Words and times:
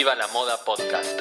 Viva 0.00 0.14
la 0.14 0.28
Moda 0.28 0.56
Podcast. 0.64 1.20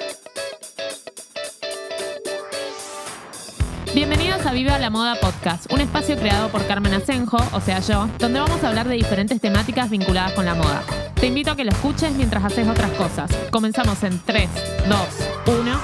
Bienvenidos 3.94 4.46
a 4.46 4.54
Viva 4.54 4.80
la 4.80 4.90
Moda 4.90 5.16
Podcast, 5.20 5.70
un 5.74 5.82
espacio 5.82 6.16
creado 6.16 6.50
por 6.50 6.66
Carmen 6.66 6.94
Asenjo, 6.94 7.40
o 7.54 7.60
sea 7.60 7.82
yo, 7.82 8.08
donde 8.20 8.40
vamos 8.40 8.64
a 8.64 8.70
hablar 8.70 8.88
de 8.88 8.96
diferentes 8.96 9.42
temáticas 9.42 9.90
vinculadas 9.90 10.32
con 10.32 10.46
la 10.46 10.56
moda. 10.56 10.86
Te 11.16 11.28
invito 11.28 11.52
a 11.52 11.58
que 11.58 11.66
lo 11.66 11.72
escuches 11.72 12.14
mientras 12.14 12.42
haces 12.46 12.70
otras 12.70 12.92
cosas. 12.92 13.30
Comenzamos 13.52 14.02
en 14.04 14.18
3, 14.24 14.50
2, 14.88 15.00
1. 15.60 15.80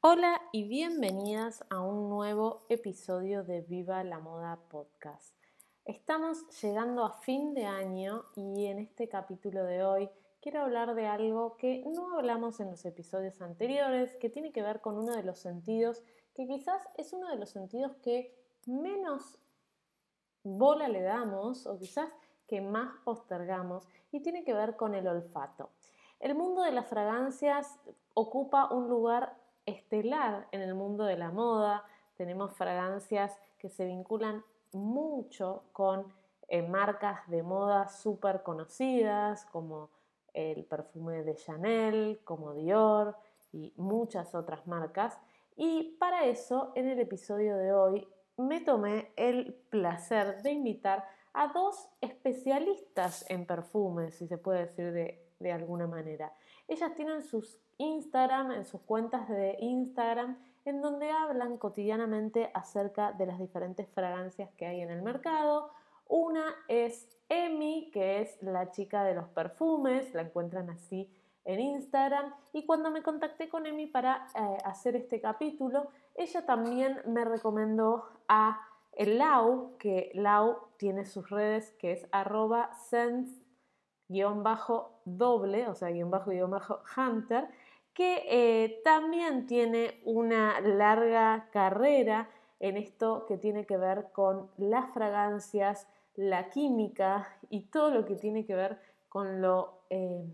Hola 0.00 0.42
y 0.50 0.66
bienvenidas 0.66 1.62
a 1.70 1.80
un 1.80 2.10
nuevo 2.10 2.66
episodio 2.68 3.44
de 3.44 3.60
Viva 3.60 4.02
la 4.02 4.18
Moda 4.18 4.58
Podcast. 4.68 5.41
Estamos 5.84 6.46
llegando 6.62 7.04
a 7.04 7.10
fin 7.10 7.54
de 7.54 7.64
año 7.64 8.22
y 8.36 8.66
en 8.66 8.78
este 8.78 9.08
capítulo 9.08 9.64
de 9.64 9.82
hoy 9.82 10.08
quiero 10.40 10.62
hablar 10.62 10.94
de 10.94 11.08
algo 11.08 11.56
que 11.56 11.82
no 11.84 12.16
hablamos 12.16 12.60
en 12.60 12.70
los 12.70 12.84
episodios 12.84 13.42
anteriores, 13.42 14.14
que 14.18 14.30
tiene 14.30 14.52
que 14.52 14.62
ver 14.62 14.80
con 14.80 14.96
uno 14.96 15.16
de 15.16 15.24
los 15.24 15.40
sentidos, 15.40 16.04
que 16.36 16.46
quizás 16.46 16.88
es 16.96 17.12
uno 17.12 17.28
de 17.30 17.36
los 17.36 17.50
sentidos 17.50 17.96
que 17.96 18.32
menos 18.64 19.40
bola 20.44 20.86
le 20.86 21.02
damos 21.02 21.66
o 21.66 21.76
quizás 21.76 22.12
que 22.46 22.60
más 22.60 22.94
postergamos 23.02 23.88
y 24.12 24.20
tiene 24.20 24.44
que 24.44 24.54
ver 24.54 24.76
con 24.76 24.94
el 24.94 25.08
olfato. 25.08 25.70
El 26.20 26.36
mundo 26.36 26.62
de 26.62 26.70
las 26.70 26.86
fragancias 26.86 27.80
ocupa 28.14 28.72
un 28.72 28.88
lugar 28.88 29.36
estelar 29.66 30.46
en 30.52 30.60
el 30.60 30.76
mundo 30.76 31.02
de 31.06 31.16
la 31.16 31.32
moda. 31.32 31.84
Tenemos 32.14 32.54
fragancias 32.54 33.36
que 33.58 33.68
se 33.68 33.84
vinculan 33.84 34.44
mucho 34.72 35.64
con 35.72 36.12
eh, 36.48 36.62
marcas 36.62 37.28
de 37.28 37.42
moda 37.42 37.88
súper 37.88 38.42
conocidas 38.42 39.46
como 39.46 39.90
el 40.34 40.64
perfume 40.64 41.22
de 41.22 41.34
Chanel, 41.36 42.20
como 42.24 42.54
Dior 42.54 43.16
y 43.52 43.72
muchas 43.76 44.34
otras 44.34 44.66
marcas. 44.66 45.18
Y 45.56 45.96
para 45.98 46.24
eso, 46.24 46.72
en 46.74 46.88
el 46.88 46.98
episodio 47.00 47.56
de 47.56 47.72
hoy, 47.72 48.08
me 48.36 48.60
tomé 48.60 49.12
el 49.16 49.54
placer 49.70 50.42
de 50.42 50.52
invitar 50.52 51.06
a 51.34 51.48
dos 51.48 51.88
especialistas 52.00 53.24
en 53.30 53.46
perfumes, 53.46 54.16
si 54.16 54.26
se 54.26 54.38
puede 54.38 54.66
decir 54.66 54.92
de, 54.92 55.22
de 55.38 55.52
alguna 55.52 55.86
manera. 55.86 56.34
Ellas 56.68 56.94
tienen 56.94 57.22
sus 57.22 57.60
Instagram, 57.78 58.52
en 58.52 58.64
sus 58.64 58.80
cuentas 58.82 59.28
de 59.28 59.56
Instagram, 59.60 60.38
en 60.64 60.80
donde 60.80 61.10
hablan 61.10 61.58
cotidianamente 61.58 62.50
acerca 62.54 63.12
de 63.12 63.26
las 63.26 63.38
diferentes 63.38 63.88
fragancias 63.88 64.50
que 64.56 64.66
hay 64.66 64.80
en 64.80 64.90
el 64.90 65.02
mercado. 65.02 65.70
Una 66.08 66.54
es 66.68 67.08
Emi, 67.28 67.90
que 67.92 68.20
es 68.20 68.42
la 68.42 68.70
chica 68.70 69.04
de 69.04 69.14
los 69.14 69.28
perfumes, 69.28 70.12
la 70.14 70.22
encuentran 70.22 70.70
así 70.70 71.10
en 71.44 71.60
Instagram. 71.60 72.34
Y 72.52 72.66
cuando 72.66 72.90
me 72.90 73.02
contacté 73.02 73.48
con 73.48 73.66
Emi 73.66 73.86
para 73.86 74.26
eh, 74.34 74.58
hacer 74.64 74.96
este 74.96 75.20
capítulo, 75.20 75.88
ella 76.14 76.44
también 76.44 77.00
me 77.06 77.24
recomendó 77.24 78.04
a 78.28 78.60
el 78.92 79.18
Lau, 79.18 79.76
que 79.78 80.10
Lau 80.14 80.68
tiene 80.76 81.06
sus 81.06 81.30
redes, 81.30 81.72
que 81.78 81.92
es 81.92 82.06
arroba 82.12 82.74
sense-doble, 82.74 85.68
o 85.68 85.74
sea, 85.74 85.88
guion 85.88 86.10
bajo, 86.10 86.30
guion 86.30 86.50
bajo, 86.50 86.82
hunter, 86.96 87.48
que 87.94 88.22
eh, 88.26 88.80
también 88.84 89.46
tiene 89.46 90.00
una 90.04 90.60
larga 90.60 91.48
carrera 91.52 92.30
en 92.60 92.76
esto 92.76 93.26
que 93.26 93.36
tiene 93.36 93.66
que 93.66 93.76
ver 93.76 94.12
con 94.12 94.50
las 94.56 94.92
fragancias, 94.92 95.88
la 96.14 96.48
química 96.50 97.36
y 97.50 97.62
todo 97.62 97.90
lo 97.90 98.04
que 98.04 98.14
tiene 98.14 98.46
que 98.46 98.54
ver 98.54 98.78
con, 99.08 99.42
lo, 99.42 99.80
eh, 99.90 100.24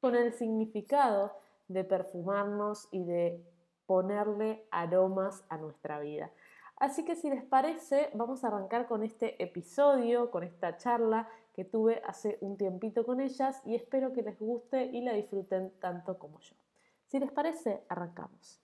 con 0.00 0.14
el 0.14 0.32
significado 0.32 1.32
de 1.68 1.84
perfumarnos 1.84 2.88
y 2.90 3.04
de 3.04 3.42
ponerle 3.86 4.66
aromas 4.70 5.44
a 5.48 5.56
nuestra 5.56 6.00
vida. 6.00 6.30
Así 6.76 7.04
que 7.04 7.16
si 7.16 7.30
les 7.30 7.42
parece, 7.42 8.10
vamos 8.14 8.44
a 8.44 8.48
arrancar 8.48 8.86
con 8.86 9.02
este 9.02 9.42
episodio, 9.42 10.30
con 10.30 10.44
esta 10.44 10.76
charla 10.76 11.28
que 11.54 11.64
tuve 11.64 12.02
hace 12.06 12.38
un 12.40 12.56
tiempito 12.56 13.04
con 13.04 13.20
ellas 13.20 13.60
y 13.64 13.74
espero 13.74 14.12
que 14.12 14.22
les 14.22 14.38
guste 14.38 14.84
y 14.84 15.00
la 15.00 15.12
disfruten 15.12 15.72
tanto 15.80 16.18
como 16.18 16.38
yo. 16.40 16.54
Si 17.10 17.18
les 17.18 17.32
parece, 17.32 17.80
arrancamos. 17.88 18.60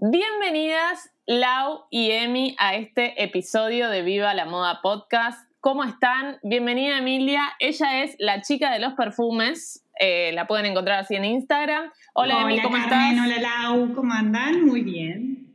Bienvenidas 0.00 1.12
Lau 1.26 1.84
y 1.90 2.10
Emi 2.10 2.56
a 2.58 2.74
este 2.74 3.22
episodio 3.22 3.88
de 3.88 4.02
Viva 4.02 4.34
la 4.34 4.46
Moda 4.46 4.80
Podcast. 4.82 5.48
¿Cómo 5.60 5.84
están? 5.84 6.40
Bienvenida 6.42 6.98
Emilia. 6.98 7.52
Ella 7.60 8.02
es 8.02 8.16
la 8.18 8.42
chica 8.42 8.72
de 8.72 8.80
los 8.80 8.94
perfumes. 8.94 9.86
Eh, 10.00 10.32
la 10.32 10.48
pueden 10.48 10.66
encontrar 10.66 10.98
así 10.98 11.14
en 11.14 11.24
Instagram. 11.24 11.92
Hola, 12.14 12.40
Emi, 12.40 12.60
¿cómo 12.62 12.78
estás? 12.78 13.12
Hola 13.12 13.38
Lau, 13.38 13.94
¿cómo 13.94 14.12
andan? 14.12 14.66
Muy 14.66 14.82
bien. 14.82 15.46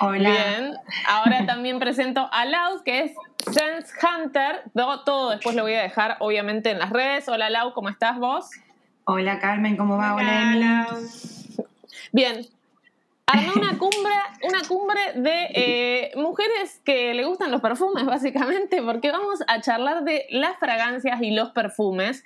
Hola. 0.00 0.30
Bien. 0.30 0.74
Ahora 1.06 1.44
también 1.44 1.78
presento 1.78 2.26
a 2.32 2.46
Lau, 2.46 2.82
que 2.84 3.00
es 3.00 3.12
Sense 3.52 3.92
Hunter. 4.00 4.62
Todo 5.04 5.28
después 5.28 5.54
lo 5.54 5.64
voy 5.64 5.74
a 5.74 5.82
dejar, 5.82 6.16
obviamente, 6.20 6.70
en 6.70 6.78
las 6.78 6.88
redes. 6.88 7.28
Hola 7.28 7.50
Lau, 7.50 7.74
¿cómo 7.74 7.90
estás 7.90 8.18
vos? 8.18 8.48
Hola 9.08 9.38
Carmen, 9.38 9.76
¿cómo 9.76 9.96
va? 9.96 10.16
Hola, 10.16 10.52
Hola 10.56 10.88
Bien. 12.10 12.44
Armé 13.26 13.52
una 13.54 13.78
cumbre, 13.78 14.12
una 14.42 14.62
cumbre 14.66 15.00
de 15.14 15.48
eh, 15.54 16.12
mujeres 16.16 16.80
que 16.84 17.14
le 17.14 17.24
gustan 17.24 17.52
los 17.52 17.60
perfumes, 17.60 18.04
básicamente, 18.04 18.82
porque 18.82 19.12
vamos 19.12 19.44
a 19.46 19.60
charlar 19.60 20.02
de 20.02 20.26
las 20.30 20.58
fragancias 20.58 21.22
y 21.22 21.30
los 21.30 21.50
perfumes. 21.50 22.24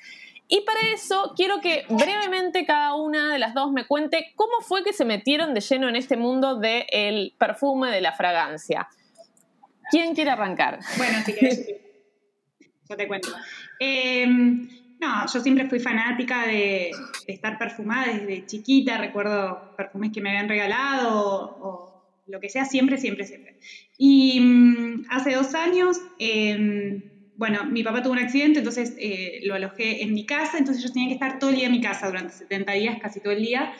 Y 0.48 0.62
para 0.62 0.80
eso 0.94 1.34
quiero 1.36 1.60
que 1.60 1.84
brevemente 1.90 2.64
cada 2.64 2.94
una 2.94 3.30
de 3.30 3.38
las 3.38 3.52
dos 3.52 3.72
me 3.72 3.86
cuente 3.86 4.32
cómo 4.34 4.62
fue 4.62 4.82
que 4.82 4.94
se 4.94 5.04
metieron 5.04 5.52
de 5.52 5.60
lleno 5.60 5.86
en 5.86 5.96
este 5.96 6.16
mundo 6.16 6.56
del 6.56 7.34
perfume, 7.38 7.90
de 7.90 8.00
la 8.00 8.12
fragancia. 8.12 8.88
¿Quién 9.90 10.14
quiere 10.14 10.30
arrancar? 10.30 10.80
Bueno, 10.96 11.18
si 11.26 11.34
quieres, 11.34 11.74
yo 12.88 12.96
te 12.96 13.06
cuento. 13.06 13.28
Eh, 13.78 14.26
no, 15.00 15.26
yo 15.32 15.40
siempre 15.40 15.68
fui 15.68 15.80
fanática 15.80 16.46
de, 16.46 16.90
estar 17.26 17.58
perfumada 17.58 18.12
desde 18.12 18.44
chiquita, 18.44 18.98
recuerdo 18.98 19.74
perfumes 19.76 20.10
que 20.12 20.20
me 20.20 20.28
habían 20.28 20.48
regalado 20.48 21.56
o, 21.60 21.90
lo 22.26 22.38
que 22.38 22.48
sea, 22.48 22.64
siempre, 22.64 22.96
siempre, 22.96 23.24
siempre. 23.26 23.56
Y 23.98 24.38
mm, 24.40 25.06
hace 25.08 25.34
dos 25.34 25.54
años, 25.54 25.98
em, 26.18 27.02
bueno, 27.34 27.64
mi 27.64 27.82
papá 27.82 28.02
tuvo 28.02 28.12
un 28.12 28.20
accidente, 28.20 28.60
entonces 28.60 28.94
eh, 28.98 29.40
lo 29.42 29.54
alojé 29.54 30.04
en 30.04 30.14
mi 30.14 30.26
casa, 30.26 30.58
entonces 30.58 30.84
yo 30.84 30.92
tenía 30.92 31.08
que 31.08 31.14
estar 31.14 31.40
todo 31.40 31.50
el 31.50 31.56
día 31.56 31.66
en 31.66 31.72
mi 31.72 31.80
casa 31.80 32.06
durante 32.06 32.34
70 32.34 32.72
días, 32.72 32.98
casi 33.00 33.20
todo 33.20 33.32
el 33.32 33.42
día. 33.42 33.72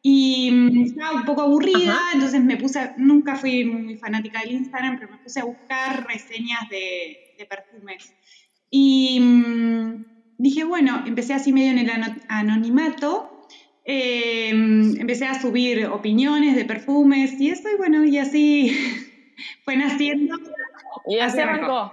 Y 0.00 0.50
mm, 0.50 0.82
estaba 0.84 1.12
un 1.12 1.24
poco 1.26 1.42
aburrida, 1.42 1.98
entonces 2.14 2.42
me 2.42 2.56
puse, 2.56 2.92
nunca 2.96 3.36
fui 3.36 3.64
muy 3.64 3.98
fanática 3.98 4.40
del 4.40 4.52
Instagram, 4.52 4.98
pero 4.98 5.10
me 5.10 5.18
puse 5.18 5.40
a 5.40 5.44
buscar 5.44 6.06
reseñas 6.06 6.60
de, 6.70 7.34
de 7.36 7.44
perfumes. 7.44 8.14
Y 8.70 9.20
mm, 9.20 10.19
dije, 10.40 10.64
bueno, 10.64 11.02
empecé 11.06 11.34
así 11.34 11.52
medio 11.52 11.70
en 11.72 11.78
el 11.78 11.90
anonimato, 12.28 13.46
eh, 13.84 14.48
empecé 14.48 15.26
a 15.26 15.38
subir 15.38 15.86
opiniones 15.86 16.56
de 16.56 16.64
perfumes 16.64 17.38
y 17.38 17.50
eso, 17.50 17.68
y 17.68 17.76
bueno, 17.76 18.04
y 18.04 18.16
así 18.16 18.74
fue 19.64 19.76
naciendo. 19.76 20.36
Y 21.06 21.18
así 21.18 21.40
arrancó. 21.40 21.92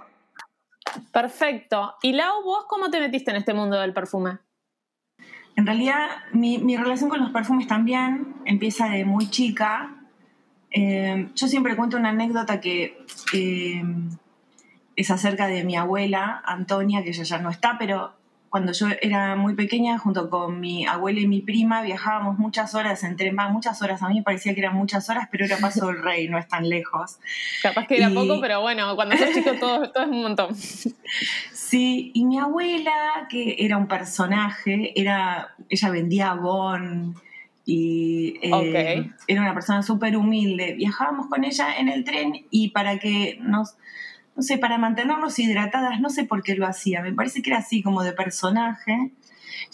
Perfecto. 1.12 1.94
¿Y 2.02 2.12
Lau, 2.12 2.42
vos 2.42 2.64
cómo 2.68 2.88
te 2.90 3.00
metiste 3.00 3.30
en 3.30 3.36
este 3.36 3.52
mundo 3.52 3.78
del 3.78 3.92
perfume? 3.92 4.38
En 5.54 5.66
realidad, 5.66 6.08
mi, 6.32 6.76
relación 6.76 7.10
con 7.10 7.20
los 7.20 7.30
perfumes 7.30 7.66
también 7.66 8.36
empieza 8.46 8.88
de 8.88 9.04
muy 9.04 9.28
chica. 9.28 9.94
Eh, 10.70 11.28
yo 11.34 11.48
siempre 11.48 11.76
cuento 11.76 11.98
una 11.98 12.10
anécdota 12.10 12.60
que 12.60 13.04
eh, 13.34 13.82
es 14.96 15.10
acerca 15.10 15.48
de 15.48 15.64
mi 15.64 15.76
abuela, 15.76 16.42
Antonia, 16.46 17.02
que 17.02 17.10
ella 17.10 17.24
ya 17.24 17.38
no 17.38 17.50
está, 17.50 17.76
pero 17.78 18.17
cuando 18.50 18.72
yo 18.72 18.86
era 19.02 19.36
muy 19.36 19.54
pequeña, 19.54 19.98
junto 19.98 20.30
con 20.30 20.60
mi 20.60 20.86
abuela 20.86 21.20
y 21.20 21.26
mi 21.26 21.40
prima, 21.40 21.82
viajábamos 21.82 22.38
muchas 22.38 22.74
horas 22.74 23.04
en 23.04 23.16
tren, 23.16 23.36
muchas 23.50 23.82
horas, 23.82 24.02
a 24.02 24.08
mí 24.08 24.16
me 24.16 24.22
parecía 24.22 24.54
que 24.54 24.60
eran 24.60 24.74
muchas 24.74 25.08
horas, 25.10 25.28
pero 25.30 25.44
era 25.44 25.58
Paso 25.58 25.86
del 25.88 26.02
Rey, 26.02 26.28
no 26.28 26.38
es 26.38 26.48
tan 26.48 26.68
lejos. 26.68 27.18
Capaz 27.62 27.86
que 27.86 27.98
era 27.98 28.10
poco, 28.10 28.40
pero 28.40 28.60
bueno, 28.60 28.94
cuando 28.96 29.16
sos 29.16 29.30
chico 29.34 29.50
todo, 29.60 29.90
todo 29.90 30.04
es 30.04 30.10
un 30.10 30.22
montón. 30.22 30.54
Sí, 31.52 32.12
y 32.14 32.24
mi 32.24 32.38
abuela, 32.38 33.26
que 33.28 33.56
era 33.58 33.76
un 33.76 33.86
personaje, 33.86 34.98
era, 34.98 35.54
ella 35.68 35.90
vendía 35.90 36.34
bon 36.34 37.14
y 37.66 38.38
eh, 38.42 39.10
era 39.26 39.42
una 39.42 39.52
persona 39.52 39.82
súper 39.82 40.16
humilde. 40.16 40.72
Viajábamos 40.74 41.26
con 41.26 41.44
ella 41.44 41.76
en 41.78 41.90
el 41.90 42.04
tren 42.04 42.46
y 42.50 42.70
para 42.70 42.98
que 42.98 43.36
nos 43.42 43.76
no 44.38 44.44
sé, 44.44 44.56
para 44.56 44.78
mantenernos 44.78 45.36
hidratadas, 45.40 46.00
no 46.00 46.10
sé 46.10 46.22
por 46.22 46.44
qué 46.44 46.54
lo 46.54 46.64
hacía, 46.64 47.02
me 47.02 47.12
parece 47.12 47.42
que 47.42 47.50
era 47.50 47.58
así 47.58 47.82
como 47.82 48.04
de 48.04 48.12
personaje, 48.12 49.10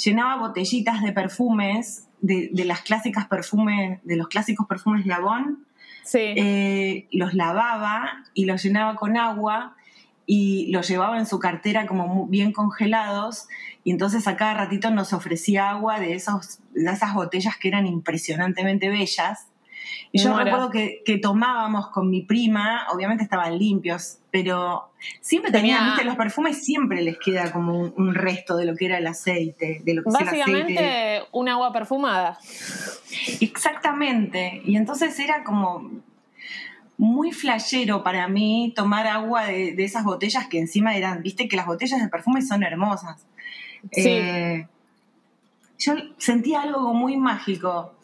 llenaba 0.02 0.36
botellitas 0.38 1.02
de 1.02 1.12
perfumes, 1.12 2.08
de, 2.22 2.50
las 2.64 2.80
clásicas 2.80 3.26
perfumes, 3.26 4.00
de 4.04 4.16
los 4.16 4.26
clásicos 4.28 4.66
perfumes 4.66 5.04
Labón, 5.04 5.66
sí. 6.02 6.18
Eh, 6.18 7.08
los 7.12 7.34
lavaba 7.34 8.24
y 8.32 8.46
los 8.46 8.62
llenaba 8.62 8.96
con 8.96 9.18
agua 9.18 9.76
y 10.24 10.72
los 10.72 10.88
llevaba 10.88 11.18
en 11.18 11.26
su 11.26 11.38
cartera 11.38 11.84
como 11.84 12.26
bien 12.28 12.50
congelados 12.52 13.48
y 13.84 13.90
entonces 13.90 14.26
a 14.26 14.36
cada 14.36 14.54
ratito 14.54 14.90
nos 14.90 15.12
ofrecía 15.12 15.68
agua 15.68 16.00
de, 16.00 16.14
esos, 16.14 16.60
de 16.72 16.90
esas 16.90 17.12
botellas 17.12 17.58
que 17.58 17.68
eran 17.68 17.86
impresionantemente 17.86 18.88
bellas. 18.88 19.48
Y 20.12 20.18
yo 20.18 20.36
recuerdo 20.36 20.70
que, 20.70 21.02
tomábamos 21.22 21.88
con 21.88 22.10
mi 22.10 22.22
prima, 22.22 22.86
obviamente 22.92 23.24
estaban 23.24 23.58
limpios, 23.58 24.18
pero 24.30 24.90
siempre 25.20 25.50
tenían, 25.50 25.86
viste, 25.86 26.04
los 26.04 26.16
perfumes 26.16 26.64
siempre 26.64 27.02
les 27.02 27.18
queda 27.18 27.52
como 27.52 27.78
un, 27.80 28.14
resto 28.14 28.56
de 28.56 28.66
lo 28.66 28.76
que 28.76 28.86
era 28.86 28.98
el 28.98 29.06
aceite, 29.06 29.80
de 29.84 29.94
lo 29.94 30.02
que 30.02 30.10
Básicamente 30.10 31.22
un 31.32 31.48
agua 31.48 31.72
perfumada. 31.72 32.38
Exactamente. 33.40 34.62
Y 34.64 34.76
entonces 34.76 35.18
era 35.18 35.44
como 35.44 35.90
muy 36.96 37.32
flashero 37.32 38.02
para 38.02 38.28
mí 38.28 38.72
tomar 38.76 39.06
agua 39.06 39.46
de, 39.46 39.74
esas 39.78 40.04
botellas 40.04 40.46
que 40.46 40.58
encima 40.58 40.96
eran, 40.96 41.22
viste 41.22 41.48
que 41.48 41.56
las 41.56 41.66
botellas 41.66 42.00
de 42.00 42.08
perfume 42.08 42.42
son 42.42 42.62
hermosas. 42.62 43.26
Sí. 43.92 44.08
Eh, 44.08 44.68
yo 45.78 45.94
sentía 46.18 46.62
algo 46.62 46.94
muy 46.94 47.16
mágico. 47.16 47.94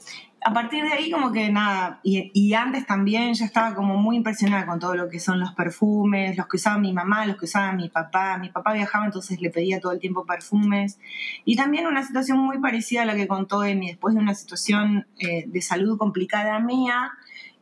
A 0.42 0.54
partir 0.54 0.82
de 0.84 0.92
ahí 0.92 1.10
como 1.10 1.32
que 1.32 1.50
nada, 1.50 2.00
y, 2.02 2.54
antes 2.54 2.86
también 2.86 3.34
yo 3.34 3.44
estaba 3.44 3.74
como 3.74 3.98
muy 3.98 4.16
impresionada 4.16 4.64
con 4.64 4.78
todo 4.78 4.94
lo 4.94 5.10
que 5.10 5.20
son 5.20 5.38
los 5.38 5.52
perfumes, 5.52 6.34
los 6.36 6.46
que 6.46 6.56
usaba 6.56 6.78
mi 6.78 6.94
mamá, 6.94 7.26
los 7.26 7.36
que 7.36 7.44
usaba 7.44 7.72
mi 7.72 7.90
papá. 7.90 8.38
Mi 8.38 8.48
papá 8.48 8.72
viajaba, 8.72 9.04
entonces 9.04 9.40
le 9.42 9.50
pedía 9.50 9.80
todo 9.80 9.92
el 9.92 10.00
tiempo 10.00 10.24
perfumes. 10.24 10.98
Y 11.44 11.56
también 11.56 11.86
una 11.86 12.02
situación 12.02 12.38
muy 12.38 12.58
parecida 12.58 13.02
a 13.02 13.04
la 13.04 13.14
que 13.14 13.28
contó 13.28 13.64
Emi, 13.64 13.88
después 13.88 14.14
de 14.14 14.20
una 14.20 14.34
situación 14.34 15.06
eh, 15.18 15.44
de 15.46 15.60
salud 15.60 15.98
complicada 15.98 16.58
mía, 16.58 17.12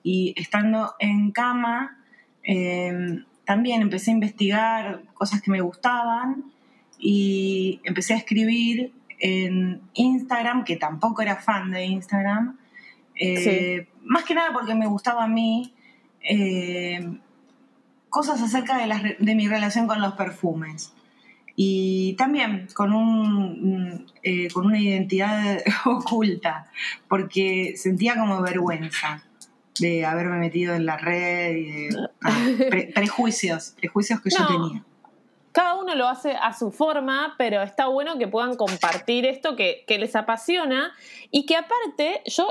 y 0.05 0.35
estando 0.37 0.95
en 1.01 1.33
cama, 1.33 1.99
em, 2.45 3.25
también 3.45 3.83
empecé 3.83 4.13
a 4.13 4.15
investigar 4.15 5.03
cosas 5.15 5.43
que 5.43 5.51
me 5.51 5.61
gustaban 5.61 6.45
y 6.99 7.81
empecé 7.85 8.15
a 8.15 8.19
escribir 8.19 8.93
en 9.19 9.81
Instagram, 9.95 10.65
que 10.65 10.77
tampoco 10.77 11.23
era 11.23 11.37
fan 11.37 11.71
de 11.71 11.85
Instagram, 11.85 12.57
eh, 13.19 13.89
más 14.05 14.25
que 14.25 14.35
nada 14.35 14.53
porque 14.53 14.75
me 14.75 14.87
gustaba 14.87 15.25
a 15.25 15.29
mí, 15.29 15.75
em, 16.23 17.21
cosas 18.09 18.41
acerca 18.43 18.79
de, 18.79 19.17
de, 19.19 19.35
mi 19.35 19.49
relación 19.49 19.87
con 19.87 20.01
los 20.01 20.15
perfumes. 20.15 20.93
Y 21.57 22.15
también 22.15 22.69
con, 22.73 22.93
un, 22.93 24.07
eh, 24.23 24.49
con 24.53 24.67
una 24.67 24.79
identidad 24.79 25.59
oculta, 25.85 26.71
porque 27.09 27.75
sentía 27.77 28.17
como 28.17 28.41
vergüenza 28.41 29.25
de 29.81 30.07
haberme 30.07 30.39
metido 30.39 30.75
en 30.75 30.87
la 30.87 30.97
red 30.97 31.57
y 31.57 31.65
de 31.65 32.91
prejuicios, 32.95 33.75
prejuicios 33.79 34.21
que 34.21 34.31
yo 34.31 34.47
tenía. 34.47 34.85
Cada 35.59 35.75
uno 35.75 35.97
lo 35.97 36.07
hace 36.07 36.37
a 36.41 36.53
su 36.53 36.71
forma, 36.71 37.35
pero 37.37 37.61
está 37.63 37.89
bueno 37.89 38.17
que 38.17 38.29
puedan 38.29 38.55
compartir 38.55 39.27
esto 39.27 39.57
que, 39.57 39.85
les 39.89 40.15
apasiona 40.15 40.95
y 41.33 41.47
que 41.47 41.57
aparte 41.57 42.23
yo 42.27 42.47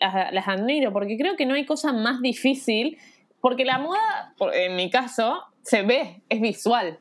las, 0.00 0.48
admiro 0.48 0.92
porque 0.92 1.16
creo 1.16 1.36
que 1.36 1.46
no 1.46 1.54
hay 1.54 1.64
cosa 1.64 1.92
más 1.92 2.20
difícil, 2.20 2.98
porque 3.40 3.64
la 3.64 3.78
moda, 3.78 4.34
en 4.52 4.74
mi 4.74 4.90
caso, 4.90 5.44
se 5.62 5.82
ve, 5.82 6.22
es 6.28 6.40
visual. 6.40 6.98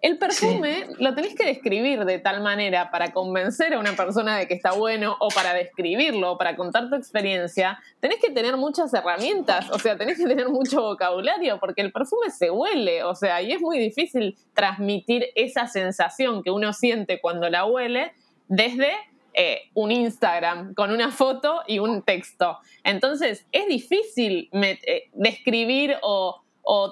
El 0.00 0.16
perfume 0.16 0.86
lo 1.00 1.12
tenés 1.16 1.34
que 1.34 1.44
describir 1.44 2.04
de 2.04 2.20
tal 2.20 2.40
manera 2.40 2.92
para 2.92 3.12
convencer 3.12 3.74
a 3.74 3.80
una 3.80 3.94
persona 3.94 4.38
de 4.38 4.46
que 4.46 4.54
está 4.54 4.70
bueno 4.70 5.16
o 5.18 5.28
para 5.28 5.54
describirlo 5.54 6.32
o 6.32 6.38
para 6.38 6.54
contar 6.54 6.88
tu 6.88 6.94
experiencia. 6.94 7.80
Tenés 7.98 8.20
que 8.20 8.30
tener 8.30 8.56
muchas 8.56 8.94
herramientas, 8.94 9.68
o 9.70 9.78
sea, 9.80 9.98
tenés 9.98 10.18
que 10.18 10.26
tener 10.26 10.50
mucho 10.50 10.82
vocabulario 10.82 11.58
porque 11.58 11.82
el 11.82 11.90
perfume 11.90 12.30
se 12.30 12.48
huele, 12.48 13.02
o 13.02 13.16
sea, 13.16 13.42
y 13.42 13.50
es 13.50 13.60
muy 13.60 13.80
difícil 13.80 14.36
transmitir 14.54 15.26
esa 15.34 15.66
sensación 15.66 16.44
que 16.44 16.52
uno 16.52 16.72
siente 16.72 17.20
cuando 17.20 17.50
la 17.50 17.64
huele 17.64 18.12
desde 18.46 18.92
eh, 19.34 19.62
un 19.74 19.90
Instagram 19.90 20.74
con 20.74 20.92
una 20.92 21.10
foto 21.10 21.62
y 21.66 21.80
un 21.80 22.02
texto. 22.02 22.58
Entonces, 22.84 23.46
es 23.50 23.66
difícil 23.66 24.48
eh, 24.52 25.10
describir 25.12 25.96
o, 26.02 26.42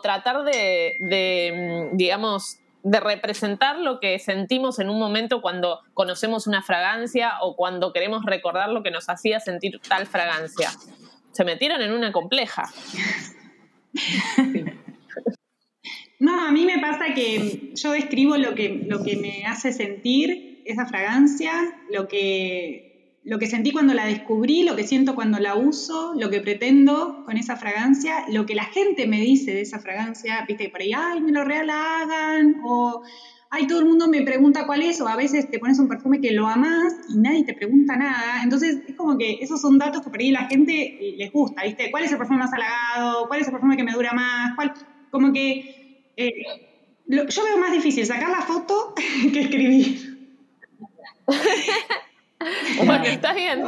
tratar 0.02 0.42
de, 0.44 1.90
mm, 1.92 1.96
digamos, 1.96 2.58
de 2.86 3.00
representar 3.00 3.80
lo 3.80 3.98
que 3.98 4.16
sentimos 4.20 4.78
en 4.78 4.90
un 4.90 5.00
momento 5.00 5.42
cuando 5.42 5.80
conocemos 5.92 6.46
una 6.46 6.62
fragancia 6.62 7.32
o 7.40 7.56
cuando 7.56 7.92
queremos 7.92 8.24
recordar 8.24 8.68
lo 8.68 8.84
que 8.84 8.92
nos 8.92 9.08
hacía 9.08 9.40
sentir 9.40 9.80
tal 9.80 10.06
fragancia. 10.06 10.70
Se 11.32 11.44
metieron 11.44 11.82
en 11.82 11.92
una 11.92 12.12
compleja. 12.12 12.70
No, 16.18 16.46
a 16.46 16.50
mí 16.50 16.64
me 16.64 16.78
pasa 16.78 17.12
que 17.14 17.72
yo 17.74 17.92
describo 17.92 18.38
lo 18.38 18.54
que, 18.54 18.86
lo 18.88 19.04
que 19.04 19.16
me 19.16 19.44
hace 19.44 19.70
sentir 19.70 20.62
esa 20.64 20.86
fragancia, 20.86 21.52
lo 21.92 22.08
que 22.08 22.85
lo 23.26 23.40
que 23.40 23.48
sentí 23.48 23.72
cuando 23.72 23.92
la 23.92 24.06
descubrí, 24.06 24.62
lo 24.62 24.76
que 24.76 24.86
siento 24.86 25.16
cuando 25.16 25.40
la 25.40 25.56
uso, 25.56 26.14
lo 26.16 26.30
que 26.30 26.40
pretendo 26.40 27.24
con 27.24 27.36
esa 27.36 27.56
fragancia, 27.56 28.24
lo 28.30 28.46
que 28.46 28.54
la 28.54 28.66
gente 28.66 29.08
me 29.08 29.20
dice 29.20 29.52
de 29.52 29.62
esa 29.62 29.80
fragancia, 29.80 30.44
viste, 30.46 30.68
por 30.68 30.80
ahí, 30.80 30.92
ay, 30.96 31.20
me 31.20 31.32
lo 31.32 31.42
regalagan, 31.42 32.60
o 32.64 33.02
ay, 33.50 33.66
todo 33.66 33.80
el 33.80 33.86
mundo 33.86 34.06
me 34.06 34.22
pregunta 34.22 34.64
cuál 34.64 34.82
es, 34.82 35.00
o 35.00 35.08
a 35.08 35.16
veces 35.16 35.50
te 35.50 35.58
pones 35.58 35.80
un 35.80 35.88
perfume 35.88 36.20
que 36.20 36.30
lo 36.30 36.46
amas 36.46 36.94
y 37.08 37.18
nadie 37.18 37.42
te 37.42 37.54
pregunta 37.54 37.96
nada. 37.96 38.44
Entonces, 38.44 38.78
es 38.86 38.94
como 38.94 39.18
que 39.18 39.38
esos 39.40 39.60
son 39.60 39.76
datos 39.76 40.02
que 40.02 40.10
por 40.10 40.20
ahí 40.20 40.30
la 40.30 40.46
gente 40.46 40.96
les 41.16 41.32
gusta, 41.32 41.64
viste, 41.64 41.90
cuál 41.90 42.04
es 42.04 42.12
el 42.12 42.18
perfume 42.18 42.38
más 42.38 42.52
halagado, 42.52 43.26
cuál 43.26 43.40
es 43.40 43.48
el 43.48 43.52
perfume 43.52 43.76
que 43.76 43.82
me 43.82 43.92
dura 43.92 44.12
más, 44.12 44.54
cuál, 44.54 44.72
como 45.10 45.32
que 45.32 46.12
eh, 46.16 46.32
yo 47.08 47.44
veo 47.44 47.58
más 47.58 47.72
difícil 47.72 48.06
sacar 48.06 48.30
la 48.30 48.42
foto 48.42 48.94
que 49.32 49.40
escribir. 49.40 50.16
Bueno, 52.84 53.04
está 53.04 53.32
bien. 53.32 53.64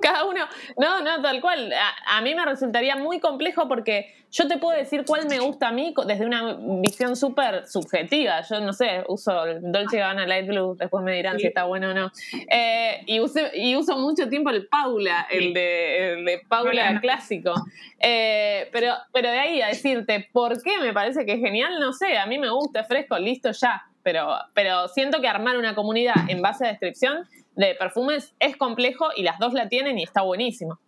Cada 0.00 0.24
uno. 0.24 0.46
No, 0.76 1.00
no, 1.00 1.22
tal 1.22 1.40
cual. 1.40 1.72
A, 2.06 2.20
mí 2.20 2.34
me 2.34 2.44
resultaría 2.44 2.96
muy 2.96 3.20
complejo 3.20 3.68
porque 3.68 4.14
yo 4.30 4.46
te 4.46 4.58
puedo 4.58 4.76
decir 4.76 5.04
cuál 5.06 5.26
me 5.28 5.38
gusta 5.40 5.68
a 5.68 5.72
mí 5.72 5.94
desde 6.06 6.26
una 6.26 6.56
visión 6.80 7.16
súper 7.16 7.66
subjetiva. 7.66 8.42
Yo 8.42 8.60
no 8.60 8.72
sé, 8.72 9.04
uso 9.08 9.44
el 9.44 9.72
Dolce 9.72 9.98
Gabbana 9.98 10.26
Light 10.26 10.46
Blue, 10.46 10.76
después 10.78 11.02
me 11.04 11.14
dirán 11.14 11.38
si 11.38 11.46
está 11.46 11.64
bueno 11.64 11.90
o 11.90 11.94
no. 11.94 12.12
Eh, 12.48 13.02
y, 13.06 13.20
y 13.54 13.76
uso 13.76 13.96
mucho 13.98 14.28
tiempo 14.28 14.50
el 14.50 14.66
Paula, 14.68 15.26
el 15.30 15.52
de, 15.52 16.40
Paula 16.48 17.00
clásico. 17.00 17.54
Eh, 17.98 18.68
pero, 18.72 18.94
pero 19.12 19.30
de 19.30 19.38
ahí 19.38 19.62
a 19.62 19.68
decirte 19.68 20.28
por 20.32 20.62
qué 20.62 20.78
me 20.80 20.92
parece 20.92 21.26
que 21.26 21.32
es 21.32 21.40
genial, 21.40 21.78
no 21.80 21.92
sé. 21.92 22.18
A 22.18 22.26
mí 22.26 22.38
me 22.38 22.50
gusta, 22.50 22.84
fresco, 22.84 23.18
listo, 23.18 23.50
ya. 23.52 23.84
Pero, 24.02 24.30
pero 24.54 24.88
siento 24.88 25.20
que 25.20 25.28
armar 25.28 25.58
una 25.58 25.74
comunidad 25.74 26.14
en 26.28 26.40
base 26.40 26.64
a 26.64 26.68
descripción 26.68 27.28
de 27.56 27.74
perfumes 27.74 28.34
es 28.38 28.56
complejo 28.56 29.08
y 29.16 29.22
las 29.22 29.38
dos 29.38 29.52
la 29.52 29.68
tienen 29.68 29.98
y 29.98 30.02
está 30.02 30.22
buenísimo. 30.22 30.78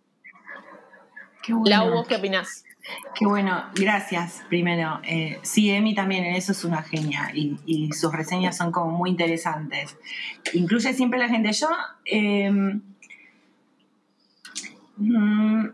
Qué 1.43 1.53
bueno. 1.53 2.03
qué 2.07 2.15
opinás? 2.15 2.63
Qué 3.15 3.25
bueno, 3.25 3.63
gracias 3.75 4.43
primero. 4.49 4.99
Eh, 5.03 5.39
sí, 5.41 5.69
Emi 5.69 5.95
también 5.95 6.25
en 6.25 6.35
eso 6.35 6.51
es 6.51 6.65
una 6.65 6.81
genia 6.81 7.31
y, 7.33 7.91
sus 7.93 8.11
reseñas 8.11 8.57
son 8.57 8.71
como 8.71 8.91
muy 8.91 9.09
interesantes. 9.09 9.97
Incluye 10.53 10.93
siempre 10.93 11.19
la 11.19 11.29
gente. 11.29 11.51
Yo 11.53 11.67
em, 12.05 12.81
mm, 14.97 15.65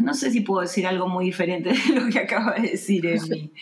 no 0.00 0.14
sé 0.14 0.30
si 0.30 0.40
puedo 0.40 0.62
decir 0.62 0.86
algo 0.86 1.08
muy 1.08 1.26
diferente 1.26 1.70
de 1.72 2.00
lo 2.00 2.08
que 2.08 2.18
acaba 2.18 2.54
de 2.54 2.70
decir 2.70 3.06
Emi, 3.06 3.52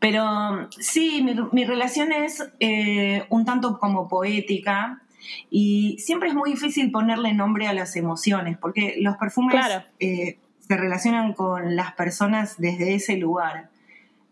pero 0.00 0.68
sí, 0.70 1.22
mi, 1.22 1.36
mi 1.52 1.64
relación 1.64 2.10
es 2.12 2.44
eh, 2.58 3.24
un 3.28 3.44
tanto 3.44 3.78
como 3.78 4.08
poética 4.08 5.03
y 5.50 5.96
siempre 5.98 6.28
es 6.28 6.34
muy 6.34 6.50
difícil 6.50 6.90
ponerle 6.90 7.32
nombre 7.34 7.66
a 7.66 7.72
las 7.72 7.96
emociones, 7.96 8.58
porque 8.58 8.96
los 9.00 9.16
perfumes 9.16 9.56
eh, 10.00 10.38
se 10.58 10.76
relacionan 10.76 11.32
con 11.32 11.76
las 11.76 11.92
personas 11.92 12.56
desde 12.58 12.94
ese 12.94 13.16
lugar. 13.16 13.68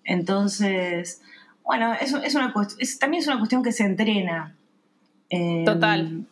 Entonces, 0.05 1.23
bueno, 1.65 1.95
es, 1.95 2.13
es 2.13 2.35
una 2.35 2.53
es, 2.79 2.99
también 2.99 3.23
es 3.23 3.29
una 3.29 3.39
cuestión 3.39 3.63
que 3.63 3.73
se 3.73 3.85
entrena. 3.85 4.57
Total. 5.65 6.27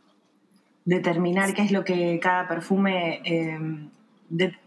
Determinar 0.84 1.54
qué 1.54 1.62
es 1.62 1.72
lo 1.72 1.84
que 1.84 2.18
cada 2.20 2.46
perfume, 2.48 3.20
em, 3.24 3.88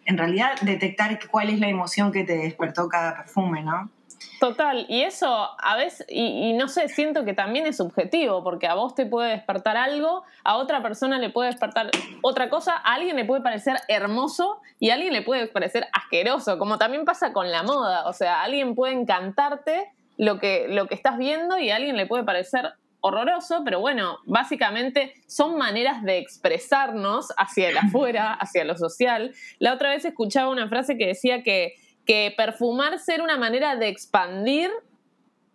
en 0.06 0.18
realidad 0.18 0.60
detectar 0.62 1.20
cuál 1.30 1.50
es 1.50 1.60
la 1.60 1.70
emoción 1.70 2.12
que 2.12 2.24
te 2.24 2.38
despertó 2.38 2.88
cada 2.90 3.16
perfume, 3.16 3.64
¿no? 3.64 3.90
Total, 4.40 4.86
y 4.90 5.04
eso 5.04 5.50
a 5.58 5.76
veces, 5.78 6.06
y, 6.10 6.54
no 6.54 6.68
sé, 6.68 6.90
siento 6.90 7.24
que 7.24 7.34
también 7.34 7.66
es 7.66 7.78
subjetivo, 7.78 8.44
porque 8.44 8.68
a 8.68 8.76
vos 8.76 8.94
te 8.94 9.06
puede 9.06 9.32
despertar 9.32 9.78
algo, 9.78 10.24
a 10.44 10.58
otra 10.58 10.82
persona 10.82 11.18
le 11.18 11.30
puede 11.30 11.50
despertar 11.50 11.90
otra 12.22 12.50
cosa, 12.50 12.74
a 12.74 12.96
alguien 12.96 13.16
le 13.16 13.26
puede 13.26 13.42
parecer 13.42 13.78
hermoso 13.88 14.60
y 14.80 14.90
a 14.90 14.96
alguien 14.96 15.14
le 15.14 15.22
puede 15.22 15.48
parecer 15.48 15.88
asqueroso, 15.94 16.58
como 16.58 16.78
también 16.78 17.06
pasa 17.06 17.32
con 17.32 17.52
la 17.52 17.64
moda, 17.64 18.08
o 18.08 18.14
sea, 18.14 18.42
alguien 18.42 18.76
puede 18.76 18.94
encantarte 18.94 19.92
lo 20.18 20.40
que, 20.40 20.68
lo 20.68 20.88
que 20.88 20.96
estás 20.96 21.18
viendo 21.18 21.58
y 21.58 21.70
a 21.70 21.78
alguien 21.78 21.96
le 21.96 22.06
puede 22.06 22.24
parecer 22.24 22.74
horroroso, 23.06 23.64
pero 23.66 23.82
bueno, 23.82 24.20
básicamente 24.26 25.14
son 25.28 25.58
maneras 25.58 26.04
de 26.04 26.20
expresarnos 26.20 27.34
hacia 27.38 27.70
el 27.70 27.78
afuera, 27.78 28.34
hacia 28.34 28.64
lo 28.64 28.78
social. 28.78 29.36
La 29.60 29.74
otra 29.74 29.90
vez 29.90 30.06
escuchaba 30.06 30.50
una 30.50 30.70
frase 30.70 30.98
que 30.98 31.08
decía 31.08 31.44
que 31.44 31.76
que 32.06 32.34
perfumar 32.36 33.00
ser 33.00 33.22
una 33.22 33.38
manera 33.38 33.76
de 33.76 33.88
expandir 33.88 34.70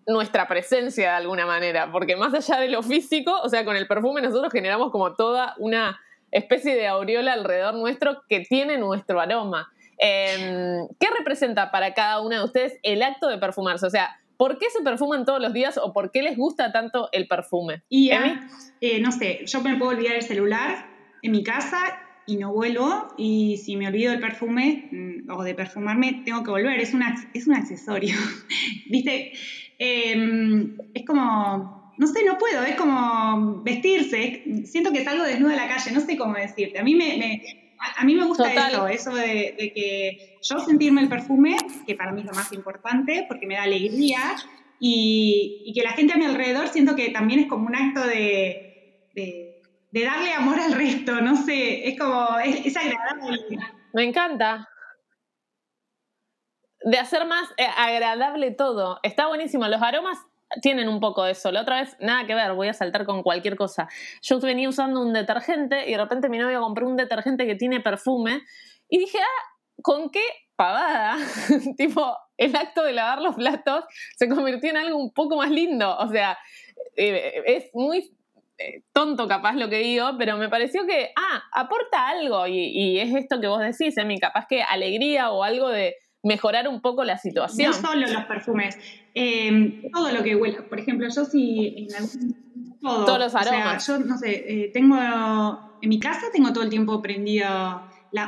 nuestra 0.07 0.49
presencia 0.49 1.11
de 1.11 1.17
alguna 1.17 1.47
manera, 1.47 1.93
porque 1.93 2.17
más 2.17 2.33
allá 2.33 2.61
de 2.61 2.69
lo 2.69 2.83
físico, 2.83 3.38
o 3.43 3.49
sea, 3.49 3.64
con 3.64 3.76
el 3.76 3.87
perfume 3.87 4.23
nosotros 4.23 4.50
generamos 4.50 4.90
como 4.90 5.14
toda 5.14 5.55
una 5.59 6.00
especie 6.31 6.75
de 6.75 6.87
aureola 6.87 7.35
alrededor 7.35 7.75
nuestro 7.75 8.23
que 8.28 8.40
tiene 8.40 8.78
nuestro 8.78 9.21
aroma. 9.21 9.71
Em, 9.99 10.88
¿Qué 10.99 11.09
representa 11.17 11.71
para 11.71 11.93
cada 11.93 12.21
una 12.21 12.38
de 12.38 12.45
ustedes 12.45 12.78
el 12.83 13.02
acto 13.02 13.28
de 13.28 13.38
perfumarse? 13.38 13.87
O 13.87 13.90
sea, 13.90 14.19
¿por 14.37 14.59
qué 14.59 14.71
se 14.71 14.83
perfuman 14.83 15.25
todos 15.25 15.40
los 15.40 15.52
días 15.52 15.76
o 15.76 15.93
por 15.93 16.11
qué 16.11 16.23
les 16.23 16.37
gusta 16.37 16.73
tanto 16.73 17.11
el 17.12 17.26
perfume? 17.28 17.83
Y, 17.88 18.11
eh, 18.11 19.00
no 19.00 19.12
sé, 19.12 19.45
yo 19.45 19.61
me 19.61 19.76
puedo 19.76 19.90
olvidar 19.90 20.14
el 20.14 20.23
celular 20.23 20.87
en 21.23 21.33
mi 21.33 21.43
casa 21.43 22.00
y 22.28 22.37
no 22.37 22.52
vuelvo 22.52 23.08
y 23.16 23.56
si 23.56 23.76
me 23.76 23.88
olvido 23.88 24.12
el 24.12 24.20
perfume 24.20 24.88
mm, 24.92 25.30
o 25.30 25.42
de 25.42 25.54
perfumarme 25.54 26.23
tengo 26.26 26.44
que 26.44 26.50
volver, 26.50 26.78
es, 26.78 26.92
una, 26.92 27.14
es 27.32 27.47
un 27.47 27.54
accesorio, 27.54 28.14
¿viste? 28.90 29.32
Em, 29.78 30.76
es 30.92 31.06
como, 31.06 31.94
no 31.97 32.06
sé, 32.06 32.25
no 32.26 32.37
puedo, 32.37 32.62
es 32.64 32.76
como 32.76 33.62
vestirse, 33.62 34.44
siento 34.64 34.92
que 34.92 35.04
salgo 35.04 35.25
desnuda 35.25 35.54
a 35.54 35.66
la 35.66 35.68
calle, 35.68 35.90
no 35.90 36.00
sé 36.00 36.18
cómo 36.18 36.35
decirte, 36.35 36.78
a 36.78 36.85
mí 36.85 36.94
me, 36.94 37.75
a 37.97 38.04
mí 38.04 38.14
me 38.14 38.26
gusta 38.26 38.52
eso, 38.52 38.87
eso 38.87 39.14
de, 39.14 39.73
que 39.75 40.38
yo 40.42 40.58
sentirme 40.61 41.00
el 41.00 41.08
perfume, 41.08 41.56
que 41.87 41.94
para 41.94 42.12
mí 42.12 42.20
es 42.20 42.26
lo 42.26 42.35
más 42.35 42.52
importante, 42.52 43.25
porque 43.26 43.47
me 43.47 43.54
da 43.54 43.62
alegría, 43.62 44.20
y, 44.80 45.73
que 45.75 45.82
la 45.82 45.92
gente 45.92 46.12
a 46.12 46.18
mi 46.18 46.26
alrededor 46.26 46.68
siento 46.68 46.94
que 46.94 47.08
también 47.08 47.40
es 47.40 47.47
como 47.47 47.66
un 47.66 47.75
acto 47.75 48.06
de 48.06 48.68
de 49.14 49.48
darle 49.92 50.33
amor 50.33 50.59
al 50.61 50.73
resto, 50.73 51.21
no 51.21 51.37
sé, 51.37 51.88
es 51.88 51.99
como, 51.99 52.38
es, 52.38 52.76
agradable. 52.76 53.59
Me 53.92 54.04
encanta. 54.04 54.68
De 56.80 56.99
hacer 56.99 57.26
más 57.26 57.49
eh, 57.57 57.66
agradable 57.76 58.52
todo. 58.52 59.00
Está 59.02 59.26
buenísimo. 59.26 59.66
Los 59.66 59.83
aromas 59.83 60.18
tienen 60.62 60.88
un 60.88 61.00
poco 61.00 61.25
de 61.25 61.33
eso. 61.33 61.50
La 61.50 61.62
otra 61.62 61.80
vez, 61.80 61.97
nada 62.00 62.26
que 62.26 62.35
ver, 62.35 62.52
voy 62.52 62.68
a 62.68 62.75
saltar 62.75 63.04
con 63.04 63.23
cualquier 63.23 63.57
cosa. 63.57 63.88
Yo 64.23 64.40
venía 64.40 64.68
usando 64.68 65.00
un 65.00 65.12
detergente 65.12 65.88
y 65.88 65.92
de 65.92 65.99
repente 65.99 66.28
mi 66.28 66.38
novio 66.38 66.61
compró 66.61 66.87
un 66.87 66.97
detergente 66.97 67.47
que 67.47 67.57
tiene 67.57 67.80
perfume 67.80 68.42
y 68.88 68.99
dije, 68.99 69.18
ah, 69.18 69.83
¿con 69.83 70.11
qué 70.11 70.23
pavada? 70.57 71.16
tipo, 71.76 72.16
el 72.37 72.54
acto 72.57 72.83
de 72.83 72.92
lavar 72.92 73.21
los 73.21 73.35
platos 73.35 73.85
se 74.16 74.28
convirtió 74.28 74.71
en 74.71 74.78
algo 74.78 74.99
un 74.99 75.12
poco 75.12 75.37
más 75.37 75.50
lindo. 75.50 75.97
O 75.99 76.09
sea, 76.09 76.38
eh, 76.97 77.42
es 77.47 77.71
muy 77.75 78.17
tonto 78.93 79.29
capaz 79.29 79.55
lo 79.55 79.69
que 79.69 79.79
digo, 79.79 80.17
pero 80.19 80.37
me 80.37 80.49
pareció 80.49 80.87
que, 80.87 81.11
ah, 81.17 81.43
aporta 81.53 82.09
algo 82.09 82.47
y, 82.47 82.99
es 82.99 83.15
esto 83.15 83.41
que 83.41 83.47
vos 83.47 83.61
decís, 83.61 83.97
Emi, 83.97 84.19
capaz 84.19 84.47
que 84.49 84.62
alegría 84.62 85.31
o 85.31 85.45
algo 85.45 85.69
de 85.69 85.97
mejorar 86.23 86.69
un 86.69 86.81
poco 86.81 87.05
la 87.05 87.19
situación. 87.19 87.71
No 87.71 87.77
solo 87.77 88.07
los 88.07 88.25
perfumes, 88.25 88.77
em, 89.15 89.83
todo 89.93 90.11
lo 90.11 90.23
que 90.23 90.35
huele. 90.35 90.62
Por 90.62 90.81
ejemplo, 90.81 91.07
yo 91.09 91.25
sí, 91.25 91.87
en 91.88 92.35
Todos 92.81 93.19
los 93.19 93.35
aromas. 93.35 93.87
yo, 93.87 93.99
no 93.99 94.19
sé, 94.19 94.45
eh, 94.47 94.71
tengo, 94.73 94.97
en 95.81 95.88
mi 95.88 96.00
casa 96.00 96.27
tengo 96.33 96.53
todo 96.53 96.65
el 96.65 96.71
tiempo 96.71 97.00
prendido 97.00 97.49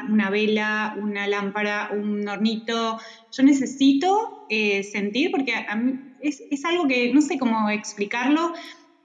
una 0.09 0.31
vela, 0.31 0.95
una 0.99 1.27
lámpara, 1.27 1.91
un 1.93 2.29
hornito. 2.29 2.99
Yo 3.33 3.43
necesito 3.43 4.47
eh, 4.49 4.83
sentir, 4.83 5.31
porque 5.31 5.55
es, 6.21 6.43
es, 6.51 6.65
algo 6.65 6.87
que 6.87 7.13
no 7.13 7.23
sé 7.23 7.39
cómo 7.39 7.71
explicarlo, 7.71 8.53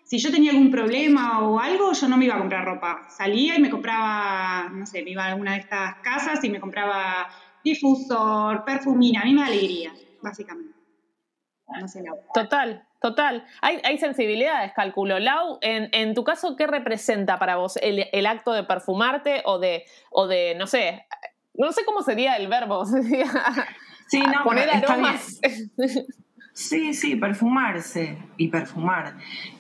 si 0.06 0.20
yo 0.20 0.32
tenía 0.32 0.52
algún 0.52 0.70
problema 0.70 1.40
o 1.42 1.60
algo, 1.60 1.92
yo 1.92 2.08
no 2.08 2.16
me 2.16 2.26
iba 2.26 2.36
a 2.36 2.38
comprar 2.38 2.64
ropa. 2.64 3.08
Salía 3.10 3.56
y 3.56 3.60
me 3.60 3.72
compraba, 3.72 4.70
no 4.72 4.86
sé, 4.86 5.02
me 5.02 5.10
iba 5.10 5.26
a 5.26 5.32
alguna 5.32 5.54
de 5.54 5.60
estas 5.60 5.96
casas 5.96 6.44
y 6.44 6.50
me 6.50 6.60
compraba 6.60 7.28
difusor, 7.64 8.64
perfumina. 8.64 9.22
A 9.22 9.26
mí 9.26 9.34
me 9.34 9.42
da 9.42 9.48
alegría, 9.48 9.94
básicamente. 10.22 10.76
Total, 12.36 12.88
total. 13.02 13.46
Hay, 13.62 13.82
hay 13.84 13.98
sensibilidades, 13.98 14.74
calculo. 14.74 15.18
Lau, 15.18 15.58
en, 15.62 16.14
tu 16.14 16.24
caso, 16.24 16.56
¿qué 16.56 16.68
representa 16.68 17.40
para 17.40 17.56
vos 17.56 17.78
el, 17.82 18.26
acto 18.28 18.54
de 18.54 18.64
perfumarte 18.64 19.42
o 19.46 19.58
de, 19.58 19.86
o 20.12 20.28
de, 20.28 20.54
no 20.56 20.68
sé, 20.68 21.08
no 21.56 21.72
sé 21.72 21.84
cómo 21.84 22.04
sería 22.04 22.36
el 22.36 22.48
verbo, 22.48 22.86
sí, 24.08 24.20
no, 24.20 24.44
poner 24.44 24.70
aromas. 24.70 25.42
Sí, 26.56 26.94
sí, 26.94 27.18
perfumarse 27.18 28.18
y 28.38 28.48
perfumar. 28.48 29.18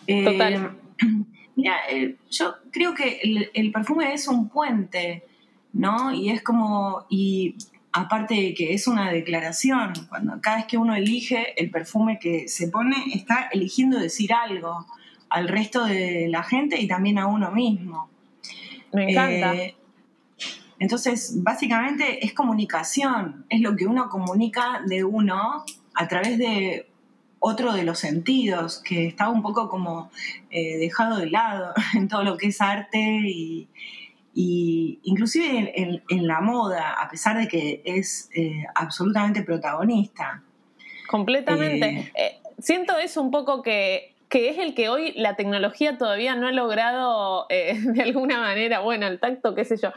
Eh, 0.07 0.23
Total. 0.23 0.77
mira, 1.57 1.75
eh, 1.89 2.15
yo 2.31 2.55
creo 2.71 2.95
que 2.95 3.49
el, 3.53 3.71
perfume 3.73 4.13
es 4.13 4.29
un 4.29 4.47
puente, 4.47 5.25
¿no? 5.73 6.13
Y 6.13 6.29
es 6.29 6.41
como, 6.41 7.05
y 7.09 7.55
aparte 7.91 8.35
de 8.35 8.53
que 8.53 8.73
es 8.73 8.87
una 8.87 9.11
declaración, 9.11 9.91
cuando 10.07 10.39
cada 10.39 10.55
vez 10.55 10.67
que 10.67 10.77
uno 10.77 10.95
elige 10.95 11.61
el 11.61 11.69
perfume 11.69 12.17
que 12.17 12.47
se 12.47 12.69
pone, 12.69 12.95
está 13.13 13.49
eligiendo 13.51 13.99
decir 13.99 14.31
algo 14.31 14.85
al 15.27 15.49
resto 15.49 15.83
de 15.83 16.29
la 16.29 16.43
gente 16.43 16.79
y 16.79 16.87
también 16.87 17.19
a 17.19 17.27
uno 17.27 17.51
mismo. 17.51 18.09
Me 18.93 19.11
encanta. 19.11 19.53
Eh, 19.53 19.75
entonces, 20.79 21.43
básicamente 21.43 22.25
es 22.25 22.31
comunicación, 22.31 23.45
es 23.49 23.59
lo 23.59 23.75
que 23.75 23.85
uno 23.85 24.07
comunica 24.07 24.81
de 24.87 25.03
uno 25.03 25.65
a 25.95 26.07
través 26.07 26.37
de 26.37 26.87
otro 27.39 27.73
de 27.73 27.83
los 27.83 27.99
sentidos 27.99 28.81
que 28.83 29.05
está 29.05 29.29
un 29.29 29.41
poco 29.41 29.69
como 29.69 30.09
eh, 30.49 30.77
dejado 30.77 31.17
de 31.17 31.29
lado 31.29 31.73
en 31.95 32.07
todo 32.07 32.23
lo 32.23 32.37
que 32.37 32.47
es 32.47 32.61
arte 32.61 32.99
y, 32.99 33.69
inclusive 35.03 36.01
en, 36.09 36.27
la 36.27 36.41
moda, 36.41 37.01
a 37.01 37.07
pesar 37.09 37.37
de 37.37 37.47
que 37.47 37.81
es 37.85 38.29
eh, 38.35 38.65
absolutamente 38.73 39.43
protagonista. 39.43 40.43
Completamente. 41.07 42.11
Eh, 42.15 42.41
siento 42.59 42.97
eso 42.97 43.21
un 43.21 43.31
poco 43.31 43.61
que 43.61 44.14
que 44.35 44.49
es 44.49 44.57
el 44.57 44.73
que 44.73 44.89
hoy 44.89 45.13
la 45.15 45.37
tecnología 45.37 45.97
todavía 45.97 46.35
no 46.35 46.49
ha 46.49 46.51
logrado 46.51 47.45
eh, 47.47 47.77
de 47.79 48.01
alguna 48.01 48.41
manera, 48.41 48.81
bueno, 48.81 49.07
el 49.07 49.17
tacto, 49.17 49.55
qué 49.55 49.63
sé 49.63 49.77
yo, 49.77 49.93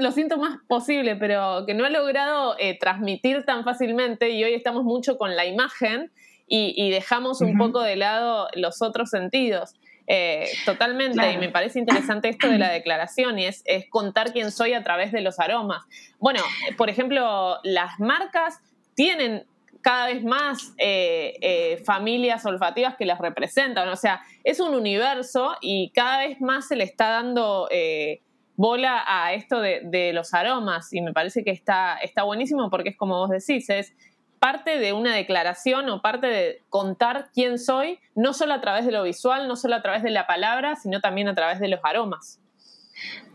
lo 0.00 0.10
siento 0.10 0.38
más 0.38 0.56
posible, 0.66 1.16
pero 1.16 1.66
que 1.66 1.74
no 1.74 1.84
ha 1.84 1.90
logrado 1.90 2.56
eh, 2.58 2.78
transmitir 2.78 3.44
tan 3.44 3.62
fácilmente 3.62 4.30
y 4.30 4.42
hoy 4.42 4.54
estamos 4.54 4.84
mucho 4.84 5.18
con 5.18 5.36
la 5.36 5.44
imagen 5.44 6.10
y, 6.48 6.90
dejamos 6.90 7.42
un 7.42 7.58
poco 7.58 7.82
de 7.82 7.96
lado 7.96 8.48
los 8.54 8.80
otros 8.80 9.10
sentidos. 9.10 9.74
Eh, 10.06 10.46
totalmente, 10.64 11.32
y 11.32 11.38
me 11.38 11.48
parece 11.50 11.78
interesante 11.78 12.30
esto 12.30 12.48
de 12.48 12.58
la 12.58 12.70
declaración 12.70 13.38
y 13.38 13.46
es, 13.46 13.62
es 13.66 13.84
contar 13.88 14.32
quién 14.32 14.50
soy 14.50 14.72
a 14.72 14.82
través 14.82 15.12
de 15.12 15.20
los 15.20 15.38
aromas. 15.38 15.84
Bueno, 16.18 16.40
por 16.78 16.88
ejemplo, 16.88 17.58
las 17.64 18.00
marcas 18.00 18.60
tienen 18.94 19.44
cada 19.82 20.06
vez 20.06 20.24
más 20.24 20.74
eh, 20.78 21.34
eh, 21.40 21.82
familias 21.84 22.46
olfativas 22.46 22.96
que 22.96 23.04
las 23.04 23.18
representan. 23.18 23.88
O 23.88 23.96
sea, 23.96 24.22
es 24.44 24.60
un 24.60 24.74
universo 24.74 25.56
y 25.60 25.90
cada 25.90 26.18
vez 26.18 26.40
más 26.40 26.68
se 26.68 26.76
le 26.76 26.84
está 26.84 27.10
dando 27.10 27.68
eh, 27.70 28.22
bola 28.56 29.04
a 29.06 29.34
esto 29.34 29.60
de, 29.60 30.12
los 30.14 30.32
aromas 30.34 30.92
y 30.92 31.02
me 31.02 31.12
parece 31.12 31.42
que 31.42 31.50
está, 31.50 31.96
está 31.96 32.22
buenísimo 32.22 32.70
porque 32.70 32.90
es 32.90 32.96
como 32.96 33.18
vos 33.18 33.30
decís, 33.30 33.68
es 33.70 33.94
parte 34.38 34.78
de 34.78 34.92
una 34.92 35.14
declaración 35.14 35.88
o 35.90 36.00
parte 36.00 36.26
de 36.26 36.62
contar 36.68 37.30
quién 37.32 37.58
soy, 37.58 37.98
no 38.14 38.32
solo 38.32 38.54
a 38.54 38.60
través 38.60 38.84
de 38.84 38.92
lo 38.92 39.02
visual, 39.02 39.48
no 39.48 39.56
solo 39.56 39.76
a 39.76 39.82
través 39.82 40.02
de 40.02 40.10
la 40.10 40.26
palabra, 40.26 40.76
sino 40.76 41.00
también 41.00 41.28
a 41.28 41.34
través 41.34 41.60
de 41.60 41.68
los 41.68 41.80
aromas. 41.82 42.40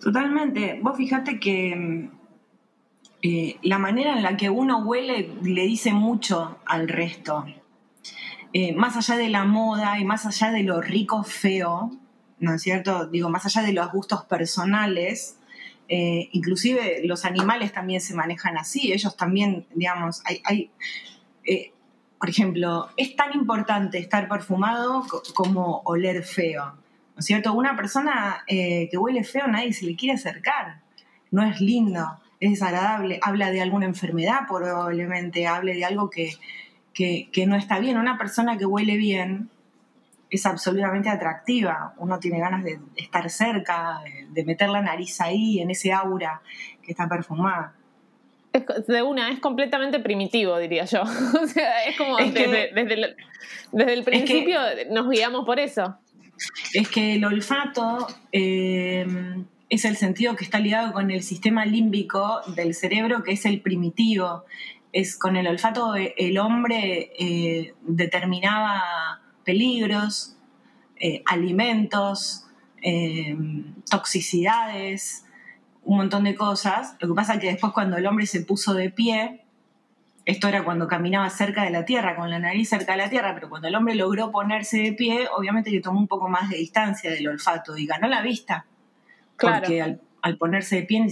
Totalmente. 0.01 0.80
Vos 0.82 0.98
fijate 0.98 1.39
que 1.39 1.75
mm, 1.75 2.16
eh, 3.24 3.57
la 3.63 3.79
manera 3.79 4.13
en 4.13 4.21
la 4.21 4.38
que 4.38 4.50
uno 4.50 4.79
huele 4.79 5.33
le 5.41 5.63
dice 5.63 5.91
mucho 5.91 6.59
al 6.65 6.88
resto. 6.88 7.45
Eh, 8.53 8.74
más 8.74 8.95
allá 8.95 9.17
de 9.17 9.29
la 9.29 9.43
moda 9.43 10.00
y 10.00 10.05
más 10.05 10.25
allá 10.25 10.51
de 10.51 10.63
lo 10.63 10.81
rico 10.81 11.24
feo, 11.24 11.91
¿no 12.39 12.53
es 12.53 12.62
cierto? 12.62 13.07
Digo, 13.07 13.29
más 13.29 13.45
allá 13.45 13.63
de 13.63 13.74
los 13.74 13.91
gustos 13.91 14.24
personales, 14.25 15.38
eh, 15.89 16.29
inclusive 16.31 17.01
los 17.05 17.25
animales 17.25 17.74
también 17.74 18.01
se 18.01 18.13
manejan 18.13 18.57
así, 18.57 18.93
ellos 18.93 19.17
también, 19.17 19.65
digamos, 19.74 20.21
hay, 20.25 20.69
por 22.19 22.29
ejemplo, 22.29 22.89
es 22.97 23.15
tan 23.15 23.33
importante 23.33 23.97
estar 23.97 24.27
perfumado 24.27 25.05
como 25.33 25.81
oler 25.86 26.24
feo, 26.24 26.65
¿no 26.65 27.19
es 27.19 27.25
cierto? 27.25 27.53
Una 27.53 27.75
persona 27.75 28.43
que 28.47 28.97
huele 28.97 29.24
feo 29.24 29.47
nadie 29.47 29.74
se 29.74 29.86
le 29.86 29.95
quiere 29.95 30.15
acercar, 30.15 30.81
no 31.31 31.43
es 31.43 31.59
lindo 31.59 32.19
es 32.39 32.51
desagradable, 32.51 33.20
habla 33.22 33.51
de 33.51 33.62
alguna 33.62 33.86
enfermedad 33.86 34.41
probablemente, 34.48 35.48
hable 35.48 35.74
de 35.74 35.86
algo 35.86 36.10
que, 36.10 36.38
no 37.48 37.56
está 37.56 37.79
bien. 37.79 37.98
Una 37.98 38.17
persona 38.17 38.58
que 38.58 38.65
huele 38.65 38.98
bien 38.98 39.50
es 40.29 40.46
absolutamente 40.46 41.10
atractiva, 41.10 41.94
uno 41.98 42.20
tiene 42.20 42.39
ganas 42.39 42.63
de 42.63 42.79
estar 42.96 43.29
cerca, 43.29 44.01
de, 44.29 44.44
meter 44.44 44.70
la 44.70 44.82
nariz 44.82 45.20
ahí, 45.22 45.60
en 45.60 45.72
ese 45.72 45.94
aura 45.94 46.41
que 46.84 46.91
está 46.91 47.08
perfumada. 47.08 47.74
de 48.88 49.01
una, 49.01 49.29
es 49.29 49.39
completamente 49.39 50.00
primitivo, 50.00 50.58
diría 50.58 50.86
yo. 50.86 51.01
o 51.41 51.48
sea, 51.48 51.86
es 51.86 51.98
como 51.98 52.17
desde, 52.17 52.70
el, 53.72 54.03
principio 54.03 54.60
nos 54.91 55.10
guiamos 55.10 55.46
por 55.46 55.60
eso. 55.60 55.98
Es 56.74 56.88
que 56.89 57.15
el 57.15 57.25
olfato 57.25 58.08
eh, 58.32 59.08
es 59.69 59.86
el 59.86 59.97
sentido 59.97 60.36
que 60.36 60.43
está 60.43 60.59
ligado 60.59 60.93
con 60.93 61.12
el 61.12 61.24
sistema 61.24 61.65
límbico 61.65 62.41
del 62.55 62.74
cerebro, 62.74 63.24
que 63.24 63.33
es 63.33 63.45
el 63.45 63.62
primitivo. 63.62 64.45
es 64.93 65.17
con 65.17 65.36
el 65.36 65.47
olfato 65.47 65.95
el 65.95 66.38
hombre 66.38 67.12
eh, 67.19 67.74
determinaba 67.81 69.21
peligros, 69.43 70.38
eh, 71.00 71.21
alimentos, 71.25 72.43
toxicidades, 73.89 75.25
un 75.83 75.97
montón 75.97 76.24
de 76.25 76.36
cosas. 76.36 76.95
Lo 77.00 77.07
que 77.07 77.13
pasa 77.13 77.33
es 77.36 77.39
que 77.39 77.47
después 77.47 77.74
cuando 77.74 77.97
el 77.97 78.05
hombre 78.05 78.25
se 78.25 78.41
puso 78.41 78.74
de 78.74 78.89
pie, 78.89 79.43
esto 80.25 80.50
era 80.50 80.65
cuando 80.65 80.88
caminaba 80.88 81.29
cerca 81.29 81.63
de 81.63 81.69
la 81.69 81.86
tierra, 81.86 82.17
con 82.17 82.29
la 82.29 82.39
nariz 82.39 82.67
cerca 82.67 82.91
de 82.91 82.97
la 82.97 83.09
tierra, 83.09 83.33
pero 83.33 83.50
cuando 83.50 83.69
el 83.69 83.75
hombre 83.75 83.95
logró 83.95 84.29
ponerse 84.29 84.79
de 84.79 84.91
pie, 84.91 85.27
obviamente 85.36 85.71
que 85.71 85.79
tomó 85.79 86.00
un 86.00 86.07
poco 86.07 86.27
más 86.27 86.50
de 86.50 86.57
distancia 86.57 87.09
del 87.09 87.29
olfato 87.29 87.77
y 87.77 87.86
ganó 87.86 88.09
la 88.09 88.21
vista. 88.21 88.65
Claro. 89.38 89.62
Porque 89.62 90.00
al, 90.22 90.38
ponerse 90.38 90.77
de 90.77 90.84
pie 90.84 91.08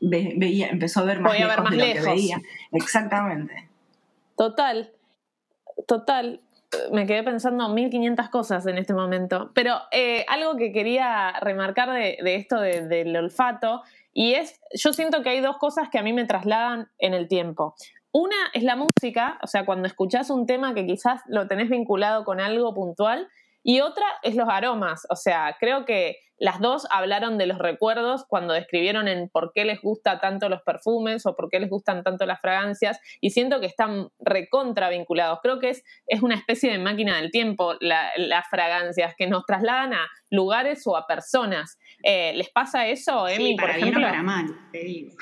veía, 0.00 0.68
empezó 0.68 1.00
a 1.00 1.04
ver 1.04 1.20
más, 1.20 1.32
lejos, 1.32 1.48
ver 1.48 1.62
más 1.62 1.70
de 1.70 1.76
lo 1.76 1.84
que 1.84 2.00
veía. 2.00 2.40
Exactamente. 2.72 3.68
Total, 4.36 4.92
total 5.86 6.40
me 6.92 7.06
quedé 7.06 7.22
pensando 7.22 7.68
1500 7.68 8.28
cosas 8.28 8.66
en 8.66 8.78
este 8.78 8.94
momento, 8.94 9.50
pero 9.54 9.78
eh, 9.90 10.24
algo 10.28 10.56
que 10.56 10.72
quería 10.72 11.32
remarcar 11.40 11.92
de, 11.92 12.18
esto 12.34 12.60
del 12.60 13.16
olfato, 13.16 13.82
y 14.12 14.34
es, 14.34 14.60
yo 14.72 14.92
siento 14.92 15.22
que 15.22 15.30
hay 15.30 15.40
dos 15.40 15.58
cosas 15.58 15.88
que 15.90 15.98
a 15.98 16.02
mí 16.02 16.12
me 16.12 16.24
trasladan 16.24 16.88
en 16.98 17.14
el 17.14 17.28
tiempo. 17.28 17.74
Una 18.12 18.36
es 18.54 18.62
la 18.62 18.76
música, 18.76 19.38
o 19.42 19.46
sea, 19.46 19.66
cuando 19.66 19.86
escuchás 19.86 20.30
un 20.30 20.46
tema 20.46 20.74
que 20.74 20.86
quizás 20.86 21.20
lo 21.26 21.46
tenés 21.48 21.68
vinculado 21.68 22.24
con 22.24 22.40
algo 22.40 22.74
puntual, 22.74 23.28
y 23.62 23.80
otra 23.80 24.06
es 24.22 24.36
los 24.36 24.48
aromas, 24.48 25.06
o 25.10 25.16
sea, 25.16 25.56
creo 25.58 25.84
que 25.84 26.18
las 26.38 26.60
dos 26.60 26.86
hablaron 26.90 27.38
de 27.38 27.46
los 27.46 27.58
recuerdos 27.58 28.24
cuando 28.28 28.52
describieron 28.52 29.08
en 29.08 29.28
por 29.28 29.52
qué 29.54 29.64
les 29.64 29.80
gusta 29.80 30.20
tanto 30.20 30.48
los 30.48 30.62
perfumes 30.62 31.24
o 31.26 31.34
por 31.34 31.48
qué 31.48 31.60
les 31.60 31.70
gustan 31.70 32.02
tanto 32.02 32.26
las 32.26 32.40
fragancias 32.40 33.00
y 33.20 33.30
siento 33.30 33.60
que 33.60 33.66
están 33.66 34.08
recontra 34.18 34.90
vinculados. 34.90 35.38
Creo 35.42 35.58
que 35.58 35.70
es, 35.70 35.84
es 36.06 36.22
una 36.22 36.34
especie 36.34 36.70
de 36.70 36.78
máquina 36.78 37.16
del 37.16 37.30
tiempo 37.30 37.74
las 37.80 38.48
fragancias 38.50 39.14
que 39.16 39.26
nos 39.26 39.46
trasladan 39.46 39.94
a 39.94 40.06
lugares 40.30 40.86
o 40.86 40.96
a 40.96 41.06
personas. 41.06 41.78
Eh, 42.02 42.32
¿Les 42.34 42.50
pasa 42.50 42.86
eso, 42.86 43.28
Emi, 43.28 43.50
sí, 43.50 43.56
para 43.56 43.72
por 43.72 43.80
ejemplo? 43.80 44.02
para 44.02 44.22
mal, 44.22 44.46
te 44.72 44.78
digo. 44.80 45.16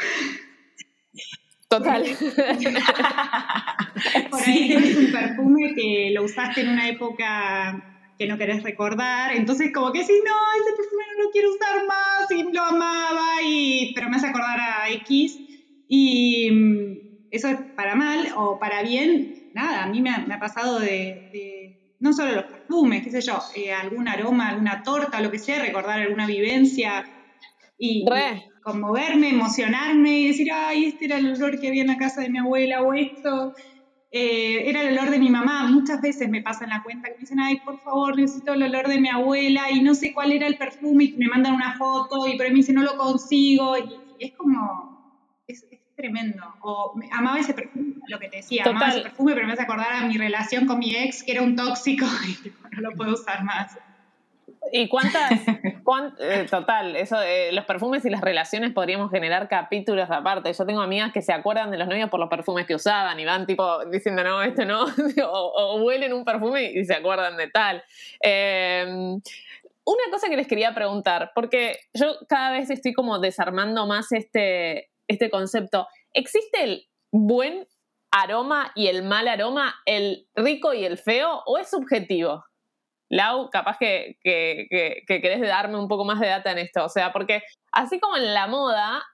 Total. 1.69 2.05
por 4.31 4.43
ahí 4.43 4.69
tienes 4.69 4.97
un 4.97 5.13
perfume 5.13 5.75
que 5.75 6.11
lo 6.13 6.25
usaste 6.25 6.63
en 6.63 6.71
una 6.71 6.89
época 6.89 7.94
que 8.19 8.27
no 8.27 8.39
querés 8.39 8.63
recordar, 8.63 9.35
entonces 9.35 9.73
como 9.73 9.93
que 9.93 10.05
si 10.05 10.13
no, 10.13 10.35
ese 10.61 10.77
perfume 10.77 11.03
no 11.17 11.25
lo 11.25 11.31
quiero 11.31 11.51
usar 11.51 11.87
más 11.87 12.31
y 12.31 12.55
lo 12.55 12.63
amaba, 12.63 13.43
y, 13.43 13.93
pero 13.95 14.09
me 14.09 14.17
hace 14.17 14.29
acordar 14.29 14.59
a 14.61 14.91
X. 14.91 15.41
Y 15.87 16.51
mm, 16.51 16.99
eso 17.31 17.49
es 17.49 17.57
para 17.75 17.95
mal 17.95 18.29
o 18.37 18.59
para 18.59 18.83
bien, 18.83 19.35
nada, 19.53 19.83
a 19.83 19.87
mí 19.89 20.01
me 20.01 20.11
ha, 20.11 20.39
pasado 20.39 20.79
de, 20.79 21.75
no 21.99 22.13
solo 22.13 22.35
los 22.35 22.45
perfumes, 22.45 23.03
qué 23.03 23.11
sé 23.11 23.21
yo, 23.21 23.39
eh, 23.57 23.73
algún 23.73 24.09
aroma, 24.09 24.49
alguna 24.49 24.83
torta, 24.83 25.21
lo 25.21 25.31
que 25.31 25.39
sea, 25.39 25.63
recordar 25.63 26.01
alguna 26.01 26.27
vivencia 26.27 27.05
y, 27.77 28.05
y 28.05 28.43
conmoverme, 28.63 29.31
emocionarme 29.31 30.21
y 30.21 30.29
decir, 30.29 30.49
ay, 30.53 30.87
este 30.87 31.07
era 31.07 31.19
el 31.19 31.35
olor 31.35 31.59
que 31.59 31.69
había 31.69 31.83
en 31.83 31.89
la 31.89 31.97
casa 31.97 32.23
de 32.23 32.31
mi 32.31 32.39
abuela 32.39 32.83
o 32.83 32.95
esto. 32.95 33.53
Eh, 34.17 34.71
era 34.71 34.83
el 34.83 34.97
olor 34.97 35.11
de 35.11 35.19
mi 35.19 35.29
mamá. 35.29 35.67
Muchas 35.67 36.01
veces 36.01 36.29
me 36.29 36.41
pasa 36.41 36.63
en 36.63 36.71
la 36.71 36.85
cuenta 36.85 37.09
que 37.09 37.15
me 37.17 37.21
dicen, 37.23 37.41
ay, 37.41 37.59
por 37.65 37.81
favor, 37.81 38.17
necesito 38.17 38.53
el 38.53 38.63
olor 38.63 38.87
de 38.87 39.01
mi 39.01 39.09
abuela 39.09 39.73
y 39.73 39.83
no 39.83 39.93
sé 39.97 40.13
cuál 40.15 40.31
era 40.31 40.47
el 40.47 40.57
perfume 40.57 41.03
y 41.03 41.17
me 41.17 41.27
mandan 41.27 41.53
una 41.55 41.77
foto 41.77 42.29
y 42.29 42.39
pero 42.39 42.51
me 42.51 42.59
dicen, 42.59 42.77
no 42.77 42.85
lo 42.85 42.97
consigo. 42.97 43.77
Y, 43.77 44.01
es 44.21 44.33
como, 44.37 45.01
es, 45.49 45.67
tremendo. 45.97 46.45
O 46.61 46.95
amaba 47.11 47.41
ese 47.41 47.55
perfume, 47.55 47.95
lo 48.07 48.21
que 48.21 48.29
te 48.29 48.37
decía, 48.37 48.63
amaba 48.67 48.91
ese 48.91 49.01
perfume, 49.01 49.35
pero 49.35 49.49
me 49.49 49.55
hace 49.55 49.63
acordar 49.63 49.93
a 49.93 50.07
mi 50.07 50.17
relación 50.17 50.67
con 50.67 50.79
mi 50.79 50.95
ex, 50.95 51.25
que 51.25 51.33
era 51.33 51.43
un 51.43 51.57
tóxico 51.57 52.07
y 52.29 52.51
no 52.71 52.91
lo 52.91 52.97
puedo 52.97 53.15
usar 53.15 53.43
más. 53.43 53.77
¿Y 54.73 54.89
cuántas? 54.89 55.31
Eh, 56.19 56.47
total, 56.51 56.97
eso 56.97 57.17
de 57.19 57.53
los 57.53 57.67
perfumes 57.67 58.05
y 58.05 58.11
las 58.11 58.23
relaciones 58.23 58.73
podríamos 58.73 59.11
generar 59.11 59.49
capítulos 59.49 60.11
aparte. 60.11 60.53
Yo 60.53 60.67
tengo 60.67 60.81
amigas 60.81 61.13
que 61.13 61.23
se 61.23 61.33
acuerdan 61.33 61.71
de 61.71 61.77
los 61.77 61.87
novios 61.87 62.09
por 62.09 62.19
los 62.19 62.29
perfumes 62.31 62.67
que 62.67 62.75
usaban 62.75 63.21
y 63.21 63.25
van 63.25 63.47
tipo 63.47 63.85
diciendo, 63.87 64.25
no, 64.25 64.43
este 64.43 64.65
no, 64.65 64.87
o, 65.31 65.83
huelen 65.83 66.13
un 66.13 66.25
perfume 66.25 66.73
y 66.73 66.85
se 66.85 66.95
acuerdan 66.95 67.37
de 67.37 67.49
tal. 67.49 67.85
Em, 68.21 69.21
una 69.85 70.03
cosa 70.11 70.29
que 70.29 70.37
les 70.37 70.49
quería 70.49 70.75
preguntar, 70.75 71.33
porque 71.35 71.77
yo 71.93 72.17
cada 72.29 72.51
vez 72.51 72.71
estoy 72.71 72.95
como 72.95 73.19
desarmando 73.19 73.87
más 73.87 74.11
este, 74.13 74.91
este 75.07 75.31
concepto. 75.31 75.87
¿Existe 76.13 76.65
el 76.65 76.89
buen 77.13 77.69
aroma 78.11 78.73
y 78.75 78.87
el 78.87 79.03
mal 79.03 79.29
aroma, 79.29 79.75
el 79.85 80.27
rico 80.35 80.73
y 80.73 80.85
el 80.85 80.99
feo, 80.99 81.43
o 81.47 81.59
es 81.59 81.69
subjetivo? 81.71 82.45
Lau, 83.15 83.49
capaz 83.49 83.79
que, 83.79 84.19
que, 84.25 85.05
querés 85.07 85.41
darme 85.41 85.79
un 85.79 85.87
poco 85.87 86.05
más 86.05 86.19
de 86.19 86.27
data 86.27 86.51
en 86.51 86.59
esto. 86.59 86.85
O 86.85 86.89
sea, 86.89 87.13
porque 87.13 87.45
así 87.71 88.01
como 88.01 88.17
en 88.17 88.35
la 88.35 88.49
moda, 88.49 89.05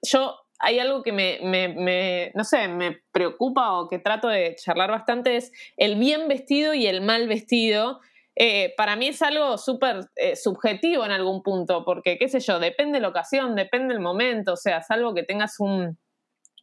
yo 0.00 0.34
hay 0.60 0.78
algo 0.78 1.02
que 1.02 1.12
me, 1.12 2.32
no 2.34 2.42
sé, 2.42 2.68
me 2.68 3.02
preocupa 3.12 3.78
o 3.78 3.88
que 3.88 3.98
trato 3.98 4.28
de 4.28 4.56
charlar 4.56 4.90
bastante 4.90 5.36
es 5.36 5.52
el 5.76 5.96
bien 5.96 6.26
vestido 6.26 6.72
y 6.72 6.86
el 6.86 7.02
mal 7.02 7.28
vestido. 7.28 8.00
Eh, 8.34 8.72
para 8.78 8.96
mí 8.96 9.08
es 9.08 9.20
algo 9.20 9.58
súper 9.58 10.08
eh, 10.14 10.34
subjetivo 10.34 11.04
en 11.04 11.12
algún 11.12 11.42
punto, 11.42 11.84
porque, 11.84 12.16
qué 12.16 12.30
sé 12.30 12.40
yo, 12.40 12.58
depende 12.58 12.96
de 12.96 13.02
la 13.02 13.08
ocasión, 13.08 13.54
depende 13.56 13.92
del 13.92 14.02
momento, 14.02 14.54
o 14.54 14.56
sea, 14.56 14.82
salvo 14.82 15.12
que 15.12 15.22
tengas 15.22 15.60
un, 15.60 15.98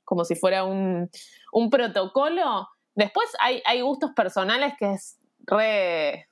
como 0.03 0.25
si 0.25 0.33
fuera 0.33 0.63
un, 0.63 1.11
un 1.51 1.69
protocolo. 1.69 2.69
Después 2.95 3.27
hay, 3.39 3.61
hay 3.65 3.81
gustos 3.81 4.11
personales 4.15 4.73
que 4.79 4.93
es 4.93 5.19
re 5.43 6.27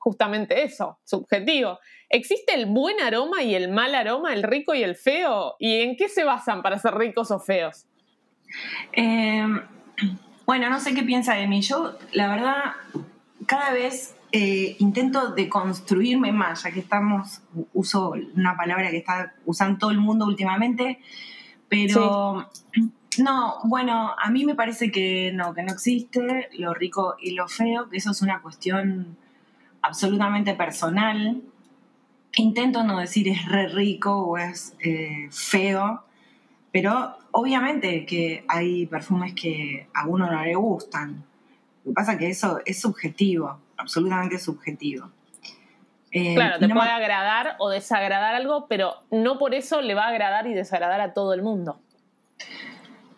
justamente 0.00 0.64
eso, 0.64 0.98
subjetivo. 1.04 1.78
¿Existe 2.08 2.54
el 2.54 2.66
buen 2.66 3.00
aroma 3.00 3.42
y 3.42 3.54
el 3.54 3.70
mal 3.70 3.94
aroma, 3.94 4.32
el 4.32 4.42
rico 4.42 4.74
y 4.74 4.82
el 4.82 4.96
feo? 4.96 5.54
¿Y 5.58 5.82
en 5.82 5.96
qué 5.96 6.08
se 6.08 6.24
basan 6.24 6.62
para 6.62 6.78
ser 6.78 6.94
ricos 6.94 7.30
o 7.30 7.38
feos? 7.38 7.86
Em, 8.92 9.60
bueno, 10.46 10.70
no 10.70 10.80
sé 10.80 10.94
qué 10.94 11.02
piensa 11.02 11.34
de 11.34 11.46
mí. 11.46 11.60
Yo, 11.60 11.98
la 12.12 12.28
verdad, 12.28 12.72
cada 13.46 13.72
vez 13.72 14.16
eh, 14.32 14.76
intento 14.78 15.32
deconstruirme 15.32 16.32
más, 16.32 16.62
ya 16.62 16.70
que 16.70 16.80
estamos, 16.80 17.42
uso 17.74 18.14
una 18.34 18.56
palabra 18.56 18.90
que 18.90 18.96
está 18.96 19.34
usando 19.44 19.78
todo 19.78 19.90
el 19.90 19.98
mundo 19.98 20.24
últimamente, 20.24 20.98
pero 21.68 22.48
no, 23.18 23.58
bueno, 23.64 24.14
a 24.16 24.30
mí 24.30 24.44
me 24.44 24.54
parece 24.54 24.90
que 24.90 25.32
no, 25.32 25.52
que 25.52 25.62
no 25.62 25.72
existe 25.72 26.48
lo 26.58 26.74
rico 26.74 27.16
y 27.20 27.32
lo 27.32 27.48
feo, 27.48 27.88
que 27.88 27.96
eso 27.96 28.12
es 28.12 28.22
una 28.22 28.40
cuestión 28.40 29.16
absolutamente 29.82 30.54
personal. 30.54 31.42
Intento 32.36 32.84
no 32.84 33.00
decir 33.00 33.28
es 33.28 33.44
re 33.46 33.66
rico 33.68 34.16
o 34.16 34.38
es 34.38 34.76
eh, 34.80 35.28
feo, 35.32 36.04
pero 36.70 37.16
obviamente 37.32 38.06
que 38.06 38.44
hay 38.46 38.86
perfumes 38.86 39.34
que 39.34 39.88
a 39.92 40.06
uno 40.06 40.30
no 40.30 40.44
le 40.44 40.54
gustan. 40.54 41.24
Lo 41.84 41.90
que 41.90 41.94
pasa 41.94 42.12
es 42.12 42.18
que 42.18 42.30
eso 42.30 42.60
es 42.64 42.80
subjetivo, 42.80 43.58
absolutamente 43.76 44.38
subjetivo. 44.38 45.10
Eh, 46.12 46.34
claro, 46.34 46.58
te 46.58 46.68
puede 46.68 46.90
agradar 46.90 47.56
o 47.58 47.70
desagradar 47.70 48.34
algo, 48.34 48.66
pero 48.68 48.94
no 49.10 49.38
por 49.38 49.54
eso 49.54 49.80
le 49.80 49.94
va 49.94 50.04
a 50.04 50.08
agradar 50.08 50.46
y 50.46 50.54
desagradar 50.54 51.00
a 51.00 51.12
todo 51.12 51.34
el 51.34 51.42
mundo. 51.42 51.80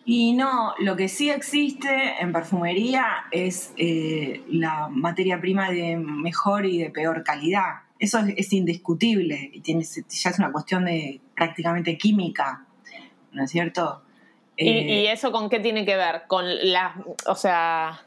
Y 0.05 0.33
no, 0.33 0.73
lo 0.79 0.97
que 0.97 1.07
sí 1.07 1.29
existe 1.29 2.15
en 2.19 2.33
perfumería 2.33 3.25
es 3.31 3.73
eh, 3.77 4.43
la 4.49 4.89
materia 4.89 5.39
prima 5.39 5.71
de 5.71 5.95
mejor 5.95 6.65
y 6.65 6.79
de 6.79 6.89
peor 6.89 7.23
calidad. 7.23 7.83
Eso 7.99 8.19
es, 8.35 8.51
indiscutible 8.51 9.49
y 9.53 9.61
tiene, 9.61 9.83
ya 9.83 10.29
es 10.29 10.39
una 10.39 10.51
cuestión 10.51 10.85
de 10.85 11.21
prácticamente 11.35 11.97
química, 11.97 12.65
¿no 13.31 13.45
es 13.45 13.51
cierto? 13.51 14.03
¿Y, 14.57 14.67
eh, 14.67 15.11
eso 15.11 15.31
con 15.31 15.49
qué 15.49 15.59
tiene 15.59 15.85
que 15.85 15.95
ver? 15.95 16.23
Con 16.27 16.43
la, 16.71 17.01
o 17.25 17.35
sea, 17.35 18.03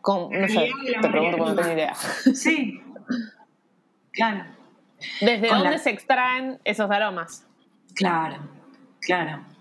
con, 0.00 0.30
no 0.30 0.48
sé, 0.48 0.70
te 1.00 1.08
pregunto 1.08 1.38
no 1.38 1.54
tengo 1.56 1.72
idea. 1.72 1.94
Sí, 2.34 2.80
claro. 4.12 4.44
¿Desde 5.20 5.48
dónde 5.48 5.78
se 5.78 5.90
extraen 5.90 6.60
esos 6.62 6.88
aromas? 6.88 7.46
Claro, 7.94 8.36
claro. 9.00 9.53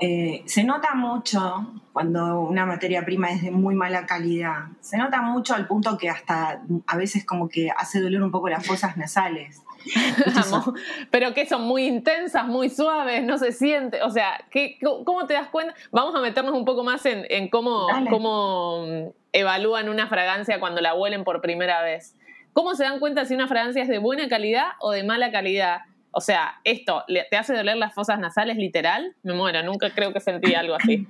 Eh, 0.00 0.42
se 0.46 0.62
nota 0.64 0.94
mucho 0.94 1.66
cuando 1.92 2.40
una 2.40 2.66
materia 2.66 3.04
prima 3.04 3.30
es 3.30 3.42
de 3.42 3.50
muy 3.50 3.74
mala 3.74 4.04
calidad. 4.04 4.66
Se 4.80 4.98
nota 4.98 5.22
mucho 5.22 5.54
al 5.54 5.66
punto 5.66 5.96
que 5.96 6.10
hasta 6.10 6.62
a 6.86 6.96
veces 6.96 7.24
como 7.24 7.48
que 7.48 7.70
hace 7.74 8.00
doler 8.00 8.22
un 8.22 8.30
poco 8.30 8.48
las 8.48 8.66
fosas 8.66 8.96
nasales. 8.96 9.62
Pero 11.10 11.32
que 11.32 11.46
son 11.46 11.62
muy 11.62 11.86
intensas, 11.86 12.46
muy 12.46 12.68
suaves, 12.68 13.24
no 13.24 13.38
se 13.38 13.52
siente. 13.52 14.02
O 14.02 14.10
sea, 14.10 14.44
¿qué, 14.50 14.78
¿cómo 14.80 15.26
te 15.26 15.34
das 15.34 15.48
cuenta? 15.48 15.74
Vamos 15.90 16.14
a 16.14 16.20
meternos 16.20 16.54
un 16.54 16.64
poco 16.64 16.84
más 16.84 17.02
en, 17.06 17.48
cómo, 17.48 17.86
cómo 18.10 18.84
mm, 18.86 19.10
evalúan 19.32 19.88
una 19.88 20.08
fragancia 20.08 20.60
cuando 20.60 20.80
la 20.80 20.94
huelen 20.94 21.24
por 21.24 21.40
primera 21.40 21.82
vez. 21.82 22.14
¿Cómo 22.52 22.74
se 22.74 22.84
dan 22.84 23.00
cuenta 23.00 23.24
si 23.24 23.34
una 23.34 23.48
fragancia 23.48 23.82
es 23.82 23.88
de 23.88 23.98
buena 23.98 24.28
calidad 24.28 24.68
o 24.80 24.90
de 24.90 25.04
mala 25.04 25.30
calidad? 25.30 25.82
O 26.16 26.22
sea, 26.22 26.62
esto, 26.64 27.04
¿te 27.30 27.36
hace 27.36 27.54
doler 27.54 27.76
las 27.76 27.92
fosas 27.92 28.18
nasales 28.18 28.56
literal? 28.56 29.14
Me 29.22 29.34
muero, 29.34 29.62
nunca 29.62 29.90
creo 29.94 30.14
que 30.14 30.20
sentí 30.20 30.54
algo 30.54 30.74
así. 30.74 31.06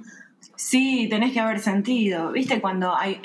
Sí, 0.57 1.07
tenés 1.09 1.33
que 1.33 1.39
haber 1.39 1.61
sentido. 1.61 2.33
¿Viste 2.33 2.61
cuando 2.61 2.93
hay 2.97 3.21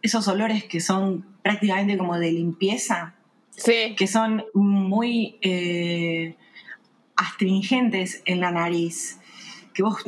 esos 0.00 0.28
olores 0.28 0.62
que 0.62 0.80
son 0.80 1.26
prácticamente 1.42 1.98
como 1.98 2.16
de 2.20 2.30
limpieza? 2.30 3.16
Sí. 3.50 3.96
Que 3.96 4.06
son 4.06 4.44
muy 4.54 5.36
eh, 5.40 6.36
astringentes 7.16 8.22
en 8.26 8.38
la 8.38 8.52
nariz. 8.52 9.18
Que 9.72 9.82
vos 9.82 10.04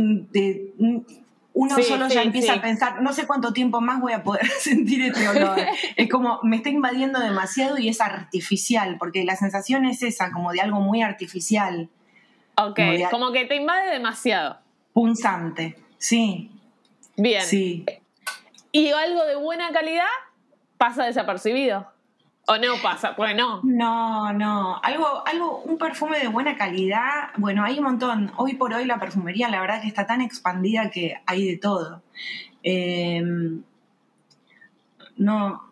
uno 1.56 1.82
solo 1.82 2.06
ya 2.08 2.22
empieza 2.22 2.52
a 2.52 2.60
pensar, 2.60 3.00
no 3.00 3.14
sé 3.14 3.26
cuánto 3.26 3.54
tiempo 3.54 3.80
más 3.80 3.98
voy 3.98 4.12
a 4.12 4.22
poder 4.22 4.46
sentir 4.60 5.02
este 5.02 5.26
olor. 5.26 5.58
es 5.96 6.08
como, 6.08 6.38
me 6.42 6.56
está 6.56 6.68
invadiendo 6.68 7.18
demasiado 7.18 7.78
y 7.78 7.88
es 7.88 8.02
artificial, 8.02 8.96
porque 8.98 9.24
la 9.24 9.36
sensación 9.36 9.86
es 9.86 10.02
esa, 10.02 10.30
como 10.32 10.52
de 10.52 10.60
algo 10.60 10.80
muy 10.80 11.00
artificial. 11.00 11.88
Ok, 12.58 12.78
como, 13.10 13.32
que 13.32 13.46
te 13.46 13.56
invade 13.56 13.90
demasiado. 13.90 14.58
Punzante, 14.92 15.78
sí. 15.96 16.50
Bien. 17.16 17.42
Sí. 17.42 17.86
¿Y 18.70 18.90
algo 18.90 19.24
de 19.24 19.36
buena 19.36 19.72
calidad 19.72 20.04
pasa 20.76 21.06
desapercibido? 21.06 21.90
¿O 22.48 22.56
no 22.58 22.80
pasa? 22.80 23.14
Bueno. 23.16 23.60
No, 23.64 24.32
no. 24.32 24.80
Algo, 24.80 25.26
algo, 25.26 25.62
un 25.62 25.78
perfume 25.78 26.20
de 26.20 26.28
buena 26.28 26.56
calidad, 26.56 27.30
bueno, 27.38 27.64
hay 27.64 27.78
un 27.78 27.84
montón. 27.84 28.32
Hoy 28.36 28.54
por 28.54 28.72
hoy 28.72 28.84
la 28.84 29.00
perfumería, 29.00 29.48
la 29.48 29.60
verdad 29.60 29.82
que 29.82 29.88
está 29.88 30.06
tan 30.06 30.20
expandida 30.20 30.90
que 30.90 31.20
hay 31.26 31.44
de 31.44 31.56
todo. 31.56 32.02
Em, 32.62 33.62
no, 35.16 35.62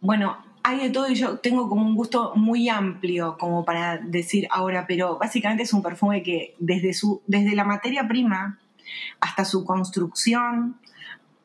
bueno, 0.00 0.38
hay 0.64 0.80
de 0.80 0.90
todo 0.90 1.08
y 1.08 1.14
yo 1.14 1.38
tengo 1.38 1.68
como 1.68 1.86
un 1.86 1.94
gusto 1.94 2.32
muy 2.34 2.68
amplio 2.68 3.36
como 3.38 3.64
para 3.64 3.98
decir 3.98 4.48
ahora, 4.50 4.86
pero 4.88 5.18
básicamente 5.18 5.62
es 5.62 5.72
un 5.72 5.82
perfume 5.82 6.24
que 6.24 6.56
desde, 6.58 6.94
su, 6.94 7.22
desde 7.28 7.54
la 7.54 7.62
materia 7.62 8.08
prima 8.08 8.58
hasta 9.20 9.44
su 9.44 9.64
construcción, 9.64 10.80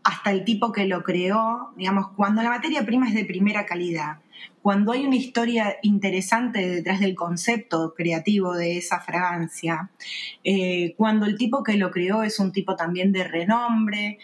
hasta 0.03 0.31
el 0.31 0.43
tipo 0.43 0.71
que 0.71 0.85
lo 0.85 1.03
creó, 1.03 1.73
digamos, 1.75 2.07
cuando 2.15 2.41
la 2.41 2.49
materia 2.49 2.83
prima 2.83 3.07
es 3.07 3.13
de 3.13 3.25
primera 3.25 3.65
calidad, 3.67 4.17
cuando 4.61 4.91
hay 4.91 5.05
una 5.05 5.15
historia 5.15 5.77
interesante 5.81 6.67
detrás 6.67 6.99
del 6.99 7.15
concepto 7.15 7.93
creativo 7.95 8.53
de 8.53 8.77
esa 8.77 8.99
fragancia, 8.99 9.89
eh, 10.43 10.93
cuando 10.97 11.25
el 11.25 11.37
tipo 11.37 11.63
que 11.63 11.77
lo 11.77 11.89
creó 11.89 12.21
es 12.23 12.39
un 12.39 12.51
tipo 12.51 12.75
también 12.75 13.11
de 13.11 13.23
renombre, 13.23 14.19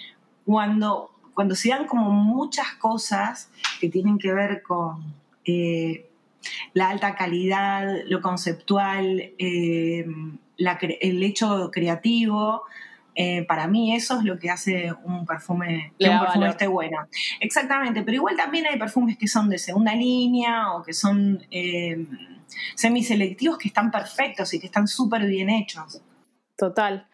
cuando, 0.45 1.11
cuando 1.33 1.55
se 1.55 1.69
dan 1.69 1.87
como 1.87 2.11
muchas 2.11 2.73
cosas 2.79 3.49
que 3.79 3.89
tienen 3.89 4.19
que 4.19 4.31
ver 4.31 4.61
con 4.61 5.15
eh, 5.43 6.07
la 6.73 6.89
alta 6.89 7.15
calidad, 7.15 7.87
lo 8.07 8.21
conceptual, 8.21 9.31
eh, 9.39 10.05
el 11.01 11.23
hecho 11.23 11.71
creativo, 11.71 12.63
eh, 13.19 13.45
para 13.47 13.67
mí 13.67 13.95
eso 13.95 14.19
es 14.19 14.25
lo 14.25 14.37
que 14.37 14.51
hace 14.51 14.93
un 15.03 15.25
perfume, 15.25 15.91
que 15.97 16.07
un 16.07 16.19
perfume 16.19 16.49
esté 16.49 16.67
bueno. 16.67 17.07
Exactamente, 17.39 18.03
pero 18.03 18.17
igual 18.17 18.37
también 18.37 18.67
hay 18.67 18.77
perfumes 18.77 19.17
que 19.17 19.27
son 19.27 19.49
de 19.49 19.57
segunda 19.57 19.95
línea 19.95 20.73
o 20.73 20.83
que 20.83 20.93
son 20.93 21.43
eh, 21.49 22.05
semiselectivos 22.75 23.57
que 23.57 23.69
están 23.69 23.89
perfectos 23.89 24.53
y 24.53 24.59
que 24.59 24.67
están 24.67 24.87
súper 24.87 25.25
bien 25.25 25.49
hechos. 25.49 25.99
Total, 26.55 27.07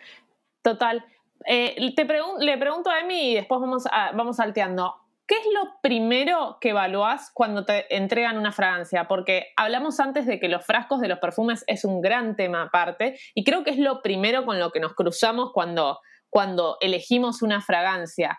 total. 0.62 1.06
Eh, 1.46 1.94
te 1.96 2.06
le 2.39 2.58
pregunto 2.58 2.89
a 2.89 3.00
Emi 3.00 3.32
y 3.32 3.36
después 3.36 3.62
vamos, 3.62 3.86
vamos 4.13 4.36
salteando. 4.36 5.03
¿Qué 5.26 5.36
es 5.36 5.46
lo 5.54 5.80
primero 5.82 6.58
que 6.60 6.70
evaluás 6.70 7.32
cuando 7.34 7.64
te 7.64 7.96
entregan 7.96 8.38
una 8.38 8.52
fragancia? 8.52 9.08
Porque 9.08 9.54
hablamos 9.56 10.00
antes 10.02 10.26
de 10.26 10.40
que 10.40 10.50
los 10.50 10.66
frascos 10.66 11.00
de 11.00 11.08
los 11.08 11.20
perfumes 11.20 11.64
es 11.68 11.86
un 11.86 12.02
gran 12.02 12.36
tema 12.36 12.64
aparte 12.64 13.18
y 13.34 13.46
creo 13.46 13.64
que 13.64 13.72
es 13.72 13.78
lo 13.78 14.02
primero 14.02 14.46
con 14.46 14.60
lo 14.60 14.72
que 14.72 14.82
nos 14.82 14.94
cruzamos 14.94 15.52
cuando, 15.54 16.00
cuando 16.30 16.78
elegimos 16.82 17.42
una 17.42 17.62
fragancia. 17.62 18.38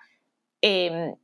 Em, 0.61 1.15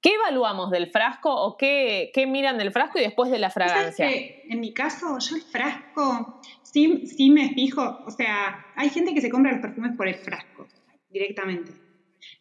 ¿Qué 0.00 0.14
evaluamos 0.14 0.70
del 0.70 0.88
frasco 0.88 1.34
o 1.34 1.56
qué, 1.56 2.12
miran 2.28 2.56
del 2.56 2.70
frasco 2.70 3.00
y 3.00 3.02
después 3.02 3.32
de 3.32 3.40
la 3.40 3.50
fragancia? 3.50 4.08
en 4.08 4.60
mi 4.60 4.72
caso, 4.72 5.18
yo 5.18 5.34
el 5.34 5.42
frasco 5.42 6.40
sí, 6.62 7.08
sí 7.08 7.30
me 7.30 7.48
fijo, 7.48 7.82
o 8.06 8.10
sea, 8.12 8.66
hay 8.76 8.90
gente 8.90 9.12
que 9.12 9.20
se 9.20 9.28
compra 9.28 9.50
los 9.50 9.60
perfumes 9.60 9.96
por 9.96 10.06
el 10.06 10.14
frasco 10.14 10.68
directamente. 11.10 11.72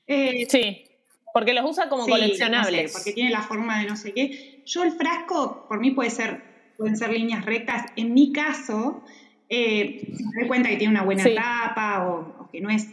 Eh, 0.06 0.46
sí. 0.48 0.87
Porque 1.34 1.54
los 1.54 1.70
usa 1.70 1.90
como 1.90 2.06
coleccionables. 2.06 2.94
porque 2.94 3.14
tiene 3.14 3.30
la 3.30 3.42
forma 3.42 3.80
de 3.80 3.88
no 3.88 3.96
sé 3.96 4.14
qué. 4.14 4.64
Yo 4.66 4.84
el 4.84 4.92
frasco, 4.92 5.66
por 5.68 5.80
mí 5.80 5.92
puede 5.92 6.10
ser, 6.10 6.42
pueden 6.78 6.98
ser 6.98 7.12
líneas 7.12 7.46
rectas. 7.46 7.86
En 7.96 8.14
mi 8.14 8.32
caso, 8.32 9.04
eh, 9.50 10.08
me 10.10 10.42
doy 10.42 10.48
cuenta 10.48 10.70
que 10.70 10.78
tiene 10.78 10.92
una 10.92 11.04
buena 11.04 11.24
tapa 11.24 12.08
o, 12.08 12.50
que 12.52 12.62
no 12.62 12.70
es 12.70 12.90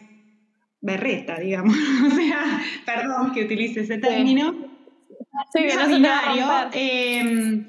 berreta, 0.80 1.38
digamos. 1.38 1.76
o 2.06 2.10
sea, 2.10 2.60
perdón 2.84 3.32
que 3.32 3.44
utilice 3.44 3.80
ese 3.80 3.98
término. 3.98 4.54
Sí, 5.52 5.62
que 5.62 5.98
no 5.98 6.70
eh, 6.72 7.66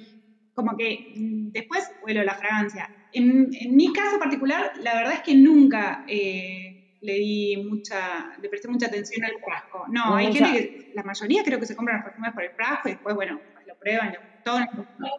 como 0.54 0.78
que 0.78 1.14
después 1.16 1.92
vuelo 2.02 2.24
la 2.24 2.36
fragancia. 2.36 2.90
En, 3.14 3.50
en, 3.54 3.76
mi 3.76 3.94
caso 3.94 4.20
particular, 4.20 4.72
la 4.82 4.96
verdad 4.96 5.14
es 5.14 5.22
que 5.22 5.36
nunca 5.36 6.06
eh, 6.08 6.75
le 7.02 7.14
di 7.14 7.58
mucha, 7.58 8.36
le 8.42 8.50
presté 8.50 8.68
mucha 8.68 8.88
atención 8.88 9.24
al 9.24 9.40
frasco. 9.44 9.86
No, 9.90 10.16
hay 10.16 10.34
gente 10.34 10.52
que, 10.52 10.92
la 10.94 11.04
mayoría 11.04 11.44
creo 11.44 11.60
que 11.60 11.66
se 11.66 11.76
compran 11.76 11.98
los 11.98 12.06
perfumes 12.06 12.34
por 12.34 12.44
el 12.44 12.52
frasco 12.52 12.90
y 12.90 12.92
después, 12.94 13.16
bueno, 13.16 13.40
pues 13.54 13.68
lo 13.68 13.76
prueban, 13.76 14.14
lo 14.14 14.20
gustó. 14.60 15.12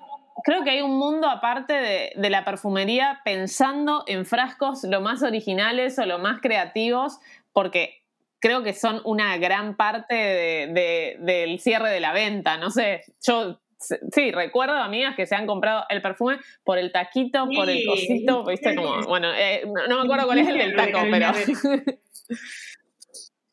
Creo 0.45 0.62
que 0.62 0.71
hay 0.71 0.81
un 0.83 0.97
mundo 0.99 1.29
aparte 1.29 1.73
de, 2.15 2.31
la 2.31 2.45
perfumería 2.45 3.21
pensando 3.25 4.05
en 4.07 4.27
frascos 4.27 4.85
lo 4.85 5.01
más 5.01 5.23
originales 5.23 5.99
o 5.99 6.07
lo 6.07 6.19
más 6.19 6.41
creativos, 6.41 7.19
porque 7.53 8.03
creo 8.39 8.62
que 8.62 8.73
son 8.73 9.01
una 9.05 9.39
gran 9.39 9.77
parte 9.77 10.15
del 10.15 11.59
cierre 11.59 11.91
de 11.91 12.01
la 12.01 12.12
venta. 12.12 12.59
No 12.59 12.71
sé, 12.71 13.03
yo 13.23 13.59
Sí, 13.79 14.31
recuerdo 14.33 14.75
amigas 14.75 15.15
que 15.17 15.27
se 15.27 15.35
han 15.35 15.47
comprado 15.47 15.85
el 15.91 16.01
perfume 16.01 16.39
por 16.65 16.79
el 16.79 16.93
taquito, 16.93 17.47
por 17.55 17.69
el 17.69 17.85
cosito, 17.87 18.45
viste 18.45 18.75
como, 18.75 19.03
bueno, 19.07 19.33
eh, 19.35 19.65
no, 19.89 19.97
me 19.99 20.03
acuerdo 20.05 20.27
cuál 20.27 20.39
es 20.39 20.49
el 20.49 20.59
del 20.59 20.77
taco, 20.77 21.01
pero... 21.11 21.33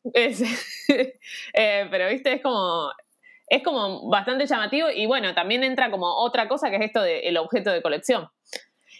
Eh, 1.54 1.88
pero 1.90 2.08
viste, 2.10 2.34
es 2.34 2.42
como, 2.42 2.90
es 3.48 3.62
como 3.62 4.10
bastante 4.10 4.46
llamativo 4.46 4.90
y 4.90 5.06
bueno, 5.06 5.34
también 5.34 5.64
entra 5.64 5.90
como 5.90 6.06
otra 6.06 6.46
cosa 6.46 6.68
que 6.68 6.76
es 6.76 6.82
esto 6.82 7.00
del 7.00 7.36
objeto 7.38 7.70
de 7.70 7.80
colección. 7.80 8.28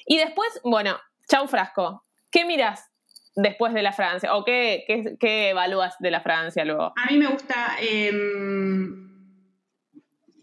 Y 0.07 0.17
después, 0.17 0.49
bueno, 0.65 0.99
chau 1.29 1.47
frasco, 1.47 2.05
¿qué 2.31 2.45
miras 2.45 2.91
después 3.35 3.75
de 3.75 3.83
la 3.83 3.93
fragancia? 3.93 4.35
¿O 4.35 4.45
qué, 4.45 4.85
qué, 5.21 5.51
evalúas 5.51 5.97
de 5.99 6.11
la 6.11 6.21
fragancia 6.21 6.65
luego? 6.65 6.93
A 6.97 7.11
mí 7.11 7.19
me 7.19 7.27
gusta... 7.27 7.77
Em, 7.81 9.14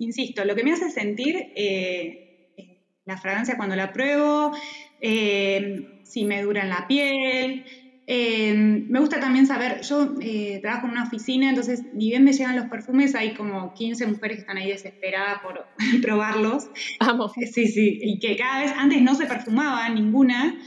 insisto, 0.01 0.43
lo 0.45 0.55
que 0.55 0.63
me 0.63 0.73
hace 0.73 0.89
sentir 0.89 1.35
eh, 1.55 2.81
la 3.05 3.17
fragancia 3.17 3.57
cuando 3.57 3.75
la 3.75 3.93
pruebo, 3.93 4.51
eh, 4.99 6.01
si 6.03 6.25
me 6.25 6.41
dura 6.41 6.63
en 6.63 6.69
la 6.69 6.87
piel. 6.87 7.65
Eh, 8.07 8.53
me 8.53 8.99
gusta 8.99 9.19
también 9.19 9.47
saber, 9.47 9.81
yo 9.83 10.15
trabajo 10.61 10.87
en 10.87 10.91
una 10.91 11.03
oficina, 11.03 11.49
entonces 11.49 11.83
ni 11.93 12.09
bien 12.09 12.23
me 12.25 12.33
llegan 12.33 12.57
los 12.57 12.65
perfumes, 12.65 13.15
hay 13.15 13.33
como 13.35 13.73
15 13.73 14.07
mujeres 14.07 14.37
que 14.37 14.41
están 14.41 14.57
ahí 14.57 14.69
desesperadas 14.69 15.39
por 15.41 15.65
probarlos. 16.01 16.67
Vamos. 16.99 17.31
Sí, 17.53 17.67
sí, 17.67 17.99
y 18.01 18.19
que 18.19 18.35
cada 18.35 18.61
vez 18.61 18.73
antes 18.75 19.01
no 19.01 19.15
se 19.15 19.27
perfumaba 19.27 19.87
ninguna 19.89 20.59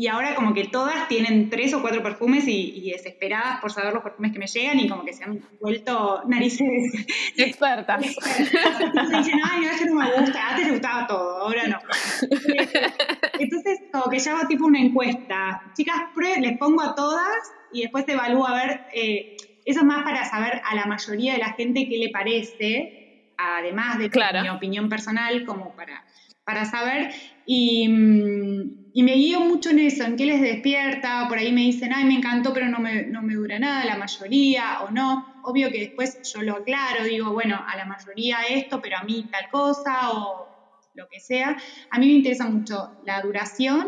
y 0.00 0.06
ahora 0.06 0.34
como 0.34 0.54
que 0.54 0.64
todas 0.64 1.08
tienen 1.08 1.50
tres 1.50 1.74
o 1.74 1.82
cuatro 1.82 2.02
perfumes 2.02 2.44
y, 2.48 2.90
desesperadas 2.90 3.60
por 3.60 3.70
saber 3.70 3.92
los 3.92 4.02
perfumes 4.02 4.32
que 4.32 4.38
me 4.38 4.46
llegan 4.46 4.80
y 4.80 4.88
como 4.88 5.04
que 5.04 5.12
se 5.12 5.24
han 5.24 5.44
vuelto 5.60 6.22
narices 6.26 6.66
expertas. 7.36 8.02
Entonces 8.02 9.18
dicen, 9.18 9.40
ay, 9.44 9.60
no, 9.60 9.94
no 9.94 10.00
me 10.00 10.20
gusta, 10.22 10.48
antes 10.48 10.68
le 10.68 10.72
gustaba 10.72 11.06
todo, 11.06 11.42
ahora 11.42 11.68
no. 11.68 11.78
Entonces 13.38 13.80
como 13.92 14.10
que 14.10 14.18
yo 14.18 14.30
hago 14.34 14.48
tipo 14.48 14.64
una 14.64 14.80
encuesta, 14.80 15.70
chicas, 15.74 16.00
les 16.38 16.56
pongo 16.56 16.80
a 16.80 16.94
todas 16.94 17.52
y 17.70 17.82
después 17.82 18.06
te 18.06 18.12
evalúo 18.12 18.46
a 18.46 18.54
ver, 18.54 18.86
eh, 18.94 19.36
eso 19.66 19.80
es 19.80 19.84
más 19.84 20.02
para 20.02 20.24
saber 20.24 20.62
a 20.64 20.74
la 20.76 20.86
mayoría 20.86 21.34
de 21.34 21.40
la 21.40 21.52
gente 21.52 21.86
qué 21.90 21.98
le 21.98 22.08
parece, 22.08 23.34
además 23.36 23.98
de 23.98 24.10
mi 24.40 24.48
opinión 24.48 24.88
personal, 24.88 25.44
como 25.44 25.76
para, 25.76 26.06
para 26.44 26.64
saber. 26.64 27.12
Y, 27.44 27.86
mm, 27.86 28.79
y 28.92 29.02
me 29.02 29.14
guío 29.14 29.40
mucho 29.40 29.70
en 29.70 29.78
eso, 29.80 30.04
en 30.04 30.16
qué 30.16 30.26
les 30.26 30.40
despierta, 30.40 31.26
por 31.28 31.38
ahí 31.38 31.52
me 31.52 31.62
dicen, 31.62 31.92
ay, 31.92 32.04
me 32.04 32.14
encantó, 32.14 32.52
pero 32.52 32.68
no 32.68 32.80
me, 32.80 33.06
no 33.06 33.22
me 33.22 33.34
dura 33.34 33.58
nada, 33.58 33.84
la 33.84 33.96
mayoría 33.96 34.80
o 34.82 34.90
no. 34.90 35.24
Obvio 35.42 35.70
que 35.70 35.80
después 35.80 36.18
yo 36.22 36.42
lo 36.42 36.56
aclaro, 36.56 37.04
digo, 37.04 37.32
bueno, 37.32 37.62
a 37.66 37.76
la 37.76 37.84
mayoría 37.86 38.38
esto, 38.48 38.80
pero 38.82 38.98
a 38.98 39.04
mí 39.04 39.28
tal 39.30 39.48
cosa 39.50 40.10
o 40.12 40.50
lo 40.94 41.06
que 41.08 41.20
sea. 41.20 41.56
A 41.90 41.98
mí 41.98 42.06
me 42.06 42.12
interesa 42.14 42.48
mucho 42.48 42.90
la 43.02 43.20
duración, 43.22 43.86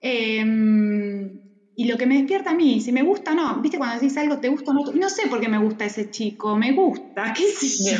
em, 0.00 1.41
y 1.74 1.86
lo 1.86 1.96
que 1.96 2.06
me 2.06 2.16
despierta 2.16 2.50
a 2.50 2.54
mí, 2.54 2.80
si 2.80 2.92
me 2.92 3.02
gusta 3.02 3.32
o 3.32 3.34
no, 3.34 3.56
viste 3.56 3.78
cuando 3.78 3.94
decís 3.94 4.16
algo, 4.18 4.38
te 4.38 4.48
gusta 4.48 4.72
o 4.72 4.74
no, 4.74 4.92
no 4.92 5.08
sé 5.08 5.28
por 5.28 5.40
qué 5.40 5.48
me 5.48 5.58
gusta 5.58 5.86
ese 5.86 6.10
chico, 6.10 6.54
me 6.54 6.72
gusta, 6.72 7.32
qué 7.36 7.44
sé 7.44 7.92
yo. 7.92 7.98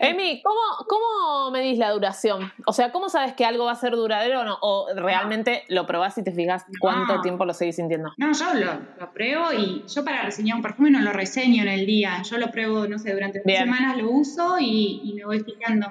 Emi, 0.00 0.40
¿cómo, 0.42 0.60
¿cómo 0.88 1.50
medís 1.50 1.76
la 1.76 1.90
duración? 1.90 2.50
O 2.66 2.72
sea, 2.72 2.92
¿cómo 2.92 3.10
sabes 3.10 3.34
que 3.34 3.44
algo 3.44 3.66
va 3.66 3.72
a 3.72 3.76
ser 3.76 3.92
duradero 3.92 4.40
o 4.40 4.44
no? 4.44 4.58
¿O 4.62 4.86
realmente 4.94 5.64
lo 5.68 5.86
probás 5.86 6.16
y 6.16 6.24
te 6.24 6.32
fijas 6.32 6.64
cuánto 6.80 7.20
tiempo 7.20 7.44
lo 7.44 7.52
seguís 7.52 7.76
sintiendo? 7.76 8.10
No, 8.16 8.32
yo 8.32 8.54
lo, 8.54 8.72
lo, 8.98 9.12
pruebo 9.12 9.52
y 9.52 9.84
yo 9.86 10.04
para 10.04 10.22
reseñar 10.22 10.56
un 10.56 10.62
perfume 10.62 10.90
no 10.90 11.00
lo 11.00 11.12
reseño 11.12 11.62
en 11.62 11.68
el 11.68 11.84
día, 11.84 12.22
yo 12.22 12.38
lo 12.38 12.50
pruebo, 12.50 12.86
no 12.86 12.98
sé, 12.98 13.12
durante 13.12 13.40
tres 13.40 13.58
semanas 13.58 13.98
lo 13.98 14.10
uso 14.10 14.56
y, 14.58 15.02
y 15.04 15.14
me 15.14 15.26
voy 15.26 15.40
fijando. 15.40 15.88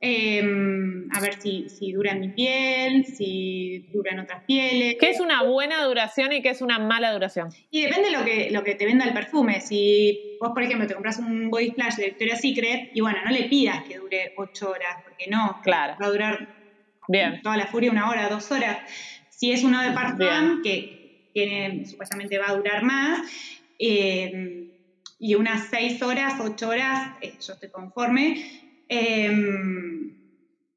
Em, 0.00 1.08
a 1.12 1.20
ver 1.20 1.40
si, 1.42 1.68
si, 1.68 1.92
dura 1.92 2.14
mi 2.14 2.28
piel, 2.28 3.04
si 3.04 3.84
duran 3.92 4.20
otras 4.20 4.44
pieles. 4.44 4.96
¿Qué 5.00 5.10
es 5.10 5.18
una 5.18 5.42
buena 5.42 5.84
duración 5.84 6.32
y 6.32 6.40
qué 6.40 6.50
es 6.50 6.62
una 6.62 6.78
mala 6.78 7.12
duración? 7.12 7.48
Y 7.72 7.82
depende 7.82 8.10
de 8.10 8.16
lo 8.16 8.24
que, 8.24 8.50
lo 8.52 8.62
que 8.62 8.76
te 8.76 8.86
venda 8.86 9.04
el 9.04 9.12
perfume. 9.12 9.60
Si 9.60 10.36
vos, 10.40 10.50
por 10.50 10.62
ejemplo, 10.62 10.86
te 10.86 10.94
compras 10.94 11.18
un 11.18 11.50
body 11.50 11.70
splash 11.70 11.96
de 11.96 12.04
Victoria's 12.06 12.40
Secret 12.40 12.90
y 12.94 13.00
bueno, 13.00 13.18
no 13.24 13.32
le 13.32 13.44
pidas 13.44 13.82
que 13.82 13.98
dure 13.98 14.34
8 14.36 14.70
horas, 14.70 15.02
porque 15.02 15.26
no, 15.28 15.60
claro. 15.64 15.96
va 16.00 16.06
a 16.06 16.10
durar 16.10 16.48
Bien. 17.08 17.42
toda 17.42 17.56
la 17.56 17.66
furia 17.66 17.90
una 17.90 18.08
hora, 18.08 18.28
dos 18.28 18.52
horas. 18.52 18.78
Si 19.30 19.50
es 19.50 19.64
uno 19.64 19.82
de 19.82 19.90
parfum, 19.90 20.62
que, 20.62 21.30
que, 21.34 21.82
supuestamente 21.86 22.38
va 22.38 22.50
a 22.50 22.54
durar 22.54 22.84
más, 22.84 23.28
eh, 23.80 24.68
y 25.18 25.34
unas 25.34 25.70
6 25.70 26.00
horas, 26.02 26.34
8 26.40 26.68
horas, 26.68 27.16
eh, 27.20 27.34
yo 27.44 27.54
estoy 27.54 27.70
conforme 27.70 28.67
Em, 28.88 30.14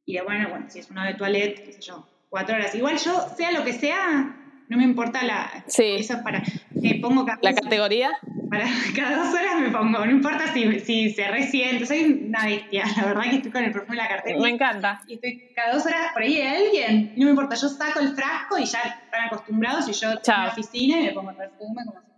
y 0.06 0.14
de 0.14 0.22
bueno, 0.22 0.50
bueno, 0.50 0.66
si 0.70 0.80
es 0.80 0.90
una 0.90 1.08
de 1.08 1.14
toilette, 1.14 1.64
qué 1.64 1.74
sé 1.74 1.82
yo, 1.82 2.08
cuatro 2.30 2.56
horas. 2.56 2.76
Igual 2.76 2.98
yo, 2.98 3.30
sea 3.36 3.52
lo 3.52 3.64
que 3.64 3.74
sea, 3.74 4.36
no 4.68 4.78
me 4.78 4.84
importa 4.84 5.24
la. 5.24 5.64
Sí. 5.68 5.96
Eso 6.00 6.14
es 6.14 6.20
para. 6.20 6.42
Me 6.72 6.96
pongo 6.96 7.26
cada, 7.26 7.40
¿La 7.42 7.54
categoría? 7.54 8.12
Para 8.50 8.66
cada 8.96 9.18
dos 9.18 9.34
horas 9.34 9.60
me 9.60 9.70
pongo, 9.70 10.06
no 10.06 10.12
importa 10.12 10.52
si, 10.54 10.80
si 10.80 11.12
se 11.12 11.28
resiente, 11.28 11.86
soy 11.86 12.26
una 12.28 12.46
bestia, 12.46 12.86
la 12.98 13.06
verdad 13.06 13.24
que 13.24 13.36
estoy 13.38 13.52
con 13.52 13.64
el 13.64 13.72
perfume 13.72 13.98
de 13.98 14.04
la 14.04 14.10
cartera. 14.10 14.40
Me 14.40 14.50
encanta. 14.50 15.02
Y 15.08 15.16
estoy 15.16 15.52
cada 15.56 15.74
dos 15.74 15.86
horas 15.86 16.12
por 16.14 16.22
ahí 16.22 16.36
de 16.36 16.48
alguien, 16.48 17.14
no 17.16 17.26
me 17.26 17.32
importa, 17.32 17.56
yo 17.56 17.70
saco 17.70 18.00
el 18.00 18.16
frasco 18.16 18.58
y 18.58 18.66
ya 18.66 18.80
están 18.80 19.26
acostumbrados 19.28 19.88
y 19.88 19.94
yo 19.94 20.12
estoy 20.12 20.34
en 20.36 20.42
la 20.42 20.50
oficina 20.50 21.00
y 21.00 21.04
me 21.04 21.12
pongo 21.12 21.32
el 21.32 21.38
perfume 21.38 21.84
como 21.86 22.11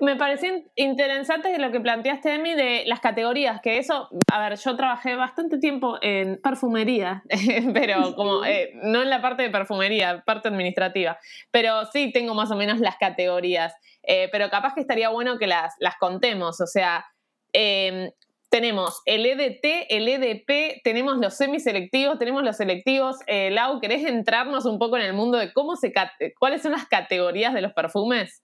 me 0.00 0.16
pareció 0.16 0.62
interesante 0.76 1.58
lo 1.58 1.72
que 1.72 1.80
planteaste, 1.80 2.34
Emi, 2.34 2.54
de 2.54 2.84
las 2.86 3.00
categorías, 3.00 3.60
que 3.60 3.78
eso, 3.78 4.08
a 4.32 4.48
ver, 4.48 4.56
yo 4.56 4.76
trabajé 4.76 5.16
bastante 5.16 5.58
tiempo 5.58 5.98
en 6.02 6.40
perfumería, 6.40 7.24
pero 7.74 8.14
como, 8.16 8.44
eh, 8.44 8.70
no 8.74 9.02
en 9.02 9.10
la 9.10 9.20
parte 9.20 9.42
de 9.42 9.50
perfumería, 9.50 10.22
parte 10.24 10.48
administrativa, 10.48 11.18
pero 11.50 11.84
sí 11.86 12.12
tengo 12.12 12.34
más 12.34 12.52
o 12.52 12.56
menos 12.56 12.78
las 12.78 12.96
categorías, 12.96 13.74
eh, 14.04 14.28
pero 14.30 14.50
capaz 14.50 14.74
que 14.74 14.80
estaría 14.80 15.08
bueno 15.08 15.36
que 15.36 15.48
las, 15.48 15.74
las 15.80 15.96
contemos, 15.96 16.60
o 16.60 16.66
sea, 16.66 17.04
em, 17.52 18.08
tenemos 18.50 19.00
el 19.06 19.26
EDT, 19.26 19.86
el 19.88 20.06
EDP, 20.06 20.82
tenemos 20.84 21.16
los 21.16 21.34
semiselectivos, 21.38 22.18
tenemos 22.18 22.42
los 22.42 22.58
selectivos. 22.58 23.16
Eh, 23.26 23.50
Lau, 23.50 23.80
¿querés 23.80 24.04
entrarnos 24.04 24.66
un 24.66 24.78
poco 24.78 24.98
en 24.98 25.04
el 25.04 25.14
mundo 25.14 25.38
de 25.38 25.54
cómo 25.54 25.74
se 25.74 25.90
cuáles 26.38 26.60
son 26.60 26.72
las 26.72 26.86
categorías 26.86 27.54
de 27.54 27.62
los 27.62 27.72
perfumes? 27.72 28.42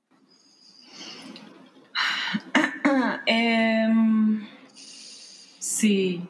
Em, 3.27 4.47
sí. 5.59 6.23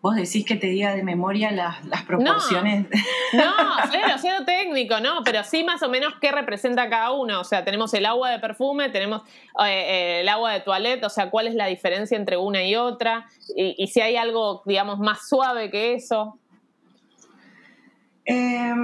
Vos 0.00 0.16
decís 0.16 0.44
que 0.44 0.56
te 0.56 0.66
diga 0.66 0.94
de 0.94 1.02
memoria 1.02 1.50
las, 1.50 2.02
proporciones. 2.02 2.86
No, 3.32 3.44
no 4.08 4.18
cero 4.18 4.44
técnico, 4.44 5.00
no, 5.00 5.22
pero 5.24 5.42
sí 5.44 5.64
más 5.64 5.82
o 5.82 5.88
menos 5.88 6.12
qué 6.20 6.30
representa 6.30 6.90
cada 6.90 7.12
uno. 7.12 7.40
O 7.40 7.44
sea, 7.44 7.64
tenemos 7.64 7.94
el 7.94 8.04
agua 8.04 8.28
de 8.30 8.38
perfume, 8.38 8.90
tenemos 8.90 9.22
eh, 9.60 9.64
eh, 9.66 10.20
el 10.20 10.28
agua 10.28 10.52
de 10.52 10.60
toilette, 10.60 11.04
o 11.04 11.08
sea, 11.08 11.30
cuál 11.30 11.46
es 11.46 11.54
la 11.54 11.66
diferencia 11.66 12.18
entre 12.18 12.36
una 12.36 12.62
y 12.62 12.76
otra, 12.76 13.26
y, 13.56 13.86
si 13.86 14.02
hay 14.02 14.16
algo, 14.16 14.62
digamos, 14.66 14.98
más 14.98 15.26
suave 15.26 15.70
que 15.70 15.94
eso. 15.94 16.38
Eh, 18.26 18.74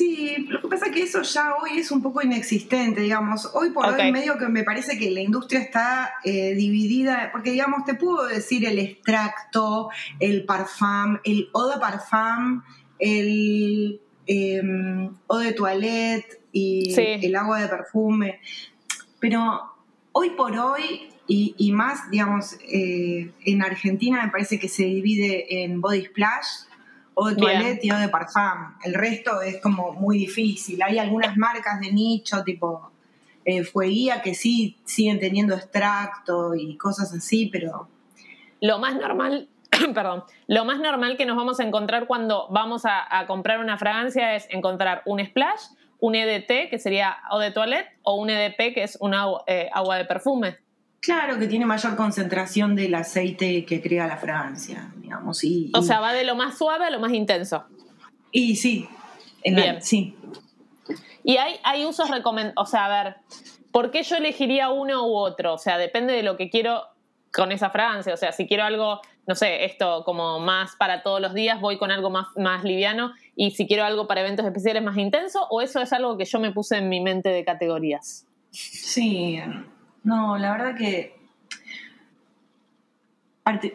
Sí, 0.00 0.46
lo 0.48 0.62
que 0.62 0.68
pasa 0.68 0.86
es 0.86 0.92
que 0.92 1.02
eso 1.02 1.20
ya 1.20 1.56
hoy 1.56 1.78
es 1.78 1.90
un 1.90 2.00
poco 2.00 2.22
inexistente, 2.22 3.02
digamos. 3.02 3.50
Hoy 3.52 3.68
por 3.68 3.84
hoy 3.84 4.10
medio 4.10 4.38
que 4.38 4.48
me 4.48 4.64
parece 4.64 4.96
que 4.96 5.10
la 5.10 5.20
industria 5.20 5.60
está 5.60 6.14
eh, 6.24 6.54
dividida, 6.54 7.28
porque 7.32 7.50
digamos, 7.50 7.84
te 7.84 7.92
puedo 7.92 8.26
decir 8.26 8.64
el 8.64 8.78
extracto, 8.78 9.90
el 10.18 10.46
parfum, 10.46 11.18
el 11.22 11.50
eau 11.54 11.68
de 11.68 11.78
parfum, 11.78 12.62
el 12.98 14.00
em, 14.26 15.10
eau 15.28 15.38
de 15.38 15.52
toilette 15.52 16.40
y 16.50 16.94
el 16.98 17.36
agua 17.36 17.60
de 17.60 17.68
perfume. 17.68 18.40
Pero 19.18 19.60
hoy 20.12 20.30
por 20.30 20.56
hoy, 20.56 21.10
y, 21.26 21.72
más, 21.72 22.10
digamos, 22.10 22.56
eh, 22.66 23.32
en 23.44 23.62
Argentina 23.62 24.24
me 24.24 24.32
parece 24.32 24.58
que 24.58 24.68
se 24.68 24.84
divide 24.84 25.62
en 25.62 25.82
body 25.82 26.06
splash, 26.06 26.69
o 27.22 27.28
de 27.28 27.36
toilette 27.36 27.84
y 27.84 27.90
o 27.90 27.98
de 27.98 28.08
parfum. 28.08 28.74
El 28.82 28.94
resto 28.94 29.42
es 29.42 29.60
como 29.60 29.92
muy 29.92 30.16
difícil. 30.16 30.82
Hay 30.82 30.98
algunas 30.98 31.36
marcas 31.36 31.78
de 31.78 31.92
nicho, 31.92 32.42
tipo 32.44 32.90
eh, 33.44 33.62
Fueguía, 33.62 34.22
que 34.22 34.34
sí 34.34 34.78
siguen 34.86 35.20
teniendo 35.20 35.54
extracto 35.54 36.54
y 36.54 36.78
cosas 36.78 37.12
así, 37.12 37.50
pero... 37.52 37.88
Lo 38.62 38.78
más 38.78 38.94
normal, 38.96 39.50
perdón, 39.94 40.24
lo 40.46 40.64
más 40.64 40.80
normal 40.80 41.18
que 41.18 41.26
nos 41.26 41.36
vamos 41.36 41.60
a 41.60 41.64
encontrar 41.64 42.06
cuando 42.06 42.48
vamos 42.48 42.84
a, 42.86 43.26
comprar 43.26 43.58
una 43.58 43.76
fragancia 43.76 44.34
es 44.34 44.46
encontrar 44.48 45.02
un 45.04 45.22
splash, 45.22 45.60
un 45.98 46.14
EDT, 46.14 46.70
que 46.70 46.78
sería 46.78 47.18
o 47.30 47.38
de 47.38 47.50
toilette, 47.50 47.88
o 48.02 48.14
un 48.14 48.30
EDP, 48.30 48.72
que 48.72 48.82
es 48.82 48.96
una 48.98 49.26
eh, 49.46 49.68
agua 49.74 49.98
de 49.98 50.06
perfume. 50.06 50.56
Claro, 51.00 51.38
que 51.38 51.46
tiene 51.46 51.64
mayor 51.64 51.96
concentración 51.96 52.76
del 52.76 52.94
aceite 52.94 53.64
que 53.64 53.80
crea 53.80 54.06
la 54.06 54.18
fragancia, 54.18 54.92
digamos. 54.96 55.42
Y, 55.44 55.72
o 55.74 55.82
sea, 55.82 56.00
va 56.00 56.12
de 56.12 56.24
lo 56.24 56.34
más 56.34 56.58
suave 56.58 56.84
a 56.84 56.90
lo 56.90 57.00
más 57.00 57.12
intenso. 57.12 57.64
Y 58.30 58.56
sí, 58.56 58.88
Bien. 59.42 59.80
sí. 59.82 60.14
Y 61.24 61.38
hay, 61.38 61.56
hay 61.64 61.86
usos 61.86 62.10
recomendados, 62.10 62.54
o 62.56 62.66
sea, 62.66 62.86
a 62.86 63.04
ver, 63.04 63.16
¿por 63.72 63.90
qué 63.90 64.02
yo 64.02 64.16
elegiría 64.16 64.70
uno 64.70 65.06
u 65.06 65.16
otro? 65.16 65.54
O 65.54 65.58
sea, 65.58 65.78
depende 65.78 66.12
de 66.12 66.22
lo 66.22 66.36
que 66.36 66.50
quiero 66.50 66.82
con 67.32 67.52
esa 67.52 67.70
fragancia. 67.70 68.12
O 68.12 68.16
sea, 68.16 68.32
si 68.32 68.46
quiero 68.46 68.64
algo, 68.64 69.00
no 69.26 69.34
sé, 69.34 69.64
esto 69.64 70.02
como 70.04 70.40
más 70.40 70.76
para 70.76 71.02
todos 71.02 71.20
los 71.20 71.34
días, 71.34 71.60
voy 71.60 71.78
con 71.78 71.90
algo 71.90 72.10
más, 72.10 72.26
más 72.36 72.64
liviano. 72.64 73.12
Y 73.36 73.52
si 73.52 73.66
quiero 73.66 73.84
algo 73.84 74.06
para 74.06 74.20
eventos 74.20 74.44
especiales 74.46 74.82
más 74.82 74.96
intenso, 74.96 75.46
o 75.50 75.60
eso 75.60 75.80
es 75.80 75.92
algo 75.92 76.16
que 76.16 76.24
yo 76.24 76.40
me 76.40 76.52
puse 76.52 76.76
en 76.76 76.88
mi 76.88 77.00
mente 77.00 77.30
de 77.30 77.44
categorías. 77.44 78.26
Sí, 78.50 79.40
no, 80.02 80.38
la 80.38 80.52
verdad 80.52 80.76
que 80.76 81.20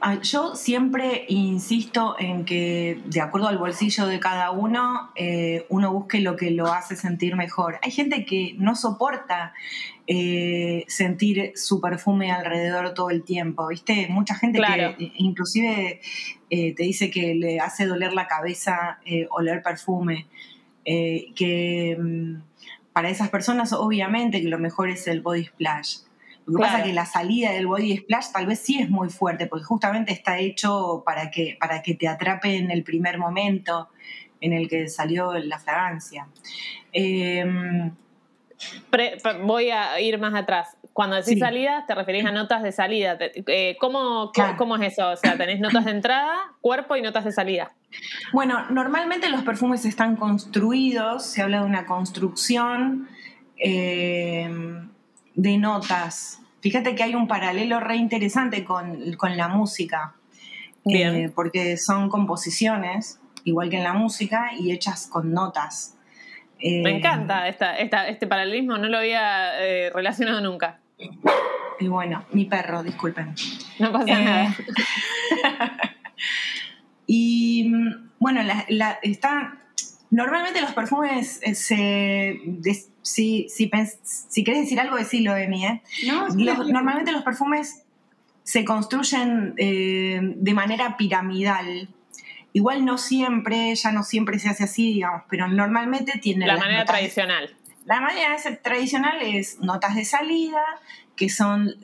ah, 0.01 0.19
yo 0.21 0.55
siempre 0.55 1.25
insisto 1.27 2.15
en 2.17 2.45
que, 2.45 3.01
de 3.05 3.21
acuerdo 3.21 3.47
al 3.47 3.57
bolsillo 3.57 4.07
de 4.07 4.19
cada 4.19 4.51
uno, 4.51 5.11
eh, 5.15 5.65
uno 5.69 5.91
busque 5.91 6.19
lo 6.19 6.35
que 6.35 6.51
lo 6.51 6.67
hace 6.73 6.95
sentir 6.95 7.35
mejor. 7.35 7.79
Hay 7.81 7.91
gente 7.91 8.25
que 8.25 8.55
no 8.57 8.75
soporta 8.75 9.53
eh, 10.07 10.85
sentir 10.87 11.51
su 11.55 11.81
perfume 11.81 12.31
alrededor 12.31 12.93
todo 12.93 13.09
el 13.09 13.23
tiempo, 13.23 13.67
¿viste? 13.67 14.07
Mucha 14.09 14.35
gente 14.35 14.59
que 14.59 15.11
inclusive 15.15 15.99
eh, 16.49 16.73
te 16.73 16.83
dice 16.83 17.11
que 17.11 17.35
le 17.35 17.59
hace 17.59 17.85
doler 17.85 18.13
la 18.13 18.27
cabeza 18.27 18.99
oler 19.29 19.61
perfume, 19.61 20.27
que 20.85 21.97
mm, 21.99 22.35
para 22.95 23.09
esas 23.09 23.27
personas 23.27 23.73
obviamente 23.73 24.41
que 24.41 24.47
lo 24.47 24.57
mejor 24.57 24.89
es 24.89 25.07
el 25.07 25.19
body 25.21 25.43
splash. 25.43 26.04
Lo 26.45 26.57
que 26.57 26.61
pasa 26.61 26.79
es 26.79 26.85
que 26.85 26.93
la 26.93 27.05
salida 27.05 27.51
del 27.51 27.65
body 27.65 27.97
splash 27.97 28.27
tal 28.31 28.45
vez 28.45 28.59
sí 28.59 28.79
es 28.79 28.89
muy 28.89 29.09
fuerte, 29.09 29.47
porque 29.47 29.65
justamente 29.65 30.13
está 30.13 30.37
hecho 30.39 31.01
para 31.05 31.31
que, 31.31 31.57
para 31.59 31.81
que 31.81 31.95
te 31.95 32.07
atrape 32.07 32.55
en 32.55 32.69
el 32.69 32.83
primer 32.83 33.17
momento 33.17 33.89
en 34.41 34.53
el 34.53 34.67
que 34.67 34.87
salió 34.87 35.33
la 35.33 35.57
fragancia. 35.57 36.27
Em, 36.91 37.91
voy 39.43 39.71
a 39.71 39.99
ir 39.99 40.19
más 40.19 40.35
atrás. 40.35 40.77
Cuando 40.93 41.15
decís 41.15 41.39
salida, 41.39 41.83
te 41.87 41.95
referís 41.95 42.25
a 42.25 42.31
notas 42.31 42.63
de 42.63 42.71
salida. 42.71 43.17
Eh, 43.19 43.75
¿cómo, 43.79 44.31
¿Cómo 44.57 44.77
es 44.77 44.93
eso? 44.93 45.09
O 45.09 45.17
sea, 45.17 45.35
tenés 45.35 45.59
notas 45.59 45.85
de 45.85 45.91
entrada, 45.91 46.37
cuerpo 46.61 46.95
y 46.95 47.01
notas 47.01 47.25
de 47.25 47.31
salida. 47.31 47.73
Bueno, 48.31 48.65
normalmente 48.69 49.29
los 49.29 49.41
perfumes 49.41 49.83
están 49.83 50.15
construidos, 50.15 51.25
se 51.25 51.41
habla 51.41 51.61
de 51.61 51.65
una 51.65 51.85
construcción. 51.85 53.09
Eh, 53.57 54.49
de 55.35 55.57
notas. 55.57 56.39
Fíjate 56.61 56.95
que 56.95 57.03
hay 57.03 57.15
un 57.15 57.27
paralelo 57.27 57.79
re 57.79 57.95
interesante 57.95 58.63
con, 58.63 58.99
la 59.35 59.47
música. 59.47 60.15
Eh, 60.87 61.31
porque 61.33 61.77
son 61.77 62.09
composiciones, 62.09 63.19
igual 63.43 63.69
que 63.69 63.77
en 63.77 63.83
la 63.83 63.93
música, 63.93 64.51
y 64.57 64.71
hechas 64.71 65.07
con 65.07 65.33
notas. 65.33 65.97
Me 66.59 66.81
eh, 66.81 66.97
encanta 66.97 67.47
esta, 67.47 67.75
este 67.75 68.27
paralelismo, 68.27 68.77
no 68.77 68.87
lo 68.87 68.99
había 68.99 69.59
eh, 69.63 69.91
relacionado 69.93 70.41
nunca. 70.41 70.79
Y 71.79 71.87
bueno, 71.87 72.25
mi 72.31 72.45
perro, 72.45 72.83
disculpen. 72.83 73.33
No 73.79 73.91
pasa 73.91 74.19
nada. 74.19 74.55
y 77.07 77.67
mm, 77.67 78.11
bueno, 78.19 78.41
está 79.01 79.65
Normalmente 80.15 80.61
los 80.61 80.71
perfumes 80.71 81.41
se... 81.53 82.39
si, 83.05 83.47
si, 83.49 83.69
si, 84.29 84.43
querés 84.43 84.61
decir 84.61 84.79
algo, 84.79 84.97
decilo, 84.97 85.35
Emi. 85.35 85.65
¿eh? 85.65 85.81
No, 86.07 86.27
normalmente 86.29 87.11
los 87.11 87.21
perfumes 87.21 87.83
se 88.41 88.65
construyen 88.65 89.53
eh, 89.57 90.19
de 90.21 90.53
manera 90.55 90.97
piramidal. 90.97 91.87
Igual 92.51 92.83
no 92.83 92.97
siempre, 92.97 93.75
ya 93.75 93.91
no 93.91 94.03
siempre 94.03 94.39
se 94.39 94.49
hace 94.49 94.63
así, 94.63 94.93
digamos, 94.93 95.21
pero 95.29 95.47
normalmente 95.47 96.19
tiene... 96.19 96.47
La 96.47 96.57
manera 96.57 96.83
tradicional. 96.85 97.55
la 97.85 98.01
manera 98.01 98.35
tradicional 98.63 99.21
es 99.21 99.59
notas 99.59 99.93
de 99.95 100.03
salida, 100.03 100.63
que 101.15 101.29
son, 101.29 101.75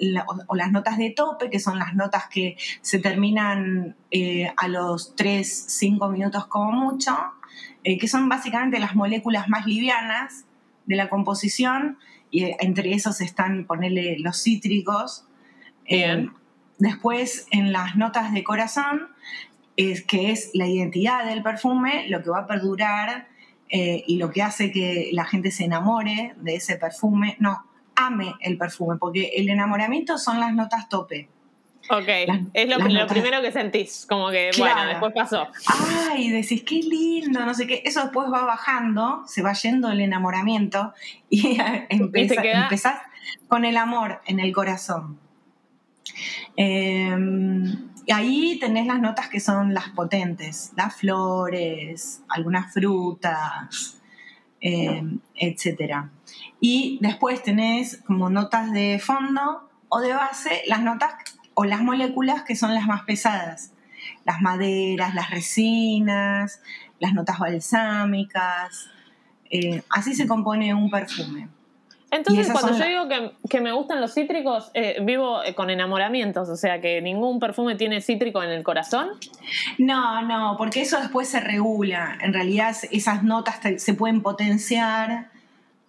o, 0.47 0.55
las 0.55 0.71
notas 0.71 0.97
de 0.97 1.11
tope, 1.11 1.51
que 1.51 1.59
son 1.59 1.77
las 1.77 1.93
notas 1.93 2.27
que 2.29 2.57
se 2.81 2.97
terminan 2.97 3.95
eh, 4.09 4.51
a 4.57 4.67
los 4.67 5.15
3, 5.15 5.65
5 5.67 6.09
minutos 6.09 6.47
como 6.47 6.71
mucho, 6.71 7.15
eh, 7.83 7.99
que 7.99 8.07
son 8.07 8.27
básicamente 8.27 8.79
las 8.79 8.95
moléculas 8.95 9.49
más 9.49 9.67
livianas 9.67 10.45
de 10.85 10.95
la 10.95 11.09
composición, 11.09 11.97
y 12.29 12.55
entre 12.59 12.93
esos 12.93 13.21
están, 13.21 13.65
ponerle 13.65 14.17
los 14.19 14.41
cítricos. 14.41 15.25
Bien. 15.87 16.31
Después, 16.79 17.45
en 17.51 17.71
las 17.71 17.95
notas 17.95 18.33
de 18.33 18.43
corazón, 18.43 19.09
es 19.77 20.03
que 20.03 20.31
es 20.31 20.51
la 20.53 20.67
identidad 20.67 21.25
del 21.25 21.43
perfume, 21.43 22.07
lo 22.09 22.23
que 22.23 22.29
va 22.29 22.39
a 22.39 22.47
perdurar 22.47 23.27
eh, 23.69 24.03
y 24.07 24.17
lo 24.17 24.31
que 24.31 24.41
hace 24.41 24.71
que 24.71 25.09
la 25.13 25.25
gente 25.25 25.51
se 25.51 25.65
enamore 25.65 26.33
de 26.37 26.55
ese 26.55 26.77
perfume, 26.77 27.37
no, 27.39 27.65
ame 27.95 28.33
el 28.41 28.57
perfume, 28.57 28.97
porque 28.97 29.31
el 29.35 29.49
enamoramiento 29.49 30.17
son 30.17 30.39
las 30.39 30.53
notas 30.53 30.89
tope. 30.89 31.29
Ok, 31.89 32.07
es 32.53 32.69
lo, 32.69 33.07
primero 33.07 33.41
que 33.41 33.51
sentís, 33.51 34.05
como 34.07 34.29
que, 34.29 34.51
bueno, 34.57 34.85
después 34.85 35.13
pasó. 35.13 35.47
Ay, 36.09 36.29
decís, 36.29 36.63
qué 36.63 36.75
lindo, 36.75 37.45
no 37.45 37.53
sé 37.53 37.67
qué. 37.67 37.81
Eso 37.85 38.01
después 38.01 38.27
va 38.31 38.45
bajando, 38.45 39.23
se 39.25 39.41
va 39.41 39.53
yendo 39.53 39.89
el 39.89 39.99
enamoramiento 39.99 40.93
y, 41.29 41.57
empezás 41.89 42.99
con 43.47 43.65
el 43.65 43.77
amor 43.77 44.21
en 44.25 44.39
el 44.39 44.53
corazón. 44.53 45.19
Y 48.05 48.11
ahí 48.11 48.57
tenés 48.59 48.87
las 48.87 48.99
notas 48.99 49.29
que 49.29 49.39
son 49.39 49.73
las 49.73 49.89
potentes, 49.89 50.71
las 50.75 50.95
flores, 50.95 52.23
algunas 52.29 52.73
frutas, 52.73 54.01
em, 54.59 55.19
etc. 55.35 55.95
Y 56.59 56.97
después 57.01 57.43
tenés 57.43 58.01
como 58.05 58.29
notas 58.29 58.71
de 58.71 58.99
fondo 58.99 59.69
o 59.89 59.99
de 59.99 60.13
base, 60.13 60.63
las 60.67 60.81
notas 60.81 61.13
o 61.61 61.63
las 61.63 61.81
moléculas 61.81 62.41
que 62.41 62.55
son 62.55 62.73
las 62.73 62.87
más 62.87 63.03
pesadas, 63.03 63.71
las 64.25 64.41
maderas, 64.41 65.13
las 65.13 65.29
resinas, 65.29 66.59
las 66.99 67.13
notas 67.13 67.37
balsámicas. 67.37 68.89
Eh, 69.51 69.83
así 69.91 70.15
se 70.15 70.25
compone 70.25 70.73
un 70.73 70.89
perfume. 70.89 71.49
Entonces, 72.09 72.49
cuando 72.51 72.75
yo 72.75 72.85
digo 72.85 73.31
que, 73.47 73.61
me 73.61 73.71
gustan 73.73 74.01
los 74.01 74.15
cítricos, 74.15 74.71
eh, 74.73 74.97
vivo 75.03 75.43
eh, 75.43 75.53
con 75.53 75.69
enamoramientos, 75.69 76.49
o 76.49 76.55
sea, 76.55 76.81
que 76.81 76.99
ningún 76.99 77.39
perfume 77.39 77.75
tiene 77.75 78.01
cítrico 78.01 78.41
en 78.41 78.49
el 78.49 78.63
corazón. 78.63 79.09
No, 79.77 80.23
no, 80.23 80.55
porque 80.57 80.81
eso 80.81 80.99
después 80.99 81.29
se 81.29 81.41
regula. 81.41 82.17
En 82.21 82.33
realidad, 82.33 82.75
esas 82.89 83.23
notas 83.23 83.59
se 83.77 83.93
pueden 83.93 84.23
potenciar 84.23 85.29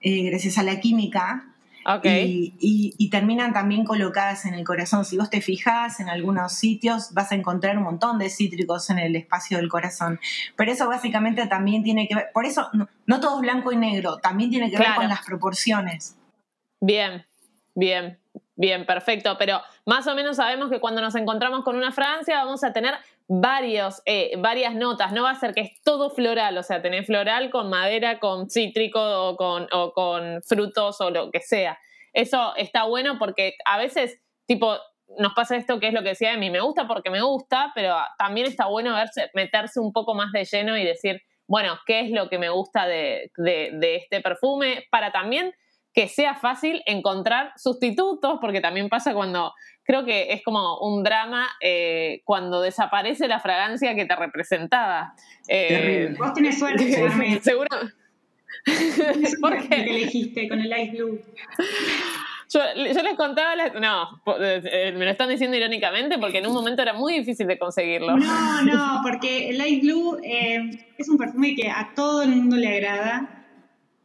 eh, 0.02 0.24
gracias 0.24 0.58
a 0.58 0.62
la 0.64 0.80
química. 0.80 1.46
Okay. 1.84 2.54
Y, 2.58 3.10
terminan 3.10 3.52
también 3.52 3.84
colocadas 3.84 4.46
en 4.46 4.54
el 4.54 4.64
corazón. 4.64 5.04
Si 5.04 5.18
vos 5.18 5.28
te 5.28 5.40
fijas 5.40 6.00
en 6.00 6.08
algunos 6.08 6.54
sitios, 6.54 7.12
vas 7.12 7.30
a 7.32 7.34
encontrar 7.34 7.76
un 7.76 7.84
montón 7.84 8.18
de 8.18 8.30
cítricos 8.30 8.88
en 8.90 8.98
el 8.98 9.16
espacio 9.16 9.58
del 9.58 9.68
corazón. 9.68 10.18
Pero 10.56 10.72
eso 10.72 10.88
básicamente 10.88 11.46
también 11.46 11.82
tiene 11.82 12.08
que 12.08 12.14
ver, 12.14 12.30
por 12.32 12.46
eso 12.46 12.70
no, 12.72 13.20
todo 13.20 13.36
es 13.36 13.42
blanco 13.42 13.72
y 13.72 13.76
negro, 13.76 14.18
también 14.18 14.50
tiene 14.50 14.70
que 14.70 14.78
ver 14.78 14.94
con 14.96 15.08
las 15.08 15.24
proporciones. 15.24 16.16
Bien, 16.80 17.26
bien, 17.74 18.18
bien, 18.56 18.86
perfecto. 18.86 19.36
Pero 19.38 19.60
más 19.84 20.06
o 20.06 20.14
menos 20.14 20.36
sabemos 20.36 20.70
que 20.70 20.80
cuando 20.80 21.00
nos 21.00 21.14
encontramos 21.14 21.64
con 21.64 21.76
una 21.76 21.92
Francia 21.92 22.42
vamos 22.42 22.64
a 22.64 22.72
tener 22.72 22.94
varios, 23.28 24.02
eh, 24.04 24.34
varias 24.38 24.74
notas, 24.74 25.12
no 25.12 25.22
va 25.22 25.30
a 25.30 25.34
ser 25.34 25.54
que 25.54 25.60
es 25.62 25.82
todo 25.82 26.10
floral, 26.10 26.56
o 26.58 26.62
sea, 26.62 26.82
tener 26.82 27.04
floral 27.04 27.50
con 27.50 27.70
madera, 27.70 28.18
con 28.18 28.50
cítrico 28.50 29.00
o 29.00 29.36
con, 29.36 29.68
o 29.72 29.92
con 29.92 30.42
frutos 30.42 31.00
o 31.00 31.10
lo 31.10 31.30
que 31.30 31.40
sea. 31.40 31.78
Eso 32.12 32.54
está 32.56 32.84
bueno 32.84 33.18
porque 33.18 33.54
a 33.64 33.78
veces, 33.78 34.20
tipo, 34.46 34.76
nos 35.18 35.34
pasa 35.34 35.56
esto 35.56 35.80
que 35.80 35.88
es 35.88 35.94
lo 35.94 36.02
que 36.02 36.10
decía 36.10 36.30
de 36.30 36.38
mí, 36.38 36.50
me 36.50 36.60
gusta 36.60 36.86
porque 36.86 37.10
me 37.10 37.22
gusta, 37.22 37.72
pero 37.74 37.96
también 38.18 38.46
está 38.46 38.66
bueno 38.66 38.94
verse, 38.94 39.30
meterse 39.34 39.80
un 39.80 39.92
poco 39.92 40.14
más 40.14 40.32
de 40.32 40.44
lleno 40.44 40.76
y 40.76 40.84
decir, 40.84 41.22
bueno, 41.46 41.78
¿qué 41.86 42.00
es 42.00 42.10
lo 42.10 42.28
que 42.28 42.38
me 42.38 42.48
gusta 42.48 42.86
de, 42.86 43.30
de 43.36 43.96
este 43.96 44.20
perfume? 44.20 44.84
Para 44.90 45.12
también 45.12 45.54
que 45.94 46.08
sea 46.08 46.34
fácil 46.34 46.82
encontrar 46.86 47.52
sustitutos, 47.56 48.38
porque 48.40 48.60
también 48.60 48.88
pasa 48.88 49.12
cuando 49.12 49.52
creo 49.84 50.04
que 50.04 50.32
es 50.32 50.42
como 50.42 50.78
un 50.78 51.02
drama 51.02 51.48
eh, 51.60 52.22
cuando 52.24 52.60
desaparece 52.60 53.28
la 53.28 53.40
fragancia 53.40 53.94
que 53.94 54.06
te 54.06 54.16
representaba. 54.16 55.14
Eh, 55.48 56.14
Vos 56.18 56.32
tenés 56.34 56.58
suerte, 56.58 56.84
Seguro. 57.42 57.68
¿Por 59.40 59.68
qué? 59.68 59.74
elegiste 59.74 60.48
con 60.48 60.60
el 60.60 60.70
Light 60.70 60.92
Blue. 60.92 61.20
Yo, 62.48 62.60
les 62.74 63.16
contaba, 63.16 63.54
no, 63.80 64.22
eh, 64.38 64.92
me 64.94 65.06
lo 65.06 65.10
están 65.10 65.30
diciendo 65.30 65.56
irónicamente 65.56 66.18
porque 66.18 66.38
en 66.38 66.46
un 66.46 66.52
momento 66.52 66.82
era 66.82 66.92
muy 66.92 67.14
difícil 67.14 67.46
de 67.46 67.58
conseguirlo. 67.58 68.16
No, 68.16 68.62
no, 68.62 69.00
porque 69.02 69.48
el 69.48 69.58
Light 69.58 69.82
Blue 69.82 70.18
es 70.22 71.08
un 71.08 71.16
perfume 71.16 71.54
que 71.54 71.70
a 71.70 71.92
todo 71.94 72.22
el 72.22 72.30
mundo 72.30 72.56
le 72.56 72.68
agrada 72.68 73.41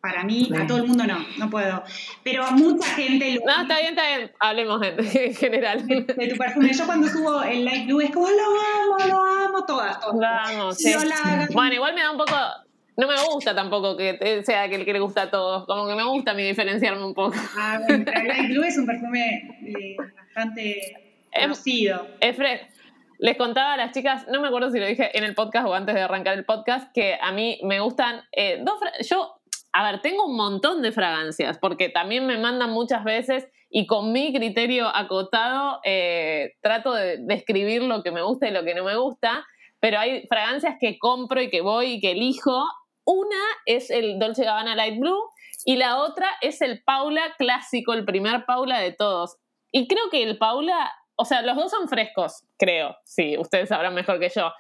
para 0.08 0.24
mí, 0.24 0.50
a 0.58 0.65
todo 0.65 0.78
el 0.78 0.88
mundo 0.88 1.06
no, 1.06 1.17
no 1.38 1.50
puedo. 1.50 1.84
Pero 2.24 2.46
a 2.46 2.52
mucha 2.52 2.88
gente 2.96 3.34
lo. 3.34 3.41
No, 3.46 3.63
está 3.63 3.80
bien, 3.80 3.89
está 3.89 4.08
bien. 4.08 4.32
Hablemos 4.39 4.82
en, 4.82 5.36
general. 5.36 5.86
De, 5.86 6.02
tu 6.02 6.38
perfume. 6.38 6.74
Yo 6.74 6.86
cuando 6.86 7.08
subo 7.10 7.43
el 7.43 7.65
Light 7.65 7.88
Blue 7.88 8.00
es 8.00 8.12
como 8.12 8.28
lo 8.30 8.36
amo, 8.36 9.06
lo 9.06 9.26
amo, 9.26 9.65
todas, 9.65 10.00
todas. 10.00 10.15
Lo 10.15 10.60
amo, 10.60 10.72
sí. 10.72 10.93
Bueno, 11.54 11.74
igual 11.74 11.93
me 11.93 12.02
da 12.02 12.12
un 12.12 12.17
poco. 12.17 12.36
No 12.96 13.08
me 13.08 13.15
gusta 13.32 13.54
tampoco 13.54 13.96
que 13.96 14.41
sea 14.43 14.70
que 14.70 14.78
le 14.78 15.00
gusta 15.00 15.24
a 15.24 15.30
todos. 15.30 15.65
Como 15.65 15.88
que 15.88 15.96
me 15.96 16.04
gusta 16.04 16.32
a 16.32 16.34
mí 16.34 16.43
diferenciarme 16.43 17.04
un 17.04 17.13
poco. 17.13 17.36
Ah, 17.58 17.80
bueno, 17.86 18.06
pero 18.06 18.22
el 18.22 18.28
Light 18.28 18.50
Blue 18.50 18.63
es 18.63 18.78
un 18.78 18.86
perfume 18.86 19.60
eh, 19.62 19.96
bastante 19.98 21.20
conocido. 21.34 22.08
Es, 22.22 22.39
es 22.39 22.62
les 23.20 23.36
contaba 23.36 23.74
a 23.74 23.78
las 23.78 23.91
chicas, 23.91 24.28
no 24.32 24.39
me 24.41 24.48
acuerdo 24.48 24.70
si 24.70 24.80
lo 24.80 24.86
dije 24.86 25.15
en 25.17 25.24
el 25.24 25.34
podcast 25.34 25.67
o 25.67 25.74
antes 25.74 25.96
de 25.96 26.02
arrancar 26.02 26.38
el 26.38 26.46
podcast, 26.46 26.93
que 26.93 27.17
a 27.20 27.32
mí 27.32 27.60
me 27.63 27.80
gustan 27.80 28.22
eh, 28.32 28.62
dos. 28.63 28.80
Yo 29.10 29.37
a 29.78 29.92
ver, 29.92 30.02
tengo 30.02 30.26
un 30.26 30.36
montón 30.36 30.82
de 30.82 30.92
fragancias, 30.92 31.60
porque 31.60 31.90
también 31.90 32.26
me 32.26 32.40
mandan 32.40 32.72
muchas 32.72 33.04
veces 33.04 33.48
y 33.70 33.86
con 33.86 34.12
mi 34.12 34.34
criterio 34.34 34.88
acotado 34.88 35.82
eh, 35.84 36.56
trato 36.63 36.94
de 36.94 37.18
describir 37.20 37.84
lo 37.84 38.02
que 38.02 38.10
me 38.10 38.24
gusta 38.24 38.48
y 38.48 38.52
lo 38.52 38.63
que 38.63 38.74
no 38.74 38.84
me 38.84 38.98
gusta, 38.98 39.46
pero 39.80 40.00
hay 40.00 40.26
fragancias 40.28 40.78
que 40.80 40.98
compro 40.98 41.44
y 41.44 41.52
que 41.52 41.62
voy 41.62 41.94
y 41.94 42.00
que 42.00 42.13
elijo. 42.13 42.66
Una 43.06 43.38
es 43.68 43.92
el 43.92 44.18
Dolce 44.18 44.46
Gabbana 44.46 44.76
Light 44.76 45.00
Blue 45.00 45.30
y 45.63 45.76
la 45.76 46.00
otra 46.00 46.28
es 46.42 46.62
el 46.63 46.82
Paula 46.84 47.36
clásico, 47.38 47.94
el 47.94 48.04
primer 48.04 48.46
Paula 48.48 48.80
de 48.80 48.94
todos. 48.94 49.38
Y 49.72 49.88
creo 49.88 50.10
que 50.10 50.24
el 50.24 50.40
Paula, 50.40 50.92
o 51.16 51.24
sea, 51.24 51.44
los 51.44 51.56
dos 51.56 51.70
son 51.70 51.88
frescos, 51.88 52.48
creo, 52.58 52.98
sí, 53.06 53.38
ustedes 53.38 53.70
sabrán 53.70 53.94
mejor 53.94 54.20
que 54.20 54.30
yo 54.30 54.52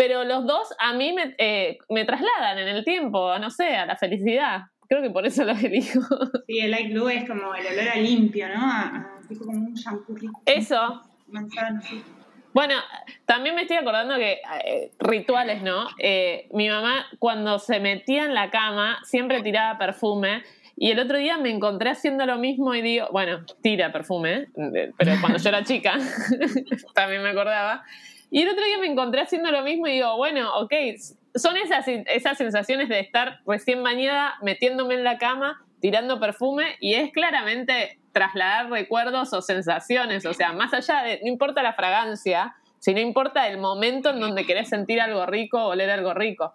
pero 0.00 0.24
los 0.24 0.46
dos 0.46 0.74
a 0.78 0.94
mí 0.94 1.12
me, 1.12 1.34
eh, 1.36 1.76
me 1.90 2.06
trasladan 2.06 2.56
en 2.56 2.68
el 2.68 2.86
tiempo, 2.86 3.38
no 3.38 3.50
sé, 3.50 3.76
a 3.76 3.84
la 3.84 3.96
felicidad. 3.96 4.62
Creo 4.88 5.02
que 5.02 5.10
por 5.10 5.26
eso 5.26 5.44
los 5.44 5.62
elijo. 5.62 6.00
Sí, 6.46 6.58
el 6.58 6.70
light 6.70 6.90
blue 6.90 7.10
es 7.10 7.28
como 7.28 7.54
el 7.54 7.66
olor 7.66 7.86
a 7.86 7.96
limpio, 7.96 8.48
¿no? 8.48 8.62
A, 8.62 9.20
tipo 9.28 9.44
como 9.44 9.58
un 9.58 9.74
shampoo 9.74 10.16
Eso. 10.46 11.02
Manzano, 11.26 11.82
sí. 11.82 12.02
Bueno, 12.54 12.76
también 13.26 13.54
me 13.54 13.60
estoy 13.60 13.76
acordando 13.76 14.16
que 14.16 14.38
eh, 14.64 14.90
rituales, 15.00 15.60
¿no? 15.60 15.86
Eh, 15.98 16.48
mi 16.54 16.70
mamá 16.70 17.04
cuando 17.18 17.58
se 17.58 17.78
metía 17.78 18.24
en 18.24 18.32
la 18.32 18.48
cama 18.48 19.00
siempre 19.04 19.42
tiraba 19.42 19.76
perfume 19.76 20.44
y 20.76 20.92
el 20.92 20.98
otro 20.98 21.18
día 21.18 21.36
me 21.36 21.50
encontré 21.50 21.90
haciendo 21.90 22.24
lo 22.24 22.38
mismo 22.38 22.74
y 22.74 22.80
digo, 22.80 23.06
bueno, 23.12 23.44
tira 23.60 23.92
perfume, 23.92 24.46
pero 24.96 25.12
cuando 25.20 25.38
yo 25.38 25.50
era 25.50 25.62
chica 25.62 25.98
también 26.94 27.22
me 27.22 27.28
acordaba. 27.28 27.84
Y 28.30 28.42
el 28.42 28.48
otro 28.48 28.64
día 28.64 28.78
me 28.78 28.86
encontré 28.86 29.20
haciendo 29.20 29.50
lo 29.50 29.62
mismo 29.62 29.86
y 29.86 29.92
digo, 29.92 30.16
bueno, 30.16 30.54
ok, 30.54 30.72
son 31.34 31.56
esas, 31.56 31.86
esas 31.88 32.38
sensaciones 32.38 32.88
de 32.88 33.00
estar 33.00 33.40
recién 33.46 33.82
bañada, 33.82 34.34
metiéndome 34.42 34.94
en 34.94 35.04
la 35.04 35.18
cama, 35.18 35.64
tirando 35.80 36.20
perfume 36.20 36.76
y 36.80 36.94
es 36.94 37.12
claramente 37.12 37.98
trasladar 38.12 38.70
recuerdos 38.70 39.32
o 39.32 39.42
sensaciones, 39.42 40.26
o 40.26 40.34
sea, 40.34 40.52
más 40.52 40.72
allá 40.74 41.02
de, 41.02 41.20
no 41.22 41.28
importa 41.28 41.62
la 41.62 41.74
fragancia, 41.74 42.54
sino 42.78 43.00
importa 43.00 43.48
el 43.48 43.58
momento 43.58 44.10
en 44.10 44.20
donde 44.20 44.46
querés 44.46 44.68
sentir 44.68 45.00
algo 45.00 45.26
rico 45.26 45.58
o 45.58 45.68
oler 45.68 45.90
algo 45.90 46.14
rico. 46.14 46.54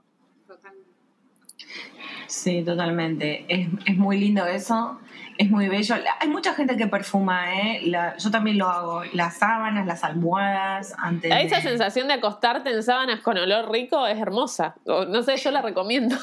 Sí, 2.28 2.64
totalmente. 2.64 3.45
Es, 3.47 3.68
es 3.86 3.95
muy 3.95 4.20
lindo 4.20 4.45
eso 4.45 4.99
es 5.38 5.50
muy 5.50 5.68
bello. 5.68 5.96
Hay 6.20 6.28
mucha 6.28 6.54
gente 6.54 6.78
que 6.78 6.88
perfuma, 6.88 7.54
¿eh? 7.54 7.92
yo 8.18 8.32
también 8.32 8.58
lo 8.58 8.68
hago. 8.68 9.04
Las 9.14 9.38
sábanas, 9.38 9.86
las 9.86 10.04
almohadas, 10.04 10.94
antes. 10.98 11.32
Esa 11.32 11.62
sensación 11.62 12.08
de 12.08 12.16
acostarte 12.16 12.72
en 12.72 12.84
sábanas 12.84 13.22
con 13.22 13.38
olor 13.38 13.72
rico 13.72 14.08
es 14.08 14.20
hermosa. 14.20 14.76
No 14.86 15.24
sé, 15.24 15.38
yo 15.38 15.52
la 15.52 15.62
recomiendo. 15.62 16.16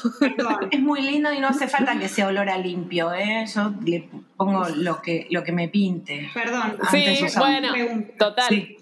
es 0.71 0.79
muy 0.79 1.01
lindo 1.01 1.31
y 1.33 1.39
no 1.39 1.47
hace 1.47 1.67
falta 1.67 1.97
que 1.97 2.07
sea 2.07 2.27
olor 2.27 2.49
a 2.49 2.57
limpio, 2.57 3.13
¿eh? 3.13 3.45
Yo 3.53 3.73
le 3.83 4.09
pongo 4.37 4.67
lo 4.75 5.01
que, 5.01 5.27
lo 5.29 5.43
que 5.43 5.51
me 5.51 5.67
pinte. 5.67 6.29
Perdón. 6.33 6.77
Sí, 6.91 7.25
bueno, 7.37 7.69
total. 8.17 8.77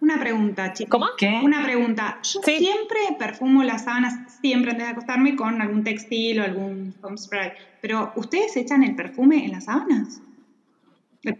Una 0.00 0.20
pregunta, 0.20 0.72
chicos. 0.72 0.90
¿Cómo? 0.90 1.06
¿Qué? 1.16 1.40
Una 1.42 1.64
pregunta. 1.64 2.20
Yo 2.22 2.40
siempre 2.42 2.98
perfumo 3.18 3.64
las 3.64 3.84
sábanas, 3.84 4.25
siempre 4.40 4.72
antes 4.72 4.86
de 4.86 4.92
acostarme, 4.92 5.36
con 5.36 5.60
algún 5.60 5.84
textil 5.84 6.40
o 6.40 6.44
algún 6.44 6.94
home 7.02 7.18
spray. 7.18 7.52
Pero, 7.80 8.12
¿ustedes 8.16 8.56
echan 8.56 8.82
el 8.82 8.94
perfume 8.94 9.44
en 9.44 9.52
las 9.52 9.64
sábanas? 9.64 10.20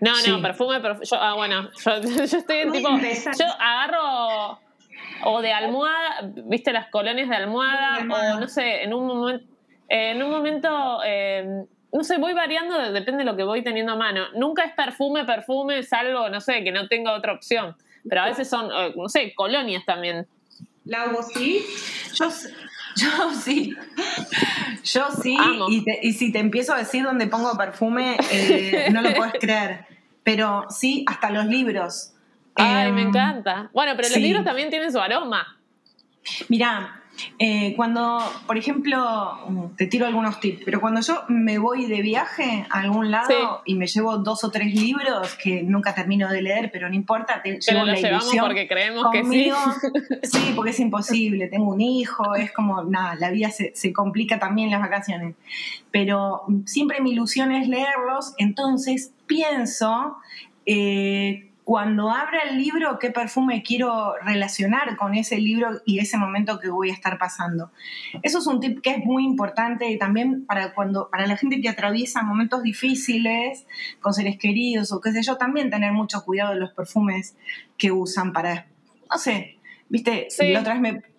No, 0.01 0.13
no, 0.27 0.43
perfume, 0.43 0.81
yo, 0.83 1.17
ah, 1.21 1.35
bueno, 1.35 1.69
yo, 1.85 2.01
yo 2.03 2.39
estoy 2.39 2.59
en 2.59 2.73
tipo, 2.73 2.89
yo 2.89 3.47
agarro 3.61 4.59
o 5.25 5.43
de 5.43 5.53
almohada, 5.53 6.33
viste 6.45 6.73
las 6.73 6.89
colonias 6.89 7.29
de 7.29 7.37
almohada, 7.37 8.01
o 8.01 8.41
no 8.41 8.49
sé, 8.49 8.83
en 8.83 8.93
un 8.93 9.07
momento, 9.07 9.47
en 9.89 10.23
un 10.23 10.31
momento, 10.31 11.01
eh, 11.05 11.65
no 11.93 12.05
sé, 12.05 12.19
voy 12.19 12.35
variando, 12.35 12.93
depende 12.93 13.19
de 13.19 13.25
lo 13.25 13.37
que 13.37 13.45
voy 13.45 13.63
teniendo 13.63 13.93
a 13.93 13.97
mano. 13.97 14.25
Nunca 14.35 14.65
es 14.65 14.73
perfume, 14.75 15.25
perfume, 15.25 15.83
salvo, 15.83 16.29
no 16.29 16.41
sé, 16.41 16.65
que 16.65 16.73
no 16.73 16.89
tenga 16.89 17.15
otra 17.15 17.33
opción. 17.33 17.77
Pero 18.09 18.23
a 18.23 18.27
veces 18.27 18.49
son, 18.49 18.71
eh, 18.71 18.93
no 18.97 19.09
sé, 19.09 19.35
colonias 19.35 19.85
también. 19.85 20.27
¿La 20.85 21.11
sí? 21.35 21.65
Yo, 22.15 22.29
yo 22.97 23.33
sí. 23.35 23.77
Yo 24.85 25.09
sí. 25.23 25.37
Y, 26.03 26.13
si 26.13 26.33
te 26.33 26.39
empiezo 26.39 26.75
a 26.75 26.79
decir 26.79 27.05
dónde 27.05 27.27
pongo 27.27 27.57
perfume, 27.57 28.17
eh, 28.31 28.89
no 28.93 29.03
lo 29.03 29.15
puedes 29.15 29.35
creer. 29.41 29.87
Pero 30.23 30.67
sí, 30.71 31.05
hasta 31.07 31.31
los 31.31 31.47
libros. 31.47 32.13
Ay, 32.55 32.93
me 32.93 33.03
em, 33.03 33.09
encanta. 33.09 33.71
Bueno, 33.73 33.93
pero 33.97 34.09
los 34.09 34.19
libros 34.19 34.45
también 34.45 34.71
tienen 34.71 34.91
su 34.91 34.99
aroma. 34.99 35.59
Mira, 36.49 36.96
eh, 37.39 37.75
cuando, 37.77 38.19
por 38.47 38.57
ejemplo, 38.57 39.73
te 39.77 39.87
tiro 39.87 40.07
algunos 40.07 40.41
tips, 40.41 40.62
pero 40.64 40.81
cuando 40.81 41.01
yo 41.01 41.23
me 41.29 41.59
voy 41.59 41.87
de 41.87 42.03
viaje 42.03 42.67
a 42.71 42.81
algún 42.81 43.11
lado 43.11 43.62
y 43.64 43.75
me 43.75 43.87
llevo 43.87 44.19
dos 44.19 44.45
o 44.45 44.51
tres 44.51 44.75
libros 44.75 45.35
que 45.35 45.62
nunca 45.62 45.95
termino 45.95 46.29
de 46.29 46.43
leer, 46.43 46.71
pero 46.73 46.89
no 46.89 46.95
importa, 46.95 47.43
te 47.43 47.59
pero 47.64 47.85
llevo 47.85 47.87
la 47.87 47.95
llevamos 47.95 48.37
porque 48.41 48.69
creemos 48.69 49.07
que 49.12 49.25
sí. 49.25 49.53
sí, 50.23 50.53
porque 50.55 50.71
es 50.71 50.81
imposible, 50.81 51.49
tengo 51.49 51.73
un 51.73 51.81
hijo, 51.81 52.35
es 52.35 52.53
como, 52.53 52.85
nada, 52.85 53.14
la 53.17 53.31
vida 53.31 53.51
se, 53.51 53.73
se 53.75 53.93
complica 53.93 54.39
también 54.39 54.71
las 54.71 54.81
vacaciones. 54.81 55.35
Pero 55.91 56.43
siempre 56.64 57.01
mi 57.01 57.12
ilusión 57.12 57.53
es 57.53 57.69
leerlos, 57.69 58.35
entonces 58.39 59.12
pienso 59.27 60.17
eh, 60.67 61.51
cuando 61.67 62.12
abra 62.12 62.43
el 62.49 62.59
libro, 62.59 63.01
qué 63.01 63.11
perfume 63.11 63.64
quiero 63.64 64.14
relacionar 64.23 64.97
con 64.97 65.17
ese 65.17 65.39
libro 65.39 65.83
y 65.85 65.99
ese 65.99 66.17
momento 66.17 66.61
que 66.61 66.69
voy 66.69 66.91
a 66.91 66.93
estar 66.93 67.19
pasando. 67.19 67.73
Eso 68.23 68.39
es 68.39 68.47
un 68.47 68.61
tip 68.61 68.81
que 68.81 68.91
es 68.91 69.05
muy 69.05 69.25
importante 69.25 69.91
y 69.91 69.99
también 69.99 70.47
para, 70.47 70.75
cuando, 70.75 71.11
para 71.11 71.27
la 71.27 71.37
gente 71.37 71.61
que 71.61 71.69
atraviesa 71.69 72.23
momentos 72.23 72.62
difíciles 72.62 73.67
con 74.01 74.14
seres 74.14 74.39
queridos 74.39 74.93
o 74.93 75.01
qué 75.01 75.11
sé 75.11 75.25
yo, 75.25 75.39
también 75.39 75.69
tener 75.69 75.91
mucho 75.91 76.25
cuidado 76.25 76.55
de 76.55 76.61
los 76.61 76.71
perfumes 76.71 77.37
que 77.77 77.91
usan 77.91 78.33
para, 78.33 78.69
no 79.11 79.19
sé, 79.19 79.59
viste, 79.89 80.29
sí, 80.31 80.55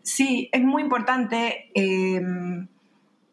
sí 0.01 0.49
es 0.53 0.63
muy 0.63 0.81
importante 0.81 1.71
em, 1.75 2.69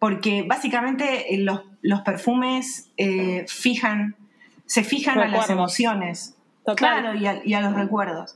porque 0.01 0.43
básicamente 0.43 1.33
eh, 1.33 1.39
los, 1.39 2.01
perfumes 2.01 2.91
eh, 2.97 3.45
fijan, 3.47 4.17
se 4.67 4.83
fijan 4.83 5.21
a 5.21 5.29
las 5.29 5.49
emociones. 5.49 6.34
Claro, 6.77 7.15
y 7.15 7.55
a, 7.55 7.61
los 7.61 7.75
recuerdos. 7.75 8.35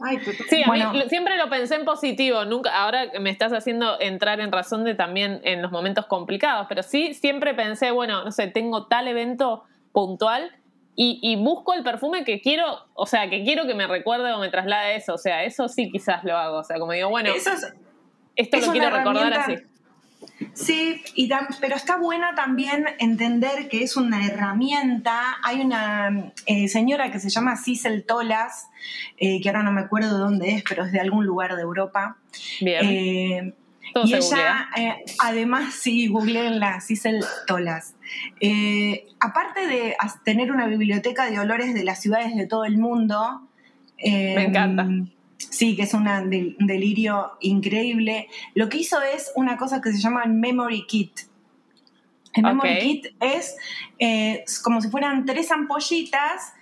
sí, 0.50 0.62
siempre 1.08 1.38
lo 1.38 1.48
pensé 1.48 1.76
en 1.76 1.86
positivo. 1.86 2.44
Nunca, 2.44 2.76
ahora 2.76 3.06
me 3.20 3.30
estás 3.30 3.52
haciendo 3.52 3.98
entrar 4.00 4.40
en 4.40 4.52
razón 4.52 4.84
de 4.84 4.94
también 4.94 5.40
en 5.44 5.62
los 5.62 5.72
momentos 5.72 6.06
complicados, 6.06 6.66
pero 6.68 6.82
sí, 6.82 7.14
siempre 7.14 7.54
pensé, 7.54 7.90
bueno, 7.90 8.24
no 8.24 8.30
sé, 8.30 8.48
tengo 8.48 8.86
tal 8.86 9.08
evento 9.08 9.64
puntual 9.92 10.52
y, 11.00 11.36
busco 11.36 11.74
el 11.74 11.84
perfume 11.84 12.24
que 12.24 12.40
quiero, 12.40 12.64
o 12.94 13.06
sea, 13.06 13.30
que 13.30 13.44
quiero 13.44 13.68
que 13.68 13.74
me 13.74 13.86
recuerde 13.86 14.32
o 14.32 14.38
me 14.40 14.50
traslade 14.50 14.96
eso. 14.96 15.14
O 15.14 15.18
sea, 15.18 15.44
eso 15.44 15.68
sí 15.68 15.92
quizás 15.92 16.24
lo 16.24 16.36
hago. 16.36 16.58
O 16.58 16.64
sea, 16.64 16.80
como 16.80 16.90
digo, 16.90 17.08
bueno, 17.08 17.30
esto 18.34 18.56
lo 18.58 18.72
quiero 18.72 18.90
recordar 18.90 19.32
así. 19.32 19.54
Sí, 20.58 21.02
y 21.14 21.30
pero 21.60 21.76
está 21.76 21.98
buena 21.98 22.34
también 22.34 22.84
entender 22.98 23.68
que 23.68 23.84
es 23.84 23.96
una 23.96 24.26
herramienta. 24.26 25.36
Hay 25.44 25.60
una 25.60 26.32
eh, 26.46 26.66
señora 26.66 27.12
que 27.12 27.20
se 27.20 27.28
llama 27.28 27.56
Cicel 27.56 28.04
Tolas, 28.04 28.68
eh, 29.18 29.40
que 29.40 29.48
ahora 29.48 29.62
no 29.62 29.70
me 29.70 29.82
acuerdo 29.82 30.14
de 30.14 30.18
dónde 30.18 30.54
es, 30.56 30.64
pero 30.68 30.84
es 30.84 30.90
de 30.90 30.98
algún 30.98 31.24
lugar 31.24 31.54
de 31.54 31.62
Europa. 31.62 32.16
Bien. 32.60 32.84
Eh, 32.84 33.54
y 34.04 34.14
ella, 34.14 34.68
además, 35.20 35.74
sí, 35.74 36.12
la 36.58 36.80
Cicel 36.80 37.24
Tolas. 37.46 37.94
aparte 39.20 39.66
de 39.66 39.96
tener 40.24 40.50
una 40.50 40.66
biblioteca 40.66 41.30
de 41.30 41.38
olores 41.38 41.72
de 41.72 41.84
las 41.84 42.00
ciudades 42.00 42.34
de 42.34 42.46
todo 42.46 42.64
el 42.64 42.78
mundo, 42.78 43.48
me 43.96 44.44
encanta 44.44 44.88
Sí, 45.38 45.76
que 45.76 45.82
es 45.82 45.94
un 45.94 46.04
delirio 46.58 47.32
increíble. 47.40 48.28
Lo 48.54 48.68
que 48.68 48.78
hizo 48.78 49.00
es 49.00 49.32
una 49.36 49.56
cosa 49.56 49.80
que 49.80 49.92
se 49.92 50.00
llama 50.00 50.24
el 50.24 50.32
Memory 50.32 50.86
Kit. 50.86 51.20
El 52.34 52.42
Memory 52.42 52.78
Kit 52.80 53.06
es 53.20 53.56
eh, 53.98 54.44
como 54.62 54.80
si 54.80 54.88
fueran 54.88 55.24
tres 55.24 55.50
ampollitas, 55.50 56.52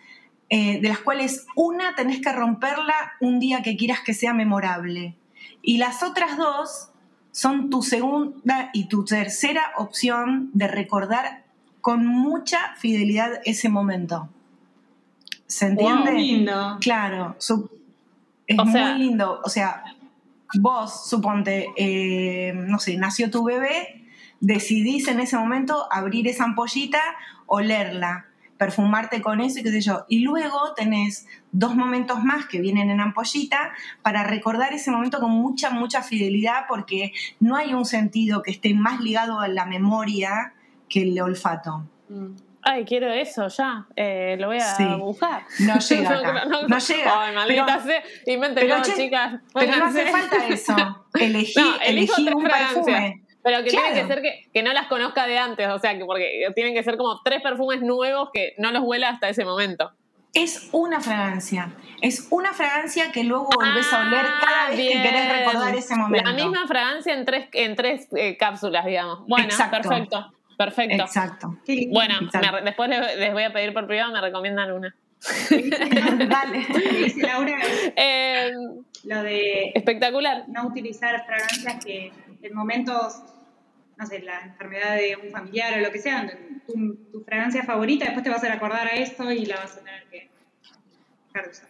eh, 0.48 0.80
de 0.80 0.88
las 0.88 1.00
cuales 1.00 1.46
una 1.56 1.94
tenés 1.94 2.20
que 2.20 2.32
romperla 2.32 2.94
un 3.20 3.40
día 3.40 3.62
que 3.62 3.76
quieras 3.76 4.00
que 4.04 4.14
sea 4.14 4.32
memorable. 4.32 5.16
Y 5.62 5.78
las 5.78 6.02
otras 6.02 6.36
dos 6.36 6.90
son 7.32 7.70
tu 7.70 7.82
segunda 7.82 8.70
y 8.72 8.88
tu 8.88 9.04
tercera 9.04 9.72
opción 9.76 10.50
de 10.52 10.68
recordar 10.68 11.44
con 11.80 12.06
mucha 12.06 12.74
fidelidad 12.76 13.40
ese 13.44 13.68
momento. 13.68 14.28
¿Se 15.46 15.66
entiende? 15.66 16.12
lindo. 16.12 16.78
Claro, 16.80 17.36
su, 17.38 17.70
es 18.46 18.64
muy 18.64 18.98
lindo. 18.98 19.40
O 19.44 19.48
sea, 19.48 19.84
vos, 20.60 21.08
suponte, 21.08 21.68
eh, 21.76 22.52
no 22.54 22.78
sé, 22.78 22.96
nació 22.96 23.30
tu 23.30 23.44
bebé, 23.44 24.04
decidís 24.40 25.08
en 25.08 25.20
ese 25.20 25.36
momento 25.36 25.86
abrir 25.90 26.28
esa 26.28 26.44
ampollita, 26.44 27.00
olerla, 27.46 28.26
perfumarte 28.58 29.20
con 29.20 29.40
eso 29.40 29.60
y 29.60 29.62
qué 29.62 29.70
sé 29.70 29.80
yo. 29.80 30.04
Y 30.08 30.20
luego 30.20 30.74
tenés 30.74 31.26
dos 31.52 31.74
momentos 31.74 32.22
más 32.22 32.46
que 32.46 32.60
vienen 32.60 32.90
en 32.90 33.00
ampollita 33.00 33.72
para 34.02 34.22
recordar 34.24 34.72
ese 34.72 34.90
momento 34.90 35.20
con 35.20 35.30
mucha, 35.30 35.70
mucha 35.70 36.02
fidelidad 36.02 36.64
porque 36.68 37.12
no 37.40 37.56
hay 37.56 37.74
un 37.74 37.84
sentido 37.84 38.42
que 38.42 38.50
esté 38.50 38.74
más 38.74 39.00
ligado 39.00 39.40
a 39.40 39.48
la 39.48 39.66
memoria 39.66 40.54
que 40.88 41.02
el 41.02 41.20
olfato. 41.20 41.86
Mm 42.08 42.45
ay, 42.66 42.84
quiero 42.84 43.10
eso 43.12 43.46
ya, 43.46 43.86
eh, 43.94 44.36
lo 44.38 44.48
voy 44.48 44.58
a 44.58 44.96
buscar. 44.96 45.44
No 45.60 45.78
llega 45.78 46.10
acá. 46.18 46.44
no, 46.44 46.78
llega. 46.78 47.22
Ay, 47.22 47.34
maldita 47.34 47.80
sea, 47.80 48.02
pero, 48.54 48.82
chicas. 48.82 49.40
Pero 49.54 49.76
no 49.76 49.84
hace 49.86 50.06
falta 50.06 50.46
eso. 50.48 50.74
Elegí, 51.14 51.60
elegí 51.84 52.28
un 52.28 52.42
perfume. 52.42 53.22
Pero 53.42 53.62
que 53.62 53.70
tiene 53.70 53.92
que 53.94 54.06
ser 54.08 54.22
que, 54.22 54.48
que, 54.52 54.62
no 54.64 54.72
las 54.72 54.88
conozca 54.88 55.24
de 55.24 55.38
antes, 55.38 55.68
o 55.68 55.78
sea, 55.78 55.96
que 55.96 56.04
porque 56.04 56.48
tienen 56.56 56.74
que 56.74 56.82
ser 56.82 56.96
como 56.96 57.22
tres 57.22 57.40
perfumes 57.40 57.80
nuevos 57.80 58.30
que 58.32 58.54
no 58.58 58.72
los 58.72 58.82
huela 58.82 59.10
hasta 59.10 59.28
ese 59.28 59.44
momento. 59.44 59.92
Es 60.34 60.68
una 60.72 61.00
fragancia. 61.00 61.72
Es 62.02 62.26
una 62.30 62.52
fragancia 62.52 63.12
que 63.12 63.22
luego 63.22 63.48
volvés 63.54 63.90
a 63.92 64.00
oler 64.00 64.26
cada 64.44 64.70
vez 64.70 64.76
que 64.76 65.00
querés 65.00 65.38
recordar 65.38 65.74
ese 65.76 65.94
momento. 65.94 66.28
La 66.30 66.36
misma 66.36 66.66
fragancia 66.66 67.14
en 67.14 67.24
tres, 67.24 67.48
en 67.52 67.76
tres 67.76 68.08
eh, 68.16 68.36
cápsulas, 68.36 68.84
digamos. 68.84 69.20
Bueno, 69.28 69.48
perfecto. 69.70 70.35
Perfecto. 70.56 71.02
Exacto. 71.02 71.58
Bueno, 71.90 72.14
después 72.64 72.88
les, 72.88 73.32
voy 73.32 73.42
a 73.42 73.52
pedir 73.52 73.74
por 73.74 73.86
privado, 73.86 74.12
me 74.12 74.20
recomiendan 74.20 74.72
una. 74.72 74.94
Dale. 75.50 76.66
Dice 77.04 77.22
Laura, 77.26 77.58
eh, 77.96 78.52
lo 79.04 79.22
de 79.22 79.72
espectacular. 79.74 80.44
No 80.48 80.66
utilizar 80.66 81.24
fragancias 81.26 81.84
que 81.84 82.12
en 82.42 82.54
momentos, 82.54 83.22
no 83.96 84.06
sé, 84.06 84.20
la 84.20 84.40
enfermedad 84.40 84.96
de 84.96 85.16
un 85.16 85.30
familiar 85.30 85.78
o 85.78 85.80
lo 85.80 85.90
que 85.90 85.98
sea, 85.98 86.26
tu, 86.66 87.22
fragancia 87.24 87.64
favorita, 87.64 88.04
después 88.04 88.24
te 88.24 88.30
vas 88.30 88.44
a 88.44 88.52
acordar 88.52 88.86
a 88.86 88.90
esto 88.90 89.30
y 89.30 89.46
la 89.46 89.56
vas 89.56 89.76
a 89.76 89.80
tener 89.80 90.04
que 90.04 90.28
dejar 91.28 91.44
de 91.44 91.50
usar. 91.50 91.68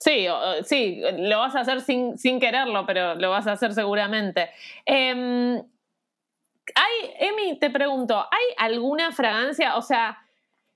Sí, 0.00 0.26
sí, 0.64 1.00
lo 1.18 1.38
vas 1.38 1.54
a 1.54 1.60
hacer 1.60 1.80
sin, 1.80 2.18
sin 2.18 2.40
quererlo, 2.40 2.84
pero 2.86 3.14
lo 3.14 3.30
vas 3.30 3.46
a 3.46 3.52
hacer 3.52 3.72
seguramente. 3.72 4.50
Eh, 4.84 5.62
hay, 6.74 7.14
Emi, 7.18 7.58
te 7.58 7.70
pregunto, 7.70 8.16
¿hay 8.18 8.44
alguna 8.58 9.12
fragancia? 9.12 9.76
O 9.76 9.82
sea, 9.82 10.18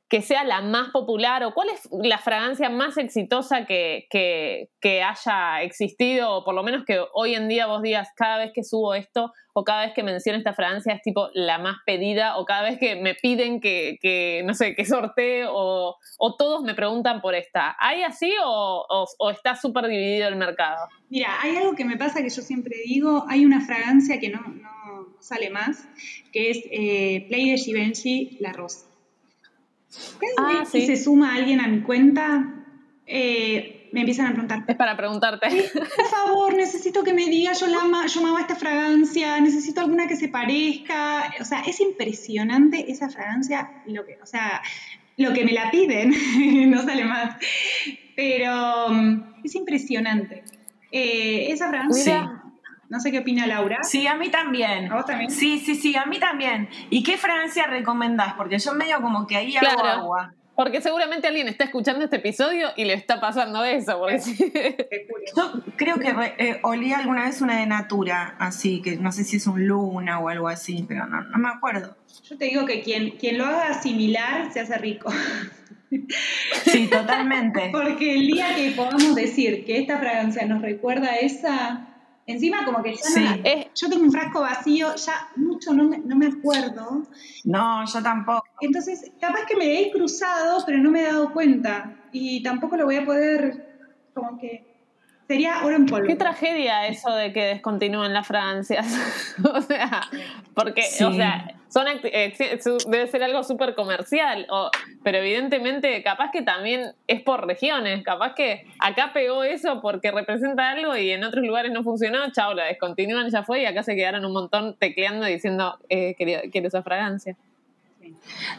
que 0.09 0.23
sea 0.23 0.45
la 0.45 0.61
más 0.61 0.91
popular 0.91 1.43
o 1.43 1.53
cuál 1.53 1.69
es 1.71 1.89
la 1.91 2.19
fragancia 2.19 2.71
más 2.71 2.97
exitosa 2.97 3.67
que, 3.67 4.07
que, 4.11 4.69
haya 5.03 5.63
existido 5.63 6.33
o 6.33 6.45
por 6.45 6.55
lo 6.55 6.63
menos 6.63 6.85
que 6.85 7.01
hoy 7.13 7.35
en 7.35 7.49
día 7.49 7.67
vos 7.67 7.83
digas 7.83 8.09
cada 8.17 8.39
vez 8.39 8.53
que 8.55 8.63
subo 8.63 8.95
esto 8.95 9.33
o 9.53 9.65
cada 9.65 9.85
vez 9.85 9.95
que 9.95 10.05
menciono 10.05 10.39
esta 10.39 10.55
fragancia 10.55 10.95
es 10.95 11.03
tipo 11.03 11.29
la 11.35 11.59
más 11.59 11.79
pedida 11.85 12.37
o 12.37 12.45
cada 12.45 12.63
vez 12.63 12.79
que 12.79 12.95
me 12.95 13.15
piden 13.15 13.61
que, 13.61 13.99
que 14.01 14.43
no 14.45 14.55
sé, 14.55 14.77
que 14.77 14.85
sortee 14.85 15.45
o, 15.49 15.97
o, 16.19 16.37
todos 16.37 16.63
me 16.63 16.75
preguntan 16.75 17.21
por 17.21 17.35
esta. 17.35 17.77
¿Hay 17.81 18.03
así 18.03 18.33
o, 18.45 19.07
o, 19.19 19.31
está 19.31 19.57
súper 19.57 19.89
dividido 19.89 20.29
el 20.29 20.37
mercado? 20.37 20.87
Mira, 21.11 21.41
hay 21.43 21.57
algo 21.57 21.75
que 21.75 21.85
me 21.85 21.97
pasa 21.97 22.23
que 22.23 22.31
yo 22.31 22.43
siempre 22.43 22.77
digo, 22.85 23.25
hay 23.29 23.45
una 23.45 23.61
fragancia 23.61 24.21
que 24.21 24.29
no, 24.29 24.41
no 24.41 25.17
sale 25.21 25.51
más, 25.51 25.89
que 26.33 26.51
es 26.51 26.59
eh, 26.71 27.27
Play 27.29 27.51
de 27.51 27.59
Givenchy, 27.59 28.37
La 28.41 28.53
Rosa. 28.53 28.87
Ah, 30.39 30.65
si 30.71 30.87
se 30.87 30.97
suma 30.97 31.35
alguien 31.35 31.61
a 31.61 31.69
mi 31.69 31.83
cuenta, 31.83 32.55
eh, 33.07 33.89
me 33.93 34.01
empiezan 34.01 34.27
a 34.27 34.31
preguntar. 34.31 34.65
Es 34.67 34.77
para 34.77 34.97
preguntarte. 34.97 35.49
Por 35.73 36.07
favor, 36.07 36.55
necesito 36.55 37.03
que 37.03 37.15
me 37.15 37.27
diga, 37.27 37.53
yo, 37.53 37.67
la 37.67 38.07
yo 38.07 38.21
amaba 38.21 38.41
esta 38.41 38.57
fragancia, 38.57 39.41
necesito 39.41 39.81
alguna 39.81 40.07
que 40.07 40.17
se 40.17 40.29
parezca. 40.29 41.33
O 41.41 41.45
sea, 41.45 41.61
es 41.61 41.81
impresionante 41.81 42.91
esa 42.91 43.09
fragancia, 43.09 43.83
lo 43.87 44.05
que, 44.05 44.19
o 44.23 44.27
sea, 44.27 44.63
lo 45.17 45.33
que 45.33 45.45
me 45.45 45.53
la 45.53 45.71
piden, 45.71 46.11
no 46.71 46.83
sale 46.83 47.05
más. 47.05 47.37
Pero 48.15 48.89
mm, 48.91 49.45
es 49.45 49.55
impresionante. 49.55 50.45
Eh, 50.93 51.53
esa 51.53 51.69
fragancia. 51.69 52.43
No 52.89 53.01
sé 53.01 53.11
qué 53.11 53.21
opina 53.21 53.47
Laura. 53.47 53.79
Sí, 53.83 54.07
a 54.07 54.15
mí 54.15 54.31
también. 54.31 54.91
¿A 54.91 54.97
vos 54.97 55.07
también? 55.07 55.31
Sí, 55.31 55.59
sí, 55.59 55.75
sí, 55.75 55.97
a 55.97 56.07
mí 56.07 56.19
también. 56.19 56.69
¿Y 56.91 57.03
qué 57.03 57.17
Francia 57.17 57.67
recomendás? 57.67 58.35
Porque 58.35 58.59
yo 58.59 58.75
medio 58.75 59.01
como 59.01 59.27
que 59.27 59.37
ahí 59.37 59.57
hago 59.57 59.85
agua. 59.85 60.35
Porque 60.57 60.81
seguramente 60.81 61.29
alguien 61.29 61.49
está 61.49 61.65
escuchando 61.65 62.03
este 62.03 62.17
episodio 62.17 62.69
y 62.77 62.87
le 62.87 62.95
está 62.95 63.21
pasando 63.21 63.63
eso. 63.63 63.99
Porque 63.99 64.79
Yo 65.37 65.53
creo 65.77 65.97
que 65.97 66.15
eh, 66.39 66.61
olí 66.63 66.95
alguna 66.95 67.27
vez 67.27 67.43
una 67.43 67.59
de 67.59 67.67
Natura, 67.67 68.37
así, 68.39 68.81
que 68.81 68.97
no 68.97 69.13
sé 69.13 69.25
si 69.25 69.37
es 69.37 69.47
un 69.47 69.67
Luna 69.67 70.19
o 70.19 70.31
algo 70.31 70.49
así, 70.49 70.87
pero 70.89 71.07
no, 71.07 71.21
no 71.21 71.39
me 71.39 71.51
acuerdo. 71.51 71.95
Yo 72.23 72.39
te 72.39 72.47
digo 72.47 72.65
que 72.65 72.81
quien, 72.81 73.11
quien 73.19 73.37
lo 73.37 73.45
haga 73.45 73.75
similar 73.75 74.51
se 74.51 74.61
hace 74.61 74.79
rico. 74.79 75.13
Sí, 76.65 76.89
totalmente. 76.89 77.69
Porque 77.73 78.15
el 78.15 78.27
día 78.27 78.55
que 78.55 78.71
podamos 78.71 79.15
decir 79.15 79.65
que 79.65 79.79
esta 79.79 79.99
fragancia 79.99 80.47
nos 80.47 80.63
recuerda 80.63 81.11
a 81.11 81.17
esa, 81.17 81.96
Encima 82.27 82.65
como 82.65 82.83
que 82.83 82.95
ya 82.95 83.41
yo 83.75 83.89
tengo 83.89 84.03
un 84.03 84.11
frasco 84.11 84.41
vacío, 84.41 84.95
ya 84.97 85.29
mucho 85.37 85.73
no 85.73 85.85
me, 85.85 85.99
no 85.99 86.17
me 86.17 86.27
acuerdo. 86.27 87.05
No, 87.45 87.85
yo 87.87 88.03
tampoco. 88.03 88.45
Entonces, 88.61 89.13
capaz 89.21 89.47
que 89.47 89.57
me 89.57 89.81
he 89.81 89.93
cruzado, 89.93 90.63
pero 90.67 90.79
no 90.79 90.91
me 90.91 91.03
he 91.03 91.07
dado 91.07 91.33
cuenta. 91.33 91.97
Y 92.11 92.43
tampoco 92.43 92.77
lo 92.77 92.87
voy 92.87 92.97
a 92.97 93.05
poder, 93.05 94.11
como 94.13 94.39
que 94.39 94.66
Sería 95.27 95.65
oro 95.65 95.75
en 95.75 95.87
polvo. 95.87 96.07
Qué 96.07 96.15
tragedia 96.15 96.87
eso 96.87 97.15
de 97.15 97.33
que 97.33 97.45
descontinúen 97.45 98.13
las 98.13 98.27
fragancias. 98.27 98.87
o 99.45 99.61
sea, 99.61 100.03
porque, 100.55 100.83
o 101.05 101.13
sea, 101.13 101.57
son 101.69 101.87
eh, 102.05 102.33
debe 102.89 103.07
ser 103.09 103.23
algo 103.25 103.43
súper 103.43 103.75
comercial, 103.75 104.47
pero 105.03 105.19
evidentemente 105.19 106.03
capaz 106.03 106.31
que 106.31 106.43
también 106.43 106.93
es 107.09 107.23
por 107.23 107.47
regiones, 107.47 108.05
capaz 108.05 108.35
que 108.35 108.67
acá 108.79 109.11
pegó 109.13 109.43
eso 109.43 109.81
porque 109.83 110.13
representa 110.13 110.71
algo 110.71 110.97
y 110.97 111.11
en 111.11 111.25
otros 111.25 111.45
lugares 111.45 111.73
no 111.73 111.83
funcionó, 111.83 112.31
chao, 112.31 112.55
la 112.55 112.65
descontinúan, 112.65 113.29
ya 113.31 113.43
fue 113.43 113.63
y 113.63 113.67
acá 113.67 113.83
se 113.83 113.97
quedaron 113.97 114.25
un 114.25 114.33
montón 114.33 114.77
tecleando 114.79 115.27
diciendo, 115.27 115.79
eh, 115.89 116.15
quiero, 116.17 116.69
esa 116.69 116.83
fragancia. 116.83 117.37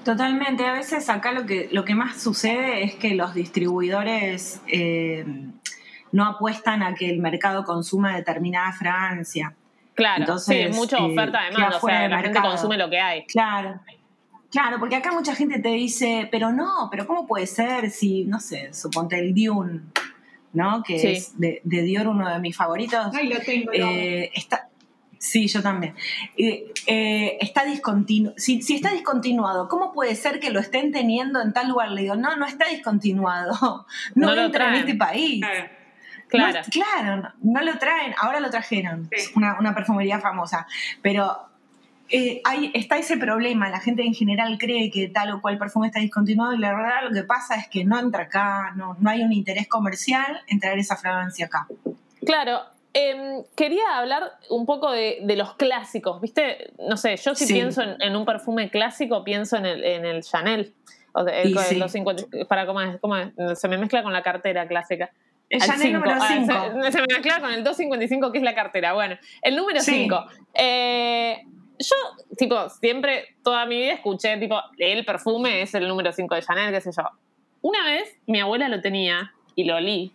Totalmente, 0.04 0.66
a 0.66 0.74
veces 0.74 1.10
acá 1.10 1.32
lo 1.32 1.46
que, 1.46 1.70
lo 1.72 1.86
que 1.86 1.96
más 1.96 2.22
sucede 2.22 2.84
es 2.84 2.96
que 2.96 3.16
los 3.16 3.34
distribuidores... 3.34 4.62
Eh, 4.68 5.26
no 6.12 6.26
apuestan 6.26 6.84
a 6.84 6.96
que 6.96 7.10
el 7.10 7.20
mercado 7.20 7.64
consuma 7.64 8.16
determinada 8.16 8.72
fragancia. 8.74 9.56
Claro, 9.96 10.22
Entonces, 10.22 10.76
sí, 10.76 10.80
mucha 10.80 11.04
oferta 11.04 11.40
de 11.44 11.56
o 11.56 11.80
sea, 11.80 12.08
la 12.08 12.22
gente 12.22 12.40
consume 12.40 12.78
lo 12.78 12.90
que 12.90 13.00
hay. 13.00 13.26
Claro. 13.26 13.80
Claro, 14.52 14.80
porque 14.80 14.96
acá 14.96 15.12
mucha 15.12 15.36
gente 15.36 15.60
te 15.60 15.70
dice, 15.70 16.28
pero 16.32 16.52
no, 16.52 16.88
pero 16.90 17.06
¿cómo 17.06 17.28
puede 17.28 17.48
ser 17.48 17.90
si, 17.90 18.24
no 18.24 18.40
sé, 18.40 18.74
suponte 18.74 19.20
el 19.20 19.34
Dune, 19.34 19.82
¿no? 20.54 20.84
Que 20.84 21.14
es 21.14 21.38
de, 21.40 21.62
Dior 21.64 22.08
uno 22.08 22.32
de 22.32 22.40
mis 22.40 22.56
favoritos. 22.56 23.08
Ay, 23.14 23.28
lo 23.28 23.40
tengo. 23.40 23.72
Eh, 23.74 24.32
está, 24.34 24.70
sí, 25.18 25.48
yo 25.48 25.62
también. 25.62 25.96
Eh, 26.38 27.38
está 27.42 27.66
discontinuado. 27.66 28.38
Si, 28.38 28.60
está 28.60 28.92
discontinuado, 28.92 29.68
¿cómo 29.68 29.92
puede 29.92 30.16
ser 30.16 30.40
que 30.40 30.50
lo 30.50 30.60
estén 30.60 30.92
teniendo 30.92 31.42
en 31.42 31.52
tal 31.52 31.68
lugar? 31.68 31.92
Le 31.92 32.04
digo, 32.04 32.16
no, 32.16 32.36
no 32.38 32.46
está 32.46 32.68
discontinuado. 32.70 33.86
No, 34.16 34.34
entra 34.34 34.70
en 34.70 34.76
este 34.76 34.96
país. 34.96 35.42
Claro. 35.42 35.77
No, 36.34 36.46
claro, 36.72 37.34
no 37.42 37.62
lo 37.62 37.78
traen, 37.78 38.14
ahora 38.20 38.40
lo 38.40 38.50
trajeron, 38.50 39.10
una, 39.36 39.74
perfumería 39.74 40.20
famosa, 40.20 40.68
pero 41.02 41.38
eh, 42.10 42.42
hay, 42.44 42.72
está 42.74 42.98
ese 42.98 43.18
problema, 43.18 43.70
la 43.70 43.80
gente 43.80 44.04
en 44.04 44.14
general 44.14 44.58
cree 44.58 44.92
que 44.92 45.08
tal 45.08 45.32
o 45.32 45.42
cual 45.42 45.58
perfume 45.58 45.88
está 45.88 46.00
discontinuado 46.00 46.54
y 46.54 46.58
la 46.58 46.74
verdad 46.74 47.04
lo 47.04 47.12
que 47.12 47.24
pasa 47.24 47.56
es 47.56 47.68
que 47.70 47.86
no 47.86 47.98
entra 47.98 48.24
acá, 48.24 48.74
no, 48.76 48.98
no 49.00 49.10
hay 49.10 49.22
un 49.22 49.32
interés 49.32 49.68
comercial 49.68 50.42
en 50.48 50.60
traer 50.60 50.80
esa 50.80 50.98
fragancia 50.98 51.46
acá. 51.46 51.68
Claro, 52.26 52.60
em, 52.94 53.44
quería 53.56 53.98
hablar 53.98 54.34
un 54.50 54.66
poco 54.66 54.92
de, 54.92 55.24
los 55.38 55.56
clásicos, 55.56 56.20
¿viste? 56.20 56.74
No 56.90 56.98
sé, 56.98 57.16
yo 57.16 57.36
si 57.36 57.54
pienso 57.54 57.82
en, 57.82 58.16
un 58.16 58.26
perfume 58.26 58.70
clásico, 58.70 59.24
pienso 59.24 59.56
en 59.56 59.66
el, 59.66 59.84
en 59.84 60.06
el 60.06 60.24
Chanel. 60.24 60.74
O 61.14 61.26
para 62.48 62.68
cómo 62.68 62.82
es, 62.82 63.00
cómo 63.00 63.16
se 63.56 63.68
me 63.68 63.78
mezcla 63.80 64.04
con 64.04 64.14
la 64.14 64.22
cartera 64.22 64.68
clásica. 64.68 65.10
El 65.50 65.62
Chanel 65.62 65.94
número 65.94 66.20
5. 66.20 66.54
Ah, 66.54 66.92
se, 66.92 67.02
me 67.02 67.08
mezcla 67.08 67.40
con 67.40 67.52
el 67.52 67.64
255, 67.64 68.32
que 68.32 68.38
es 68.40 68.44
la 68.44 68.54
cartera. 68.56 68.94
Bueno, 68.94 69.18
el 69.42 69.56
número 69.56 69.80
5. 69.80 70.26
Eh, 70.54 71.42
yo, 71.80 71.96
tipo, 72.38 72.70
siempre, 72.70 73.36
toda 73.44 73.66
mi 73.66 73.78
vida 73.78 73.94
escuché, 73.94 74.38
tipo, 74.38 74.60
el 74.78 75.06
perfume 75.06 75.62
es 75.62 75.74
el 75.76 75.88
número 75.88 76.12
5 76.12 76.36
de 76.36 76.42
Chanel, 76.42 76.74
qué 76.74 76.82
sé 76.82 76.92
yo. 76.96 77.04
Una 77.62 77.86
vez 77.86 78.18
mi 78.26 78.40
abuela 78.40 78.68
lo 78.68 78.82
tenía 78.82 79.34
y 79.56 79.64
lo 79.64 79.76
olí. 79.76 80.12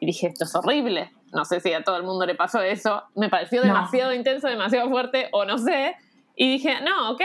Y 0.00 0.06
dije, 0.06 0.28
esto 0.28 0.44
es 0.44 0.54
horrible. 0.54 1.12
No 1.32 1.44
sé 1.44 1.60
si 1.60 1.72
a 1.72 1.82
todo 1.82 1.96
el 1.96 2.02
mundo 2.02 2.26
le 2.26 2.34
pasó 2.34 2.62
eso. 2.62 3.02
Me 3.14 3.28
pareció 3.28 3.62
demasiado 3.62 4.14
intenso, 4.14 4.48
demasiado 4.48 4.88
fuerte, 4.88 5.28
o 5.32 5.44
no 5.44 5.58
sé. 5.58 5.96
Y 6.34 6.50
dije, 6.50 6.80
no, 6.82 7.12
ok. 7.12 7.22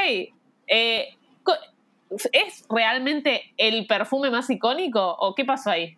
Eh, 0.67 1.17
¿Es 2.33 2.65
realmente 2.69 3.53
el 3.57 3.87
perfume 3.87 4.29
más 4.29 4.49
icónico 4.49 5.15
o 5.19 5.33
qué 5.33 5.45
pasó 5.45 5.69
ahí? 5.69 5.97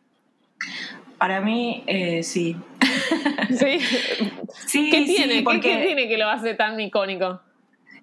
Para 1.24 1.40
mí, 1.40 1.86
eh, 1.88 2.22
sí. 2.22 2.58
¿Sí? 3.58 3.80
sí 4.68 4.90
¿Qué 4.90 5.06
tiene? 5.06 5.42
porque 5.42 5.62
¿Qué, 5.62 5.78
tiene 5.86 6.10
que 6.10 6.18
lo 6.18 6.28
hace 6.28 6.54
tan 6.54 6.78
icónico? 6.78 7.40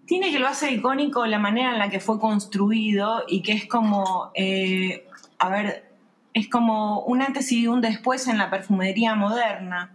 Tiene 0.06 0.32
que 0.32 0.38
lo 0.38 0.48
hace 0.48 0.72
icónico 0.72 1.26
la 1.26 1.38
manera 1.38 1.70
en 1.70 1.78
la 1.78 1.90
que 1.90 2.00
fue 2.00 2.18
construido 2.18 3.24
y 3.28 3.42
que 3.42 3.52
es 3.52 3.66
como, 3.66 4.30
eh, 4.34 5.06
a 5.38 5.50
ver, 5.50 5.90
es 6.32 6.48
como 6.48 7.00
un 7.00 7.20
antes 7.20 7.52
y 7.52 7.66
un 7.66 7.82
después 7.82 8.26
en 8.26 8.38
la 8.38 8.48
perfumería 8.48 9.14
moderna. 9.14 9.94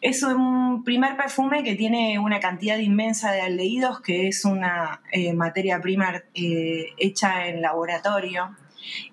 Es 0.00 0.24
un 0.24 0.82
primer 0.82 1.16
perfume 1.16 1.62
que 1.62 1.76
tiene 1.76 2.18
una 2.18 2.40
cantidad 2.40 2.78
inmensa 2.78 3.30
de 3.30 3.42
aldehídos, 3.42 4.00
que 4.00 4.26
es 4.26 4.44
una 4.44 5.02
eh, 5.12 5.34
materia 5.34 5.80
prima 5.80 6.20
hecha 6.34 7.46
en 7.46 7.62
laboratorio 7.62 8.56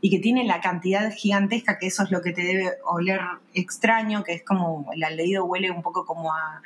y 0.01 0.09
que 0.09 0.19
tiene 0.19 0.43
la 0.43 0.61
cantidad 0.61 1.11
gigantesca, 1.11 1.77
que 1.77 1.87
eso 1.87 2.03
es 2.03 2.11
lo 2.11 2.21
que 2.21 2.31
te 2.31 2.43
debe 2.43 2.71
oler 2.85 3.21
extraño, 3.53 4.23
que 4.23 4.33
es 4.33 4.43
como 4.43 4.89
el 4.93 5.15
leído 5.15 5.45
huele 5.45 5.71
un 5.71 5.81
poco 5.81 6.05
como 6.05 6.33
a, 6.33 6.61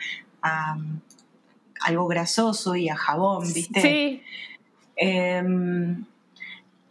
algo 1.81 2.07
grasoso 2.07 2.75
y 2.75 2.89
a 2.89 2.95
jabón, 2.95 3.51
¿viste? 3.53 3.81
Sí. 3.81 4.23
Em, 4.95 6.05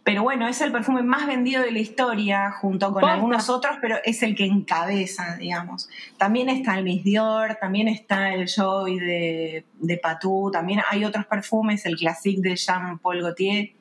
pero 0.07 0.23
bueno, 0.23 0.47
es 0.47 0.61
el 0.61 0.71
perfume 0.71 1.03
más 1.03 1.27
vendido 1.27 1.61
de 1.61 1.69
la 1.73 1.79
historia, 1.79 2.51
junto 2.51 2.93
con 2.93 3.03
algunos 3.03 3.49
otros, 3.49 3.75
pero 3.81 3.97
es 4.05 4.23
el 4.23 4.37
que 4.37 4.45
encabeza, 4.45 5.35
digamos. 5.35 5.89
También 6.17 6.47
está 6.47 6.77
el 6.77 6.85
Miss 6.85 7.03
Dior, 7.03 7.57
también 7.59 7.89
está 7.89 8.33
el 8.33 8.47
Joy 8.47 8.99
de, 8.99 9.65
de 9.73 9.97
Patou, 9.97 10.49
también 10.49 10.79
hay 10.89 11.03
otros 11.03 11.25
perfumes, 11.25 11.85
el 11.85 11.97
Classique 11.97 12.39
de 12.41 12.55
Jean 12.55 12.99
Paul 12.99 13.21
Gaultier. 13.21 13.71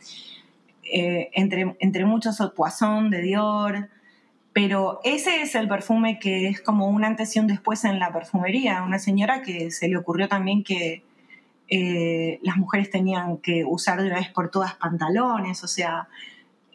Eh, 0.92 1.30
entre, 1.32 1.76
entre 1.80 2.04
muchos 2.04 2.38
el 2.40 2.52
Poisson 2.52 3.10
de 3.10 3.20
Dior, 3.20 3.88
pero 4.52 5.00
ese 5.04 5.42
es 5.42 5.54
el 5.54 5.68
perfume 5.68 6.18
que 6.18 6.48
es 6.48 6.60
como 6.60 6.88
un 6.88 7.04
antes 7.04 7.34
y 7.36 7.40
un 7.40 7.46
después 7.46 7.84
en 7.84 7.98
la 7.98 8.12
perfumería. 8.12 8.82
Una 8.82 8.98
señora 8.98 9.42
que 9.42 9.70
se 9.70 9.88
le 9.88 9.96
ocurrió 9.96 10.28
también 10.28 10.62
que 10.64 11.02
eh, 11.68 12.38
las 12.42 12.56
mujeres 12.56 12.90
tenían 12.90 13.38
que 13.38 13.64
usar 13.64 14.00
de 14.00 14.06
una 14.06 14.16
vez 14.16 14.30
por 14.30 14.50
todas 14.50 14.74
pantalones, 14.74 15.64
o 15.64 15.68
sea, 15.68 16.08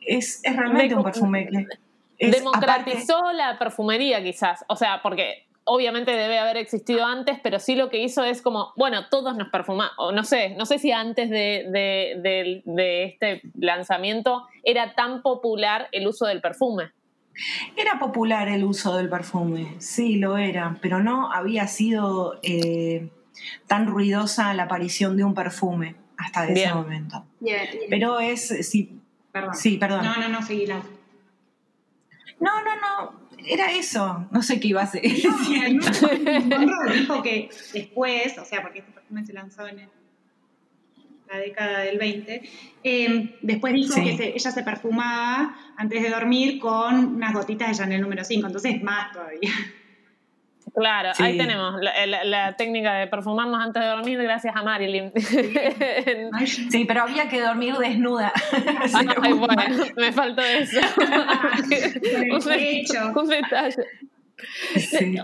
es, 0.02 0.42
es 0.44 0.56
realmente 0.56 0.94
un 0.96 1.04
perfume 1.04 1.48
que... 1.48 2.30
democratizó 2.30 3.32
la 3.32 3.58
perfumería 3.58 4.22
quizás, 4.22 4.66
o 4.68 4.76
sea, 4.76 5.02
porque 5.02 5.46
obviamente 5.64 6.12
debe 6.12 6.40
haber 6.40 6.58
existido 6.58 7.06
antes, 7.06 7.40
pero 7.42 7.60
sí 7.60 7.76
lo 7.76 7.90
que 7.90 8.02
hizo 8.02 8.24
es 8.24 8.42
como, 8.42 8.74
bueno, 8.76 9.08
todos 9.10 9.36
nos 9.36 9.50
perfumamos, 9.50 9.94
o 9.98 10.12
no 10.12 10.24
sé, 10.24 10.56
no 10.58 10.66
sé 10.66 10.80
si 10.80 10.92
antes 10.92 11.30
de, 11.30 11.68
de, 12.64 13.04
este 13.06 13.42
lanzamiento 13.58 14.48
era 14.64 14.94
tan 14.96 15.22
popular 15.22 15.88
el 15.92 16.08
uso 16.08 16.26
del 16.26 16.42
perfume. 16.42 16.92
Era 17.78 17.98
popular 18.00 18.50
el 18.50 18.64
uso 18.64 18.98
del 18.98 19.10
perfume, 19.10 19.76
sí, 19.80 20.18
lo 20.18 20.38
era, 20.38 20.78
pero 20.82 21.02
no 21.02 21.32
había 21.32 21.68
sido 21.68 22.40
eh, 22.44 23.10
tan 23.68 23.88
ruidosa 23.88 24.54
la 24.54 24.64
aparición 24.64 25.16
de 25.16 25.24
un 25.24 25.34
perfume 25.34 25.96
hasta 26.18 26.48
ese 26.48 26.74
momento. 26.74 27.26
Pero 27.90 28.20
es, 28.20 28.48
sí, 28.68 29.00
perdón. 29.32 29.56
sí, 29.56 29.78
perdón. 29.78 30.04
No, 30.04 30.18
no, 30.18 30.28
no, 30.28 30.42
seguí 30.42 30.68
No, 30.68 30.84
no, 32.40 32.76
no, 32.76 33.22
era 33.46 33.72
eso, 33.72 34.28
no 34.32 34.42
sé 34.42 34.60
qué 34.60 34.70
iba 34.70 34.82
a 34.82 34.88
ser. 34.88 35.04
No, 36.52 36.94
dijo 36.94 37.24
que 37.24 37.50
después, 37.74 38.38
o 38.38 38.46
sea, 38.46 38.62
porque 38.62 38.80
este 38.80 38.92
perfume 38.92 39.26
se 39.26 39.34
lanzó 39.34 39.68
en 39.68 39.90
la 41.30 41.38
década 41.38 41.80
del 41.80 41.98
20, 41.98 42.42
em, 42.84 43.32
después 43.42 43.74
dijo 43.74 43.96
que 43.96 44.34
ella 44.36 44.52
se 44.52 44.64
perfumaba 44.64 45.56
antes 45.78 46.02
de 46.02 46.10
dormir 46.10 46.60
con 46.60 47.16
unas 47.16 47.34
gotitas 47.34 47.70
de 47.70 47.76
Chanel 47.76 48.02
número 48.02 48.24
5, 48.24 48.48
entonces 48.48 48.82
más 48.84 49.12
todavía. 49.14 49.50
Claro, 50.74 51.12
ahí 51.20 51.38
tenemos 51.38 51.82
la, 51.82 52.56
técnica 52.56 52.94
de 52.94 53.08
perfumarnos 53.08 53.62
antes 53.62 53.82
de 53.82 53.90
dormir 53.90 54.22
gracias 54.22 54.56
a 54.56 54.64
Marilyn. 54.64 55.12
Sí, 56.70 56.86
pero 56.86 57.04
había 57.04 57.28
que 57.28 57.42
dormir 57.42 57.76
desnuda. 57.76 58.32
Ay, 59.22 59.34
bueno, 59.34 59.64
me 59.96 60.12
faltó 60.12 60.42
eso. 60.42 60.80
un, 63.16 63.28
detalle. 63.28 63.84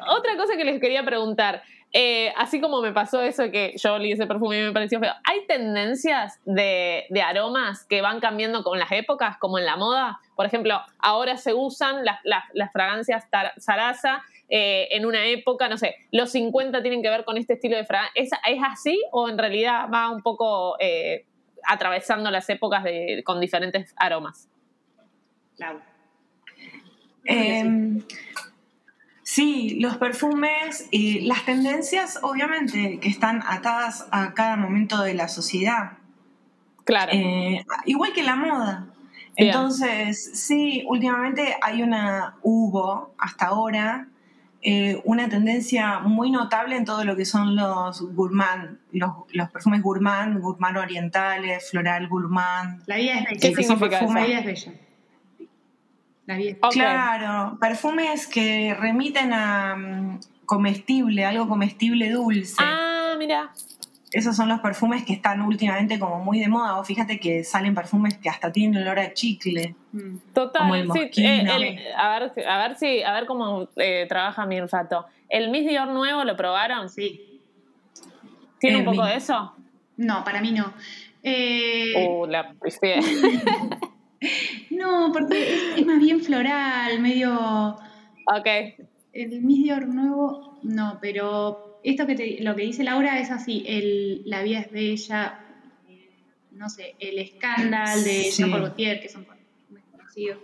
Otra 0.10 0.38
cosa 0.38 0.58
que 0.58 0.66
les 0.66 0.82
quería 0.82 1.04
preguntar, 1.04 1.64
eh, 1.94 2.34
así 2.38 2.60
como 2.60 2.82
me 2.82 2.92
pasó 2.92 3.22
eso 3.22 3.50
que 3.52 3.74
yo 3.78 3.94
olí 3.94 4.12
ese 4.12 4.28
perfume 4.28 4.60
y 4.60 4.64
me 4.66 4.74
pareció 4.74 5.00
feo, 5.00 5.14
¿hay 5.24 5.46
tendencias 5.48 6.40
de, 6.46 7.06
de, 7.10 7.22
aromas 7.22 7.86
que 7.86 8.02
van 8.02 8.20
cambiando 8.20 8.64
con 8.64 8.80
las 8.80 8.92
épocas, 8.92 9.38
como 9.38 9.58
en 9.58 9.66
la 9.66 9.78
moda? 9.78 10.20
Por 10.38 10.46
ejemplo, 10.46 10.80
ahora 11.00 11.36
se 11.36 11.54
usan 11.54 12.06
las, 12.06 12.20
las, 12.24 12.46
las 12.54 12.72
fragancias 12.72 13.28
Sarasa 13.58 14.24
eh, 14.50 14.88
en 14.92 15.06
una 15.06 15.26
época, 15.26 15.68
no 15.68 15.78
sé, 15.78 15.96
los 16.12 16.32
50 16.32 16.82
tienen 16.82 17.02
que 17.02 17.10
ver 17.10 17.26
con 17.26 17.38
este 17.38 17.54
estilo 17.54 17.76
de 17.76 17.86
fragancia. 17.86 18.40
¿Es, 18.46 18.60
así 18.64 19.02
o 19.12 19.28
en 19.28 19.38
realidad 19.38 19.90
va 19.94 20.10
un 20.10 20.22
poco 20.22 20.78
eh, 20.80 21.26
atravesando 21.68 22.32
las 22.32 22.50
épocas 22.50 22.86
con 23.26 23.42
diferentes 23.42 23.94
aromas? 23.98 24.48
Claro. 25.58 25.82
Em, 27.26 28.04
sí, 29.24 29.80
los 29.82 29.98
perfumes 29.98 30.88
y 30.92 31.22
las 31.22 31.44
tendencias, 31.44 32.20
obviamente, 32.22 33.00
que 33.02 33.10
están 33.10 33.42
atadas 33.46 34.08
a 34.12 34.34
cada 34.34 34.56
momento 34.56 35.02
de 35.02 35.14
la 35.14 35.28
sociedad. 35.28 35.98
Claro. 36.86 37.12
Eh, 37.12 37.66
igual 37.86 38.14
que 38.14 38.24
la 38.24 38.38
moda. 38.38 38.88
Entonces, 39.38 40.32
sí, 40.34 40.84
últimamente 40.88 41.56
hay 41.62 41.84
una, 41.84 42.36
hubo 42.42 43.14
hasta 43.20 43.46
ahora, 43.46 44.08
eh, 44.64 45.00
una 45.06 45.30
tendencia 45.30 46.00
muy 46.00 46.32
notable 46.32 46.76
en 46.76 46.86
todo 46.86 47.04
lo 47.06 47.16
que 47.16 47.24
son 47.24 47.56
los 47.56 48.02
gourmand, 48.16 48.80
los, 48.92 49.12
los 49.32 49.52
perfumes 49.52 49.84
gourmand, 49.84 50.40
gourmand 50.42 50.78
orientales, 50.78 51.70
floral 51.70 52.08
gourmand. 52.08 52.82
La 52.88 52.96
vida 52.98 53.20
es 53.20 53.26
bella. 53.26 53.40
¿Qué 53.40 53.64
significa 53.64 54.02
La 54.02 54.26
vida 54.26 54.40
es 54.40 54.46
bella. 54.46 54.74
La 56.26 56.36
vida 56.36 56.58
Claro, 56.72 57.58
perfumes 57.60 58.26
que 58.26 58.76
remiten 58.78 59.34
a 59.34 59.76
um, 59.76 60.20
comestible, 60.46 61.26
algo 61.26 61.48
comestible 61.48 62.10
dulce. 62.10 62.56
Ah, 62.58 63.16
mira 63.20 63.52
esos 64.12 64.36
son 64.36 64.48
los 64.48 64.62
perfumes 64.62 65.04
que 65.04 65.14
están 65.14 65.42
últimamente 65.42 66.00
como 66.00 66.24
muy 66.24 66.40
de 66.40 66.48
moda. 66.48 66.80
O 66.80 66.84
fíjate 66.84 67.20
que 67.20 67.44
salen 67.44 67.76
perfumes 67.76 68.18
que 68.18 68.30
hasta 68.30 68.52
tienen 68.52 68.82
olor 68.82 69.00
a 69.00 69.14
chicle. 69.14 69.76
Mm. 69.92 70.18
Total, 70.34 70.88
sí, 70.94 71.24
eh, 71.24 71.94
a, 71.96 72.20
ver, 72.20 72.48
a 72.48 72.68
ver 72.68 72.78
si, 72.78 73.04
a 73.04 73.14
ver 73.14 73.26
cómo 73.26 73.68
eh, 73.76 74.06
trabaja 74.08 74.46
mi 74.46 74.60
olfato. 74.60 75.06
¿El 75.30 75.50
Miss 75.50 75.68
Dior 75.68 75.90
nuevo 75.90 76.24
lo 76.24 76.38
probaron? 76.38 76.90
Sí. 76.90 77.42
¿Tiene 78.60 78.78
un 78.78 78.86
poco 78.86 79.06
de 79.06 79.16
eso? 79.16 79.54
No, 79.98 80.24
para 80.24 80.42
mí 80.42 80.52
no. 80.52 80.74
Eh... 81.22 82.08
Uh, 82.08 82.26
la 82.28 82.56
no, 84.72 85.12
porque 85.12 85.74
es, 85.76 85.86
más 85.86 86.00
bien 86.00 86.22
floral, 86.22 87.00
medio. 87.02 87.76
Ok. 88.26 88.48
El 89.12 89.42
Miss 89.42 89.64
Dior 89.64 89.88
nuevo, 89.88 90.58
no, 90.64 90.98
pero 91.02 91.67
esto 91.84 92.06
que 92.08 92.38
lo 92.42 92.56
que 92.56 92.64
dice 92.64 92.84
Laura 92.84 93.20
es 93.20 93.32
así, 93.32 93.64
el, 93.68 94.24
la 94.26 94.44
vida 94.44 94.60
es 94.60 94.72
bella, 94.72 95.40
no 96.52 96.70
sé, 96.70 96.96
el 97.00 97.20
escándalo 97.20 98.02
de 98.02 98.32
Jean 98.32 98.52
Paul 98.52 98.64
Gaultier, 98.64 99.00
que 99.00 99.10
son 99.10 99.26
muy 99.70 99.82
conocidos. 99.92 100.40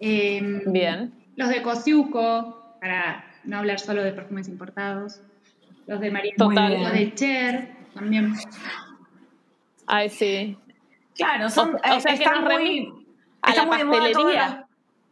Em, 0.00 0.62
Bien. 0.72 1.12
Los 1.36 1.48
de 1.48 1.62
Kosciuszko, 1.62 2.76
para 2.80 3.24
no 3.44 3.58
hablar 3.58 3.78
solo 3.80 4.02
de 4.02 4.12
perfumes 4.12 4.48
importados. 4.48 5.20
Los 5.86 6.00
de 6.00 6.10
María 6.10 6.34
Total. 6.36 6.82
Los 6.82 6.92
de 6.92 7.14
Cher, 7.14 7.68
también. 7.94 8.34
Ay, 9.86 10.08
sí. 10.10 10.56
Claro, 11.14 11.48
son, 11.50 11.74
o, 11.74 12.00
sea, 12.00 12.12
eh, 12.12 12.14
están 12.14 12.44
muy, 12.44 12.92
a 13.42 13.54
la 13.54 13.68
pastelería. 13.68 14.67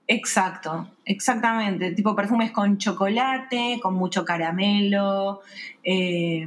Exacto, 0.08 0.88
exactamente. 1.04 1.92
Tipo 1.92 2.14
perfumes 2.14 2.52
con 2.52 2.78
chocolate, 2.78 3.80
con 3.82 3.94
mucho 3.94 4.24
caramelo. 4.24 5.40
Eh, 5.82 6.46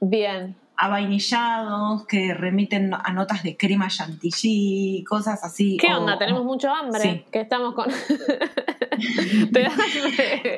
Bien. 0.00 0.56
Avainillados 0.76 2.06
que 2.06 2.34
remiten 2.34 2.92
a 2.92 3.12
notas 3.12 3.44
de 3.44 3.56
crema 3.56 3.86
chantilly, 3.86 5.04
cosas 5.04 5.44
así. 5.44 5.76
¿Qué 5.76 5.94
onda? 5.94 6.18
Tenemos 6.18 6.44
mucho 6.44 6.70
hambre. 6.74 7.24
Que 7.30 7.42
estamos 7.42 7.74
con. 7.74 7.86
Te 9.52 9.62
das 9.62 9.78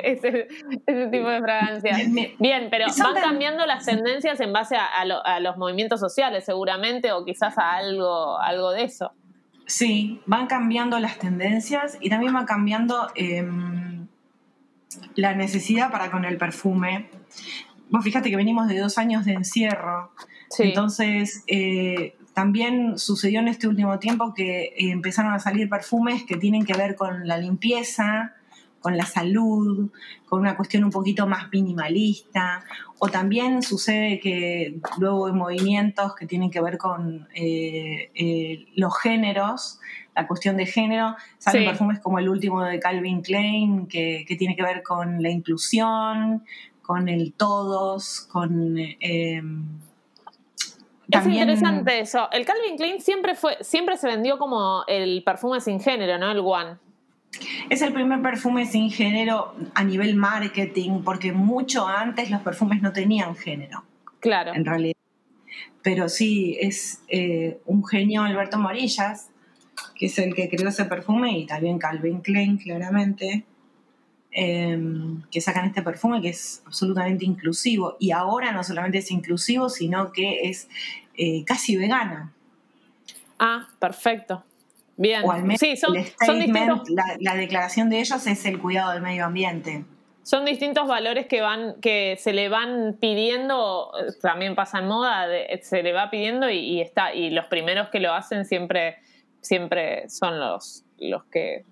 ese, 0.03 0.49
tipo 0.87 1.29
de 1.29 1.41
fragancias. 1.41 1.99
Bien, 2.39 2.68
pero 2.70 2.87
van 2.99 3.14
cambiando 3.16 3.66
las 3.66 3.85
tendencias 3.85 4.41
en 4.41 4.55
base 4.55 4.77
a, 4.77 4.87
a, 4.87 5.41
los 5.41 5.59
movimientos 5.59 6.01
sociales, 6.01 6.47
seguramente, 6.47 7.12
o 7.12 7.22
quizás 7.27 7.59
a 7.59 7.77
algo, 7.77 8.39
algo 8.39 8.70
de 8.70 8.85
eso. 8.85 9.12
Sí, 9.66 10.20
van 10.26 10.46
cambiando 10.46 10.98
las 10.98 11.18
tendencias 11.18 11.96
y 12.00 12.10
también 12.10 12.34
va 12.34 12.44
cambiando 12.44 13.08
em, 13.14 14.06
la 15.14 15.34
necesidad 15.34 15.90
para 15.90 16.10
con 16.10 16.24
el 16.24 16.36
perfume. 16.36 17.08
Vos 17.88 18.04
fíjate 18.04 18.30
que 18.30 18.36
venimos 18.36 18.68
de 18.68 18.78
dos 18.78 18.98
años 18.98 19.24
de 19.24 19.32
encierro, 19.32 20.12
entonces 20.58 21.44
eh, 21.46 22.16
también 22.34 22.98
sucedió 22.98 23.40
en 23.40 23.48
este 23.48 23.68
último 23.68 23.98
tiempo 23.98 24.34
que 24.34 24.64
eh, 24.64 24.90
empezaron 24.90 25.32
a 25.32 25.38
salir 25.38 25.68
perfumes 25.68 26.24
que 26.24 26.36
tienen 26.36 26.64
que 26.64 26.74
ver 26.74 26.96
con 26.96 27.26
la 27.26 27.38
limpieza, 27.38 28.34
con 28.85 28.99
la 28.99 29.07
salud, 29.07 29.91
con 30.26 30.41
una 30.41 30.57
cuestión 30.57 30.85
un 30.85 30.91
poquito 30.91 31.26
más 31.26 31.51
minimalista, 31.51 32.62
o 32.99 33.09
también 33.09 33.62
sucede 33.62 34.20
que 34.20 34.78
luego 34.99 35.26
hay 35.26 35.32
movimientos 35.32 36.14
que 36.14 36.26
tienen 36.26 36.51
que 36.51 36.61
ver 36.61 36.76
con 36.76 37.26
eh, 37.35 38.11
eh, 38.14 38.66
los 38.76 38.93
géneros, 39.01 39.80
la 40.14 40.26
cuestión 40.26 40.59
de 40.59 40.66
género, 40.66 41.16
salen 41.39 41.64
perfumes 41.64 41.99
como 42.01 42.18
el 42.18 42.28
último 42.28 42.62
de 42.62 42.78
Calvin 42.78 43.22
Klein, 43.22 43.87
que, 43.87 44.26
tiene 44.39 44.55
que 44.55 44.62
ver 44.62 44.82
con 44.82 45.22
la 45.22 45.30
inclusión, 45.30 46.45
con 46.82 47.09
el 47.09 47.32
todos, 47.32 48.28
con... 48.30 48.76
Eh, 48.76 49.43
es 51.11 51.26
interesante 51.26 52.01
eso. 52.01 52.28
El 52.32 52.45
Calvin 52.45 52.76
Klein 52.76 53.01
siempre 53.01 53.35
fue, 53.35 53.57
siempre 53.62 53.97
se 53.97 54.09
vendió 54.09 54.37
como 54.37 54.85
el 54.89 55.22
perfume 55.24 55.62
sin 55.62 55.80
género, 55.80 56.18
¿no? 56.18 56.30
El 56.30 56.41
One. 56.41 56.85
Es 57.70 57.82
el 57.82 57.93
primer 57.93 58.20
perfume 58.22 58.66
sin 58.66 58.91
género 58.91 59.55
a 59.74 59.85
nivel 59.85 60.14
marketing, 60.14 61.03
porque 61.05 61.32
mucho 61.32 61.87
antes 61.87 62.30
los 62.30 62.43
perfumes 62.43 62.82
no 62.82 62.93
tenían 62.93 63.35
género. 63.37 63.85
Claro. 64.20 64.55
En 64.55 64.64
realidad. 64.64 64.97
Pero 65.82 66.09
sí, 66.09 66.57
es 66.61 67.03
eh, 67.09 67.61
un 67.66 67.85
genio 67.85 68.22
Alberto 68.22 68.59
Morillas, 68.59 69.28
que 69.95 70.07
es 70.07 70.18
el 70.18 70.35
que 70.35 70.49
creó 70.49 70.68
ese 70.68 70.87
perfume, 70.87 71.39
y 71.39 71.47
también 71.47 71.78
Calvin 71.78 72.20
Klein, 72.20 72.57
claramente, 72.57 73.45
em, 74.30 75.22
que 75.30 75.41
sacan 75.41 75.66
este 75.66 75.82
perfume 75.82 76.22
que 76.22 76.30
es 76.30 76.62
absolutamente 76.66 77.24
inclusivo. 77.24 77.97
Y 78.01 78.12
ahora 78.12 78.53
no 78.53 78.64
solamente 78.64 78.99
es 78.99 79.11
inclusivo, 79.11 79.68
sino 79.68 80.11
que 80.12 80.49
es 80.49 80.68
eh, 81.16 81.45
casi 81.45 81.76
vegano. 81.76 82.32
Ah, 83.39 83.68
perfecto. 83.78 84.43
Bien. 84.97 85.22
O 85.24 85.32
al 85.32 85.42
menos 85.42 85.61
sí, 85.61 85.76
son, 85.76 85.92
distintos... 85.92 86.88
la, 87.20 87.34
declaración 87.34 87.90
de 87.90 88.01
ellos 88.01 88.26
es 88.26 88.45
el 88.45 88.61
cuidado 88.61 88.92
del 88.92 89.03
medio 89.03 89.24
ambiente. 89.24 89.84
Son 90.22 90.45
distintos 90.45 90.88
valores 90.88 91.26
que 91.26 91.42
van, 91.42 91.80
que 91.82 92.16
se 92.18 92.32
le 92.32 92.49
van 92.49 92.97
pidiendo, 92.99 93.92
también 94.22 94.55
pasa 94.55 94.78
en 94.78 94.86
moda, 94.86 95.26
se 95.61 95.82
le 95.82 95.92
va 95.92 96.09
pidiendo 96.09 96.49
y, 96.49 96.80
está, 96.80 97.12
y 97.12 97.28
los 97.30 97.47
primeros 97.47 97.88
que 97.90 98.01
lo 98.01 98.14
hacen 98.14 98.47
siempre, 98.47 98.97
siempre 99.42 100.09
son 100.09 100.40
los, 100.40 100.84
los 100.99 101.24
que 101.24 101.64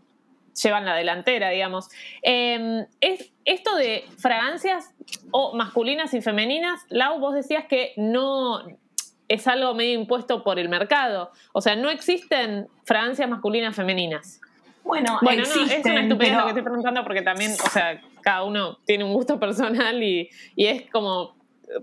llevan 0.61 0.85
la 0.85 0.95
delantera, 0.95 1.49
digamos. 1.49 1.89
Em, 2.21 2.85
es, 3.01 3.33
esto 3.45 3.63
esto 3.63 3.77
de 3.77 4.05
fragancias 4.19 4.95
o 5.31 5.55
masculinas 5.55 6.13
y 6.15 6.21
femeninas, 6.21 6.81
Lau, 6.89 7.21
vos 7.21 7.35
decías 7.35 7.65
que 7.67 7.93
no 7.97 8.67
es 9.33 9.47
algo 9.47 9.75
medio 9.75 9.99
impuesto 9.99 10.43
por 10.43 10.59
el 10.59 10.69
mercado. 10.69 11.31
O 11.53 11.61
sea, 11.61 11.75
no 11.75 11.89
existen 11.89 12.69
fragancias 12.85 13.29
masculinas 13.29 13.75
femeninas. 13.75 14.41
Bueno, 14.85 15.19
bueno 15.23 15.43
no, 15.43 15.65
es 15.65 15.85
una 15.85 16.03
estupidez 16.03 16.37
lo 16.37 16.43
que 16.43 16.49
estoy 16.49 16.63
preguntando 16.63 17.03
porque 17.05 17.23
también, 17.23 17.53
o 17.53 17.71
sea, 17.71 18.01
cada 18.21 18.43
uno 18.43 18.79
tiene 18.85 19.05
un 19.05 19.13
gusto 19.13 19.39
personal 19.39 20.03
y, 20.03 20.29
y 20.57 20.67
es 20.67 20.91
como 20.91 21.35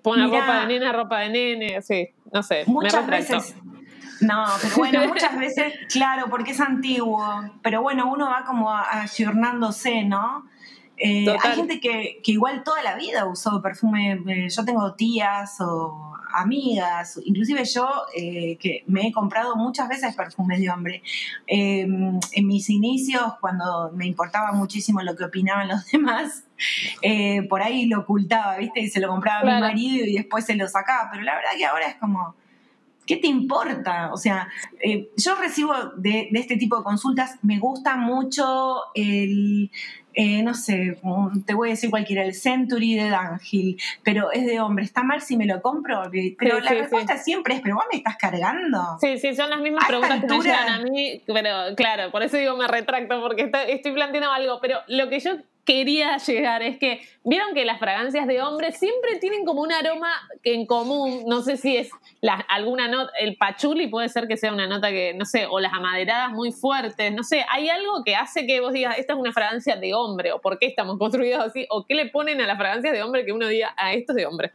poner 0.03 0.29
ropa 0.29 0.61
de 0.61 0.67
nena, 0.67 0.91
ropa 0.91 1.19
de 1.19 1.29
nene, 1.29 1.81
sí, 1.81 2.09
no 2.31 2.43
sé, 2.43 2.63
muchas 2.67 3.07
Veces, 3.07 3.55
no, 4.21 4.45
pero 4.61 4.75
bueno, 4.75 5.07
muchas 5.07 5.37
veces, 5.39 5.73
claro, 5.91 6.25
porque 6.29 6.51
es 6.51 6.59
antiguo, 6.59 7.25
pero 7.63 7.81
bueno, 7.81 8.11
uno 8.11 8.27
va 8.27 8.43
como 8.45 8.69
ayornándose, 8.71 10.03
¿no? 10.03 10.45
Eh, 10.99 11.25
hay 11.41 11.55
gente 11.55 11.79
que, 11.79 12.19
que, 12.23 12.33
igual 12.33 12.63
toda 12.63 12.83
la 12.83 12.95
vida 12.95 13.25
usó 13.25 13.61
perfume, 13.61 14.21
eh, 14.27 14.49
yo 14.49 14.65
tengo 14.65 14.93
tías 14.95 15.61
o 15.61 16.13
amigas, 16.33 17.19
inclusive 17.23 17.63
yo 17.63 17.87
eh, 18.13 18.57
que 18.57 18.83
me 18.85 19.07
he 19.07 19.11
comprado 19.11 19.55
muchas 19.55 19.87
veces 19.87 20.13
perfumes 20.15 20.59
de 20.59 20.69
hombre. 20.69 21.01
Em, 21.47 22.19
en 22.33 22.47
mis 22.47 22.69
inicios, 22.69 23.23
cuando 23.39 23.91
me 23.93 24.05
importaba 24.05 24.51
muchísimo 24.51 25.01
lo 25.01 25.15
que 25.15 25.23
opinaban 25.23 25.69
los 25.69 25.85
demás, 25.91 26.43
por 27.49 27.61
ahí 27.61 27.85
lo 27.85 28.01
ocultaba, 28.01 28.57
¿viste? 28.57 28.81
Y 28.81 28.89
se 28.89 28.99
lo 28.99 29.07
compraba 29.07 29.39
a 29.39 29.55
mi 29.55 29.61
marido 29.61 30.05
y 30.05 30.15
después 30.15 30.45
se 30.45 30.55
lo 30.55 30.67
sacaba, 30.67 31.09
pero 31.11 31.23
la 31.23 31.35
verdad 31.35 31.51
que 31.57 31.65
ahora 31.65 31.87
es 31.87 31.95
como 31.95 32.35
¿Qué 33.09 33.17
te 33.17 33.25
importa? 33.25 34.13
O 34.13 34.17
sea, 34.17 34.49
eh, 34.83 35.09
yo 35.17 35.33
recibo 35.33 35.73
de, 35.97 36.29
este 36.31 36.57
tipo 36.57 36.77
de 36.77 36.83
consultas, 36.83 37.39
me 37.41 37.57
gusta 37.57 37.95
mucho 37.95 38.81
el, 38.93 39.71
eh, 40.21 40.43
no 40.43 40.53
sé, 40.53 40.99
te 41.45 41.53
voy 41.53 41.69
a 41.69 41.71
decir 41.71 41.89
cualquiera, 41.89 42.25
el 42.25 42.33
Century 42.33 42.95
de 42.95 43.09
Dangil, 43.09 43.81
pero 44.03 44.33
es 44.33 44.45
de 44.45 44.59
hombre, 44.59 44.83
¿está 44.83 45.01
mal 45.01 45.21
si 45.21 45.37
me 45.37 45.45
lo 45.45 45.61
compro? 45.61 46.01
Pero 46.37 46.59
la 46.59 46.71
respuesta 46.71 47.17
siempre 47.17 47.55
es, 47.55 47.61
pero 47.61 47.75
vos 47.75 47.85
me 47.89 47.99
estás 47.99 48.17
cargando. 48.17 48.97
Sí, 48.99 49.17
sí, 49.17 49.33
son 49.33 49.49
las 49.49 49.61
mismas 49.61 49.87
preguntas 49.87 50.19
que 50.19 50.27
me 50.27 50.41
llegan 50.41 50.67
a 50.67 50.79
mí, 50.83 51.21
pero 51.25 51.73
claro, 51.77 52.11
por 52.11 52.21
eso 52.21 52.35
digo 52.35 52.57
me 52.57 52.67
retracto, 52.67 53.21
porque 53.21 53.49
estoy 53.69 53.93
planteando 53.93 54.29
algo, 54.29 54.59
pero 54.59 54.79
lo 54.87 55.07
que 55.07 55.21
yo 55.21 55.37
quería 55.65 56.17
llegar 56.17 56.63
es 56.63 56.79
que 56.79 57.01
vieron 57.23 57.53
que 57.53 57.63
las 57.63 57.79
fragancias 57.79 58.25
de 58.27 58.41
hombres 58.41 58.77
siempre 58.79 59.17
tienen 59.19 59.45
como 59.45 59.61
un 59.61 59.71
aroma 59.71 60.11
que 60.41 60.53
en 60.53 60.65
común, 60.65 61.23
no 61.27 61.41
sé 61.41 61.57
si 61.57 61.77
es 61.77 61.91
alguna 62.47 62.87
nota, 62.87 63.11
el 63.19 63.37
pachuli 63.37 63.87
puede 63.87 64.09
ser 64.09 64.27
que 64.27 64.35
sea 64.35 64.51
una 64.51 64.67
nota 64.67 64.89
que, 64.89 65.13
no 65.13 65.25
sé, 65.25 65.45
o 65.45 65.59
las 65.59 65.73
amaderadas 65.73 66.31
muy 66.31 66.51
fuertes, 66.51 67.13
no 67.13 67.23
sé, 67.23 67.45
hay 67.51 67.69
algo 67.69 68.03
que 68.03 68.15
hace 68.15 68.47
que 68.47 68.59
vos 68.61 68.73
digas, 68.73 68.97
esta 68.97 69.13
es 69.13 69.19
una 69.19 69.31
fragancia 69.31 69.75
de 69.75 69.93
hombre, 69.93 70.31
o 70.31 70.41
por 70.41 70.57
qué 70.57 70.65
estamos 70.65 70.97
construidos 70.97 71.41
así, 71.45 71.67
o 71.69 71.85
qué 71.85 71.93
le 71.93 72.09
ponen 72.09 72.41
a 72.41 72.47
las 72.47 72.57
fragancias 72.57 72.91
de 72.93 73.03
hombre 73.03 73.25
que 73.25 73.31
uno 73.31 73.47
diga, 73.47 73.69
a 73.69 73.87
ah, 73.87 73.93
esto 73.93 74.13
es 74.13 74.15
de 74.17 74.25
hombre. 74.25 74.51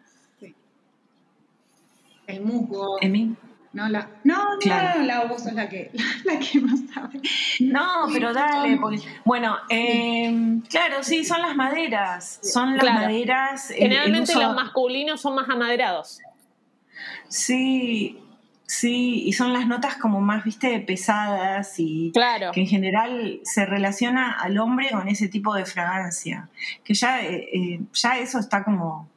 El 2.26 2.40
musgo. 2.40 2.96
¿En 3.02 3.36
no, 3.74 3.88
la, 3.88 4.08
no, 4.22 4.56
no, 4.64 5.02
la 5.02 5.24
vos 5.24 5.42
sos 5.42 5.52
la 5.52 5.68
que, 5.68 5.90
la, 6.24 6.38
que 6.38 6.60
más 6.60 6.78
sabe. 6.94 7.20
No, 7.58 8.06
pero 8.12 8.32
dale, 8.32 8.78
bueno, 9.24 9.56
eh, 9.68 10.60
claro, 10.70 11.02
sí, 11.02 11.24
son 11.24 11.42
las 11.42 11.56
maderas, 11.56 12.38
son 12.40 12.76
las 12.76 12.84
maderas. 12.84 13.72
Generalmente 13.76 14.32
los 14.34 14.54
masculinos 14.54 15.20
son 15.20 15.34
más 15.34 15.48
amaderados. 15.48 16.20
Sí, 17.28 18.20
sí, 18.64 19.24
y 19.26 19.32
son 19.32 19.52
las 19.52 19.66
notas 19.66 19.96
como 19.96 20.20
más, 20.20 20.44
viste, 20.44 20.78
pesadas 20.78 21.74
y 21.78 22.12
claro. 22.14 22.52
que 22.52 22.60
en 22.60 22.68
general 22.68 23.40
se 23.42 23.66
relaciona 23.66 24.30
al 24.38 24.56
hombre 24.58 24.90
con 24.92 25.08
ese 25.08 25.26
tipo 25.26 25.52
de 25.52 25.64
fragancia, 25.64 26.48
que 26.84 26.94
ya, 26.94 27.22
eh, 27.22 27.48
eh, 27.52 27.80
ya 27.92 28.18
eso 28.18 28.38
está 28.38 28.62
como 28.62 29.08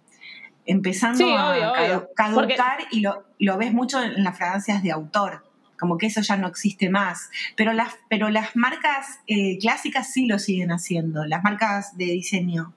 empezando 0.67 1.35
a 1.35 2.07
caducar 2.15 2.79
y 2.91 2.99
lo, 2.99 3.25
lo, 3.39 3.57
ves 3.57 3.73
mucho 3.73 4.01
en 4.01 4.23
las 4.23 4.37
fragancias 4.37 4.83
de 4.83 4.91
autor, 4.91 5.43
como 5.79 5.97
que 5.97 6.07
eso 6.07 6.21
ya 6.21 6.37
no 6.37 6.47
existe 6.47 6.89
más. 6.89 7.29
Pero 7.55 7.73
las, 7.73 7.95
pero 8.09 8.29
las 8.29 8.55
marcas 8.55 9.19
eh, 9.27 9.57
clásicas 9.59 10.11
sí 10.11 10.27
lo 10.27 10.37
siguen 10.37 10.71
haciendo, 10.71 11.25
las 11.25 11.43
marcas 11.43 11.97
de 11.97 12.05
diseño 12.05 12.73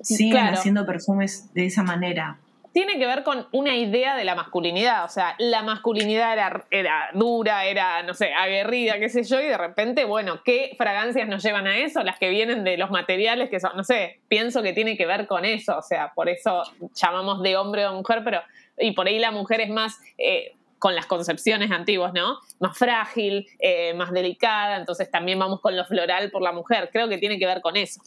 siguen 0.00 0.46
haciendo 0.46 0.86
perfumes 0.86 1.52
de 1.54 1.66
esa 1.66 1.82
manera 1.82 2.38
tiene 2.78 2.96
que 2.96 3.06
ver 3.06 3.24
con 3.24 3.48
una 3.50 3.74
idea 3.74 4.14
de 4.14 4.22
la 4.22 4.36
masculinidad. 4.36 5.04
O 5.04 5.08
sea, 5.08 5.34
la 5.38 5.64
masculinidad 5.64 6.32
era, 6.32 6.64
era, 6.70 7.10
dura, 7.12 7.64
era, 7.64 8.04
no 8.04 8.14
sé, 8.14 8.32
aguerrida, 8.32 9.00
qué 9.00 9.08
sé 9.08 9.24
yo, 9.24 9.40
y 9.40 9.46
de 9.46 9.58
repente, 9.58 10.04
bueno, 10.04 10.42
¿qué 10.44 10.76
fragancias 10.78 11.26
nos 11.26 11.42
llevan 11.42 11.66
a 11.66 11.76
eso? 11.76 12.04
Las 12.04 12.20
que 12.20 12.28
vienen 12.28 12.62
de 12.62 12.76
los 12.76 12.92
materiales 12.92 13.50
que 13.50 13.58
son, 13.58 13.72
no 13.74 13.82
sé, 13.82 14.20
pienso 14.28 14.62
que 14.62 14.74
tiene 14.74 14.96
que 14.96 15.06
ver 15.06 15.26
con 15.26 15.44
eso. 15.44 15.76
O 15.76 15.82
sea, 15.82 16.12
por 16.14 16.28
eso 16.28 16.62
llamamos 16.94 17.42
de 17.42 17.56
hombre 17.56 17.84
o 17.84 17.94
mujer, 17.94 18.20
pero. 18.22 18.42
Y 18.78 18.92
por 18.92 19.08
ahí 19.08 19.18
la 19.18 19.32
mujer 19.32 19.60
es 19.60 19.70
más. 19.70 19.98
Eh, 20.16 20.54
con 20.78 20.94
las 20.94 21.06
concepciones 21.06 21.72
antiguas, 21.72 22.12
¿no? 22.12 22.38
Más 22.60 22.78
frágil, 22.78 23.48
eh, 23.58 23.94
más 23.94 24.12
delicada, 24.12 24.76
entonces 24.76 25.10
también 25.10 25.36
vamos 25.36 25.60
con 25.60 25.74
lo 25.74 25.84
floral 25.84 26.30
por 26.30 26.40
la 26.40 26.52
mujer. 26.52 26.90
Creo 26.92 27.08
que 27.08 27.18
tiene 27.18 27.36
que 27.36 27.46
ver 27.46 27.60
con 27.60 27.76
eso. 27.76 28.00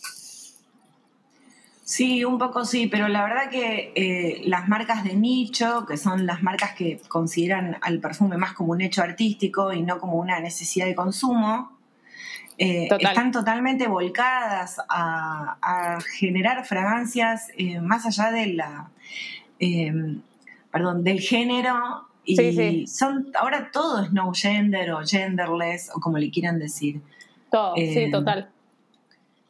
Sí, 1.92 2.24
un 2.24 2.38
poco 2.38 2.64
sí, 2.64 2.88
pero 2.88 3.10
la 3.10 3.22
verdad 3.22 3.50
que 3.50 3.92
eh, 3.96 4.44
las 4.46 4.70
marcas 4.70 5.04
de 5.04 5.14
nicho, 5.14 5.86
que 5.86 5.98
son 5.98 6.26
las 6.26 6.42
marcas 6.42 6.74
que 6.74 7.02
consideran 7.10 7.80
al 7.82 8.00
perfume 8.00 8.38
más 8.38 8.54
como 8.54 8.72
un 8.72 8.80
hecho 8.80 9.04
artístico 9.04 9.74
y 9.74 9.82
no 9.82 10.00
como 10.00 10.14
una 10.14 10.40
necesidad 10.40 10.86
de 10.86 10.96
consumo, 10.96 11.78
eh, 12.58 12.88
están 12.98 13.34
totalmente 13.34 13.90
volcadas 13.90 14.80
a, 14.88 16.00
generar 16.18 16.64
fragancias 16.66 17.50
eh, 17.58 17.82
más 17.82 18.06
allá 18.06 18.32
de 18.32 18.54
la, 18.54 18.90
perdón, 20.72 21.04
del 21.04 21.20
género 21.20 22.08
y 22.24 22.88
son 22.88 23.34
ahora 23.38 23.70
todo 23.70 24.02
es 24.02 24.14
no 24.14 24.32
gender 24.34 24.92
o 24.92 25.06
genderless 25.06 25.92
o 25.94 26.00
como 26.00 26.18
le 26.18 26.32
quieran 26.32 26.58
decir. 26.58 27.02
Todo, 27.52 27.76
sí, 27.76 28.10
total. 28.10 28.50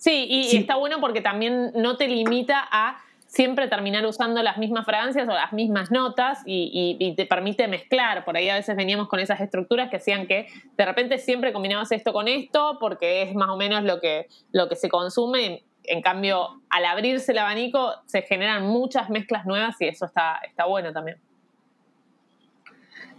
Sí, 0.01 0.25
y, 0.27 0.57
está 0.57 0.77
bueno 0.77 0.99
porque 0.99 1.21
también 1.21 1.73
no 1.75 1.95
te 1.95 2.07
limita 2.07 2.67
a 2.71 2.97
siempre 3.27 3.67
terminar 3.67 4.03
usando 4.07 4.41
las 4.41 4.57
mismas 4.57 4.83
fragancias 4.83 5.29
o 5.29 5.31
las 5.31 5.53
mismas 5.53 5.91
notas 5.91 6.39
y, 6.43 7.13
te 7.15 7.27
permite 7.27 7.67
mezclar. 7.67 8.25
Por 8.25 8.35
ahí 8.35 8.49
a 8.49 8.55
veces 8.55 8.75
veníamos 8.75 9.07
con 9.09 9.19
esas 9.19 9.39
estructuras 9.41 9.91
que 9.91 9.97
hacían 9.97 10.25
que 10.25 10.47
de 10.75 10.85
repente 10.85 11.19
siempre 11.19 11.53
combinabas 11.53 11.91
esto 11.91 12.13
con 12.13 12.27
esto 12.27 12.77
porque 12.79 13.21
es 13.21 13.35
más 13.35 13.49
o 13.49 13.57
menos 13.57 13.83
lo 13.83 13.99
que, 13.99 14.25
lo 14.51 14.67
que 14.69 14.75
se 14.75 14.89
consume. 14.89 15.65
En 15.83 16.01
cambio, 16.01 16.63
al 16.71 16.85
abrirse 16.85 17.31
el 17.31 17.37
abanico 17.37 17.93
se 18.07 18.23
generan 18.23 18.63
muchas 18.63 19.11
mezclas 19.11 19.45
nuevas 19.45 19.79
y 19.81 19.87
eso 19.87 20.07
está, 20.07 20.39
está 20.43 20.65
bueno 20.65 20.91
también. 20.91 21.19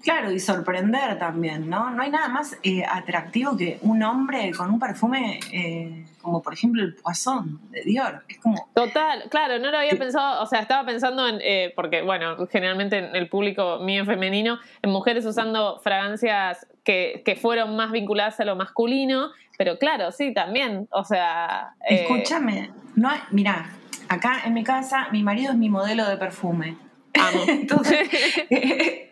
Claro, 0.03 0.33
y 0.33 0.41
sorprender 0.41 1.19
también, 1.19 1.71
¿no? 1.71 1.91
No 1.91 2.03
hay 2.03 2.11
nada 2.11 2.29
más 2.29 2.59
eh, 2.63 2.85
atractivo 2.85 3.57
que 3.57 3.79
un 3.83 4.03
hombre 4.03 4.51
con 4.53 4.71
un 4.71 4.81
perfume 4.81 5.39
eh, 5.53 6.05
como 6.23 6.43
por 6.43 6.55
ejemplo 6.55 6.83
el 6.83 6.95
Poisson 6.95 7.61
de 7.71 7.83
Dior. 7.83 8.25
Es 8.29 8.39
como... 8.39 8.69
Total, 8.75 9.25
claro, 9.29 9.59
no 9.59 9.71
lo 9.71 9.79
había 9.79 9.97
pensado, 9.99 10.43
o 10.43 10.47
sea, 10.47 10.61
estaba 10.61 10.87
pensando 10.87 11.29
en, 11.29 11.39
eh, 11.43 11.73
porque 11.77 12.03
bueno, 12.03 12.47
generalmente 12.47 12.99
en 12.99 13.15
el 13.15 13.29
público 13.29 13.79
mío 13.81 14.05
femenino, 14.05 14.59
en 14.83 14.91
mujeres 14.91 15.27
usando 15.27 15.79
fragancias 15.81 16.67
que, 16.85 17.23
fueron 17.41 17.77
más 17.77 17.91
vinculadas 17.93 18.39
a 18.41 18.45
lo 18.45 18.57
masculino, 18.57 19.31
pero 19.59 19.79
claro, 19.79 20.13
sí, 20.13 20.33
también, 20.33 20.89
o 20.91 21.05
sea... 21.05 21.75
Escúchame, 21.89 22.71
no 22.95 23.09
hay, 23.09 23.21
mirá, 23.31 23.71
acá 24.09 24.43
en 24.45 24.55
mi 24.55 24.65
casa 24.65 25.09
mi 25.11 25.23
marido 25.23 25.53
es 25.53 25.59
mi 25.59 25.69
modelo 25.69 26.09
de 26.09 26.17
perfume. 26.17 26.77
Amo. 27.15 27.45
Entonces... 27.49 28.09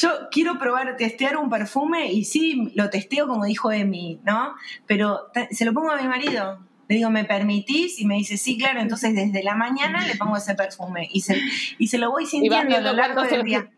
Yo 0.00 0.10
quiero 0.30 0.58
probar, 0.58 0.96
testear 0.96 1.36
un 1.36 1.50
perfume 1.50 2.12
y 2.12 2.24
sí, 2.24 2.72
lo 2.74 2.90
testeo 2.90 3.26
como 3.26 3.44
dijo 3.44 3.72
Emi, 3.72 4.20
¿no? 4.24 4.54
Pero 4.86 5.30
se 5.50 5.64
lo 5.64 5.72
pongo 5.72 5.90
a 5.90 6.00
mi 6.00 6.08
marido. 6.08 6.60
Le 6.88 6.96
digo, 6.96 7.10
¿me 7.10 7.24
permitís? 7.24 8.00
Y 8.00 8.06
me 8.06 8.14
dice, 8.14 8.38
sí, 8.38 8.56
claro. 8.56 8.80
Entonces, 8.80 9.14
desde 9.14 9.42
la 9.42 9.54
mañana 9.54 10.06
le 10.06 10.16
pongo 10.16 10.38
ese 10.38 10.54
perfume 10.54 11.08
y 11.12 11.20
se, 11.20 11.38
y 11.78 11.88
se 11.88 11.98
lo 11.98 12.10
voy 12.10 12.24
sintiendo 12.24 12.76
a 12.76 12.80
lo 12.80 12.92
largo 12.94 13.22
del 13.22 13.42
día. 13.44 13.70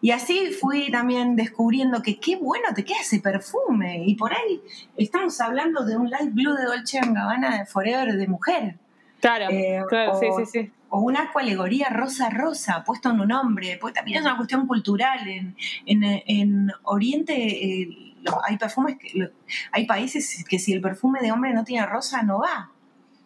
Y 0.00 0.10
así 0.10 0.50
fui 0.52 0.90
también 0.90 1.36
descubriendo 1.36 2.02
que 2.02 2.18
qué 2.18 2.36
bueno 2.36 2.68
te 2.74 2.84
queda 2.84 3.00
ese 3.00 3.20
perfume. 3.20 4.04
Y 4.06 4.14
por 4.14 4.32
ahí 4.32 4.60
estamos 4.96 5.40
hablando 5.40 5.84
de 5.84 5.96
un 5.96 6.10
light 6.10 6.32
blue 6.32 6.54
de 6.54 6.64
Dolce 6.64 7.00
Gabbana 7.00 7.58
de 7.58 7.66
Forever 7.66 8.14
de 8.14 8.26
mujer. 8.26 8.78
Claro, 9.24 9.46
eh, 9.50 9.82
claro, 9.88 10.20
sí, 10.20 10.26
sí, 10.36 10.44
sí 10.44 10.72
o 10.90 11.00
una 11.00 11.32
alegoría 11.34 11.88
rosa-rosa 11.88 12.84
puesto 12.86 13.10
en 13.10 13.18
un 13.18 13.32
hombre, 13.32 13.78
porque 13.80 13.94
también 13.94 14.18
es 14.18 14.24
una 14.24 14.36
cuestión 14.36 14.68
cultural. 14.68 15.26
En, 15.26 15.56
en, 15.86 16.70
Oriente 16.84 17.34
eh, 17.34 18.14
hay 18.44 18.56
perfumes, 18.56 18.96
que, 18.96 19.32
hay 19.72 19.86
países 19.86 20.44
que 20.48 20.60
si 20.60 20.72
el 20.72 20.80
perfume 20.80 21.18
de 21.20 21.32
hombre 21.32 21.52
no 21.52 21.64
tiene 21.64 21.84
rosa 21.84 22.22
no 22.22 22.38
va. 22.38 22.70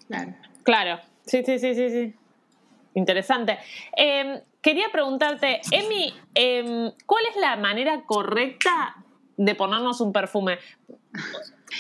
Claro. 0.07 0.34
Claro, 0.62 1.01
sí, 1.26 1.42
sí, 1.44 1.59
sí, 1.59 1.74
sí, 1.74 1.90
sí. 1.90 2.14
Interesante. 2.94 3.59
Em, 3.94 4.40
quería 4.62 4.86
preguntarte, 4.90 5.61
Emi, 5.70 6.14
em, 6.34 6.90
¿cuál 7.05 7.24
es 7.28 7.36
la 7.36 7.57
manera 7.57 8.05
correcta 8.07 8.96
de 9.38 9.55
ponernos 9.55 10.01
un 10.01 10.12
perfume. 10.12 10.59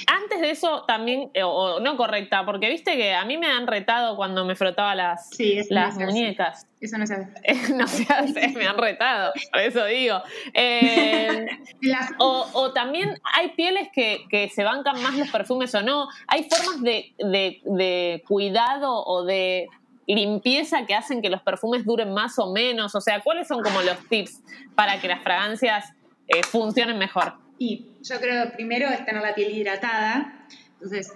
Antes 0.06 0.40
de 0.40 0.50
eso 0.50 0.84
también, 0.86 1.30
eh, 1.34 1.42
o 1.42 1.80
no 1.80 1.96
correcta, 1.96 2.44
porque 2.44 2.68
viste 2.68 2.96
que 2.96 3.14
a 3.14 3.24
mí 3.24 3.38
me 3.38 3.48
han 3.48 3.66
retado 3.66 4.16
cuando 4.16 4.44
me 4.44 4.54
frotaba 4.54 4.94
las, 4.94 5.30
las 5.70 5.96
muñecas. 5.96 6.66
Eso 6.80 6.98
no 6.98 7.06
se 7.06 7.14
hace. 7.14 7.72
no 7.74 7.86
se 7.86 8.06
hace, 8.12 8.48
me 8.48 8.66
han 8.66 8.78
retado, 8.78 9.32
por 9.50 9.60
eso 9.60 9.84
digo. 9.86 10.22
Eh, 10.54 11.46
o, 12.18 12.72
también 12.72 13.18
hay 13.34 13.50
pieles 13.50 13.88
que, 13.92 14.24
que, 14.30 14.48
se 14.48 14.62
bancan 14.62 15.02
más 15.02 15.16
los 15.16 15.28
perfumes 15.30 15.74
o 15.74 15.82
no. 15.82 16.08
Hay 16.26 16.48
formas 16.48 16.82
de, 16.82 17.14
de 17.18 18.22
cuidado 18.26 19.04
o 19.04 19.24
de 19.24 19.68
limpieza 20.14 20.86
que 20.86 20.94
hacen 20.94 21.20
que 21.20 21.28
los 21.28 21.42
perfumes 21.42 21.84
duren 21.84 22.12
más 22.12 22.38
o 22.38 22.52
menos. 22.52 22.94
O 22.94 23.00
sea, 23.00 23.20
¿cuáles 23.20 23.46
son 23.46 23.62
como 23.62 23.82
los 23.82 23.98
tips 24.08 24.42
para 24.74 25.00
que 25.00 25.08
las 25.08 25.22
fragancias 25.22 25.92
eh, 26.28 26.42
funcionen 26.42 26.98
mejor? 26.98 27.34
Y 27.58 27.87
yo 28.02 28.20
creo 28.20 28.52
primero 28.52 28.88
es 28.88 29.04
tener 29.04 29.22
la 29.22 29.34
piel 29.34 29.56
hidratada. 29.56 30.46
Entonces, 30.74 31.12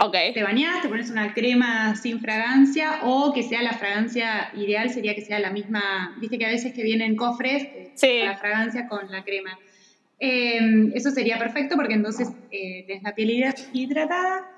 okay. 0.00 0.32
te 0.32 0.42
bañas, 0.42 0.82
te 0.82 0.88
pones 0.88 1.10
una 1.10 1.34
crema 1.34 1.96
sin 1.96 2.20
fragancia 2.20 3.00
o 3.02 3.32
que 3.32 3.42
sea 3.42 3.62
la 3.62 3.72
fragancia 3.72 4.50
ideal, 4.54 4.90
sería 4.90 5.14
que 5.14 5.22
sea 5.22 5.38
la 5.38 5.50
misma. 5.50 6.16
Viste 6.20 6.38
que 6.38 6.46
a 6.46 6.50
veces 6.50 6.72
que 6.72 6.82
vienen 6.82 7.16
cofres, 7.16 7.68
la 8.02 8.36
fragancia 8.36 8.88
con 8.88 9.10
la 9.10 9.24
crema. 9.24 9.58
Eh, 10.18 10.90
eso 10.94 11.10
sería 11.10 11.38
perfecto 11.38 11.76
porque 11.76 11.94
entonces 11.94 12.28
eh, 12.50 12.84
tienes 12.86 13.02
la 13.02 13.14
piel 13.14 13.54
hidratada 13.72 14.50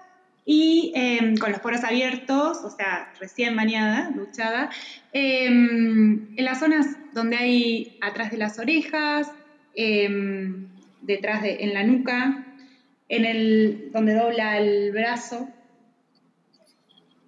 y 0.50 0.92
em, 0.94 1.36
con 1.36 1.52
los 1.52 1.60
poros 1.60 1.84
abiertos, 1.84 2.64
o 2.64 2.70
sea, 2.70 3.12
recién 3.20 3.54
bañada, 3.54 4.10
duchada, 4.14 4.70
em, 5.12 6.34
en 6.38 6.44
las 6.44 6.60
zonas 6.60 6.86
donde 7.12 7.36
hay 7.36 7.98
atrás 8.00 8.30
de 8.30 8.38
las 8.38 8.58
orejas, 8.58 9.30
em, 9.74 10.68
detrás 11.02 11.42
de, 11.42 11.58
en 11.60 11.74
la 11.74 11.84
nuca, 11.84 12.46
en 13.08 13.24
el, 13.24 13.90
donde 13.92 14.14
dobla 14.14 14.58
el 14.58 14.92
brazo. 14.92 15.48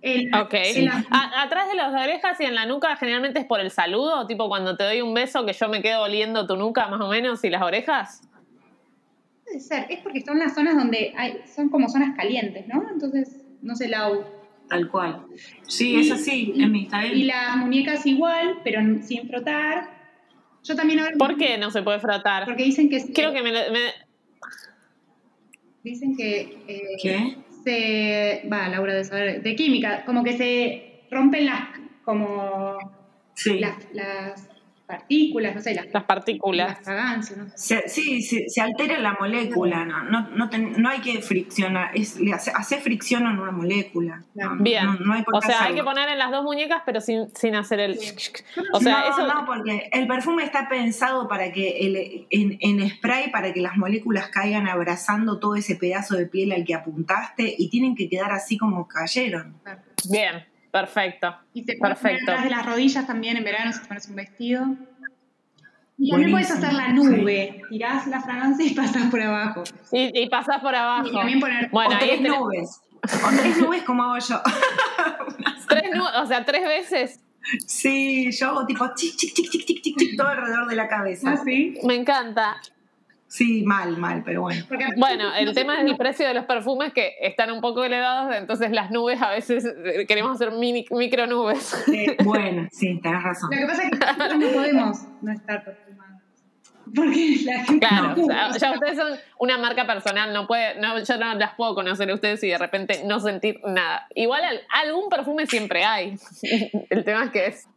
ok. 0.02 0.54
atrás 1.10 1.68
de 1.68 1.74
las 1.74 1.92
orejas 1.92 2.40
y 2.40 2.44
en 2.44 2.54
la 2.54 2.66
nuca 2.66 2.96
generalmente 2.96 3.40
es 3.40 3.46
por 3.46 3.60
el 3.60 3.70
saludo, 3.70 4.26
tipo 4.26 4.48
cuando 4.48 4.76
te 4.76 4.84
doy 4.84 5.00
un 5.00 5.14
beso 5.14 5.44
que 5.44 5.52
yo 5.52 5.68
me 5.68 5.82
quedo 5.82 6.02
oliendo 6.02 6.46
tu 6.46 6.56
nuca 6.56 6.88
más 6.88 7.00
o 7.00 7.08
menos 7.08 7.42
y 7.44 7.50
las 7.50 7.62
orejas. 7.62 8.22
Puede 9.44 9.60
ser, 9.60 9.86
es 9.90 10.00
porque 10.00 10.20
son 10.20 10.38
las 10.38 10.54
zonas 10.54 10.76
donde 10.76 11.12
hay, 11.16 11.40
son 11.54 11.68
como 11.68 11.88
zonas 11.88 12.16
calientes, 12.16 12.66
¿no? 12.68 12.86
Entonces, 12.90 13.36
no 13.62 13.74
sé, 13.74 13.88
la 13.88 14.08
Tal 14.70 14.88
cual. 14.88 15.26
Sí, 15.66 15.98
es 15.98 16.12
así, 16.12 16.54
en 16.56 16.70
mi 16.70 16.84
está 16.84 17.04
Y 17.04 17.24
las 17.24 17.56
muñecas 17.56 18.06
igual, 18.06 18.60
pero 18.62 18.80
sin 19.02 19.28
frotar. 19.28 19.99
Yo 20.62 20.76
también 20.76 21.00
ahora... 21.00 21.16
¿Por 21.18 21.36
qué 21.36 21.58
no 21.58 21.70
se 21.70 21.82
puede 21.82 22.00
frotar? 22.00 22.44
Porque 22.44 22.64
dicen 22.64 22.88
que... 22.88 23.12
Creo 23.12 23.32
que 23.32 23.42
me... 23.42 23.50
Dicen 25.82 26.16
que... 26.16 26.62
Eh, 26.68 26.96
¿Qué? 27.02 27.36
Se... 27.64 28.48
Va, 28.48 28.68
Laura, 28.68 28.94
de 28.94 29.04
saber... 29.04 29.42
De 29.42 29.56
química, 29.56 30.04
como 30.04 30.22
que 30.24 30.36
se 30.36 31.04
rompen 31.10 31.46
las... 31.46 31.68
Como... 32.04 32.78
Sí. 33.34 33.58
las 33.58 34.49
partículas, 34.90 35.54
no 35.54 35.60
sé, 35.60 35.74
las, 35.74 36.04
partículas. 36.04 36.86
Las 36.86 37.30
¿no? 37.36 37.46
sí, 37.86 38.22
se, 38.22 38.60
altera 38.60 38.98
la 38.98 39.16
molécula, 39.18 39.84
no, 39.84 40.02
no, 40.30 40.48
no, 40.48 40.88
hay 40.88 41.00
que 41.00 41.22
friccionar, 41.22 41.90
es, 41.94 42.18
hace, 42.54 42.78
fricción 42.78 43.26
en 43.26 43.38
una 43.38 43.52
molécula. 43.52 44.24
Bien, 44.60 44.88
o 45.32 45.40
sea, 45.40 45.64
hay 45.64 45.74
que 45.74 45.84
poner 45.84 46.08
en 46.08 46.18
las 46.18 46.30
dos 46.30 46.44
muñecas, 46.44 46.82
pero 46.84 47.00
sin, 47.00 47.34
sin 47.34 47.54
hacer 47.54 47.80
el... 47.80 47.98
O 48.72 48.80
sea, 48.80 49.00
no, 49.00 49.10
eso... 49.10 49.26
no, 49.26 49.46
porque 49.46 49.88
el 49.92 50.06
perfume 50.06 50.44
está 50.44 50.68
pensado 50.68 51.28
para 51.28 51.52
que, 51.52 51.78
el, 51.80 52.26
en, 52.30 52.58
en 52.60 52.90
spray, 52.90 53.30
para 53.30 53.52
que 53.52 53.60
las 53.60 53.76
moléculas 53.76 54.28
caigan 54.28 54.68
abrazando 54.68 55.38
todo 55.38 55.56
ese 55.56 55.76
pedazo 55.76 56.16
de 56.16 56.26
piel 56.26 56.52
al 56.52 56.64
que 56.64 56.74
apuntaste 56.74 57.54
y 57.56 57.68
tienen 57.70 57.94
que 57.94 58.08
quedar 58.08 58.32
así 58.32 58.58
como 58.58 58.88
cayeron. 58.88 59.56
Bien. 60.08 60.49
Perfecto. 60.70 61.36
Y 61.52 61.64
te 61.64 61.76
Perfecto. 61.76 62.32
de 62.32 62.50
las 62.50 62.64
rodillas 62.64 63.06
también 63.06 63.36
en 63.36 63.44
verano 63.44 63.72
si 63.72 63.80
te 63.80 63.88
pones 63.88 64.08
un 64.08 64.16
vestido. 64.16 64.66
Y 65.98 66.10
también 66.10 66.30
puedes 66.30 66.50
hacer 66.50 66.72
la 66.72 66.88
nube. 66.88 67.62
Tirás 67.68 68.06
la 68.06 68.20
fragancia 68.20 68.64
y 68.64 68.70
pasas 68.74 69.10
por 69.10 69.20
abajo. 69.20 69.64
Y, 69.92 70.22
y 70.22 70.28
pasas 70.28 70.60
por 70.60 70.74
abajo. 70.74 71.08
Y 71.08 71.12
también 71.12 71.40
poner 71.40 71.68
bueno, 71.70 71.94
o 71.94 71.98
tres 71.98 72.20
nubes. 72.20 72.80
O 73.02 73.28
tres 73.38 73.58
nubes 73.58 73.82
como 73.82 74.04
hago 74.04 74.18
yo. 74.18 74.40
tres 75.68 75.90
nubes, 75.94 76.12
o 76.16 76.26
sea, 76.26 76.44
tres 76.44 76.64
veces. 76.64 77.20
Sí, 77.66 78.30
yo 78.32 78.48
hago 78.48 78.66
tipo 78.66 78.86
chic, 78.94 79.16
chic, 79.16 79.34
chic, 79.34 79.50
chic, 79.50 79.66
chic, 79.66 79.96
chic, 79.96 80.16
todo 80.16 80.28
alrededor 80.28 80.68
de 80.68 80.76
la 80.76 80.88
cabeza. 80.88 81.32
¿Ah, 81.32 81.40
sí? 81.44 81.74
Me 81.84 81.94
encanta. 81.96 82.60
Sí, 83.30 83.62
mal, 83.62 83.96
mal, 83.96 84.24
pero 84.24 84.42
bueno. 84.42 84.64
bueno, 84.96 85.32
el 85.36 85.54
tema 85.54 85.80
es 85.80 85.88
el 85.88 85.96
precio 85.96 86.26
de 86.26 86.34
los 86.34 86.46
perfumes 86.46 86.92
que 86.92 87.14
están 87.20 87.52
un 87.52 87.60
poco 87.60 87.84
elevados, 87.84 88.34
entonces 88.34 88.72
las 88.72 88.90
nubes 88.90 89.22
a 89.22 89.30
veces 89.30 89.64
eh, 89.64 90.04
queremos 90.08 90.32
hacer 90.32 90.50
mini, 90.50 90.84
micro 90.90 91.28
nubes. 91.28 91.76
bueno, 92.24 92.66
sí, 92.72 92.98
tenés 93.00 93.22
razón. 93.22 93.50
Lo 93.52 93.56
que 93.56 93.66
pasa 93.66 93.84
es 93.84 93.90
que 93.90 93.98
nosotros 93.98 94.36
no 94.36 94.48
podemos 94.48 94.98
no 95.22 95.32
estar 95.32 95.64
perfumados. 95.64 96.22
Porque 96.92 97.36
la 97.44 97.64
gente 97.64 97.86
Claro, 97.86 98.16
ya 98.58 98.72
ustedes 98.72 98.96
son 98.96 99.12
una 99.38 99.58
marca 99.58 99.86
personal, 99.86 100.32
no 100.32 100.48
puede, 100.48 100.80
no, 100.80 100.98
yo 100.98 101.16
no 101.16 101.32
las 101.34 101.54
puedo 101.54 101.76
conocer 101.76 102.10
a 102.10 102.14
ustedes 102.14 102.42
y 102.42 102.48
de 102.48 102.58
repente 102.58 103.02
no 103.04 103.20
sentir 103.20 103.60
nada. 103.64 104.08
Igual 104.16 104.42
algún 104.70 105.08
perfume 105.08 105.46
siempre 105.46 105.84
hay. 105.84 106.16
el 106.90 107.04
tema 107.04 107.26
es 107.26 107.30
que 107.30 107.46
es 107.46 107.68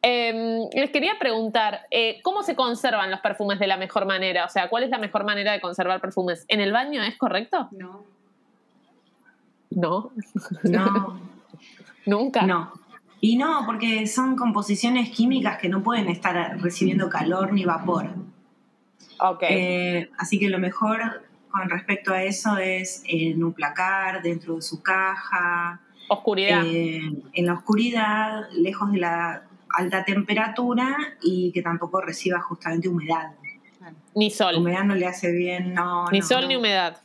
Em, 0.00 0.68
les 0.72 0.90
quería 0.90 1.18
preguntar, 1.18 1.80
eh, 1.90 2.20
¿cómo 2.22 2.42
se 2.42 2.54
conservan 2.54 3.10
los 3.10 3.20
perfumes 3.20 3.58
de 3.58 3.66
la 3.66 3.76
mejor 3.76 4.06
manera? 4.06 4.44
O 4.44 4.48
sea, 4.48 4.68
¿cuál 4.68 4.84
es 4.84 4.90
la 4.90 4.98
mejor 4.98 5.24
manera 5.24 5.52
de 5.52 5.60
conservar 5.60 6.00
perfumes? 6.00 6.44
¿En 6.48 6.60
el 6.60 6.72
baño 6.72 7.02
es 7.02 7.16
correcto? 7.16 7.68
No. 7.72 8.04
¿No? 9.70 10.12
No. 10.62 11.20
¿Nunca? 12.06 12.42
No. 12.42 12.72
Y 13.20 13.36
no, 13.36 13.64
porque 13.66 14.06
son 14.06 14.36
composiciones 14.36 15.10
químicas 15.10 15.58
que 15.58 15.68
no 15.68 15.82
pueden 15.82 16.08
estar 16.08 16.60
recibiendo 16.60 17.08
calor 17.08 17.52
ni 17.52 17.64
vapor. 17.64 18.10
Ok. 19.20 19.42
Eh, 19.42 20.10
así 20.16 20.38
que 20.38 20.48
lo 20.48 20.60
mejor 20.60 21.24
con 21.50 21.68
respecto 21.68 22.12
a 22.12 22.22
eso 22.22 22.56
es 22.58 23.02
en 23.06 23.42
un 23.42 23.52
placar, 23.52 24.22
dentro 24.22 24.54
de 24.54 24.62
su 24.62 24.80
caja. 24.80 25.80
Oscuridad. 26.08 26.62
Eh, 26.64 27.00
en 27.32 27.46
la 27.46 27.54
oscuridad, 27.54 28.48
lejos 28.52 28.92
de 28.92 28.98
la 28.98 29.42
alta 29.76 30.04
temperatura 30.04 30.96
y 31.22 31.52
que 31.52 31.62
tampoco 31.62 32.00
reciba 32.00 32.40
justamente 32.40 32.88
humedad. 32.88 33.32
Ni 34.14 34.30
sol. 34.30 34.56
humedad 34.56 34.84
no 34.84 34.94
le 34.94 35.06
hace 35.06 35.30
bien, 35.32 35.74
no. 35.74 36.06
Ni 36.10 36.22
sol 36.22 36.48
ni 36.48 36.56
humedad. 36.56 37.00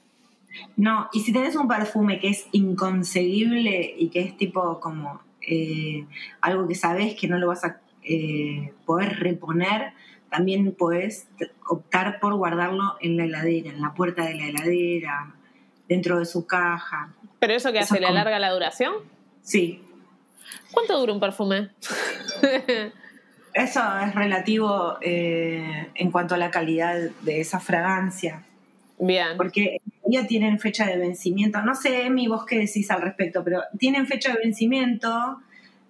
No, 0.75 1.09
y 1.13 1.21
si 1.21 1.33
tenés 1.33 1.55
un 1.55 1.67
perfume 1.67 2.19
que 2.19 2.29
es 2.29 2.47
inconseguible 2.51 3.95
y 3.97 4.09
que 4.09 4.21
es 4.21 4.37
tipo 4.37 4.79
como 4.79 5.21
eh, 5.41 6.05
algo 6.41 6.67
que 6.67 6.75
sabes 6.75 7.15
que 7.15 7.27
no 7.27 7.37
lo 7.37 7.47
vas 7.47 7.63
a 7.63 7.79
eh, 8.03 8.73
poder 8.85 9.19
reponer, 9.19 9.93
también 10.29 10.73
puedes 10.77 11.27
optar 11.67 12.19
por 12.19 12.35
guardarlo 12.35 12.95
en 13.01 13.17
la 13.17 13.25
heladera, 13.25 13.69
en 13.69 13.81
la 13.81 13.93
puerta 13.93 14.25
de 14.25 14.35
la 14.35 14.45
heladera, 14.47 15.35
dentro 15.87 16.19
de 16.19 16.25
su 16.25 16.45
caja. 16.47 17.13
¿Pero 17.39 17.53
eso 17.53 17.71
que 17.71 17.79
hace? 17.79 17.99
¿Le 17.99 18.07
alarga 18.07 18.39
la 18.39 18.51
duración? 18.51 18.93
Sí, 19.41 19.82
¿Cuánto 20.71 20.99
dura 20.99 21.13
un 21.13 21.19
perfume? 21.19 21.69
Eso 23.53 23.81
es 23.99 24.15
relativo 24.15 24.97
eh, 25.01 25.89
en 25.93 26.11
cuanto 26.11 26.35
a 26.35 26.37
la 26.37 26.49
calidad 26.49 26.97
de 27.21 27.39
esa 27.39 27.59
fragancia. 27.59 28.43
Bien. 28.97 29.37
Porque 29.37 29.81
ya 30.05 30.25
tienen 30.25 30.59
fecha 30.59 30.85
de 30.87 30.97
vencimiento. 30.97 31.61
No 31.61 31.75
sé, 31.75 32.09
mi 32.09 32.27
vos 32.27 32.45
qué 32.45 32.57
decís 32.57 32.89
al 32.89 33.01
respecto, 33.01 33.43
pero 33.43 33.61
tienen 33.77 34.07
fecha 34.07 34.33
de 34.33 34.39
vencimiento 34.39 35.39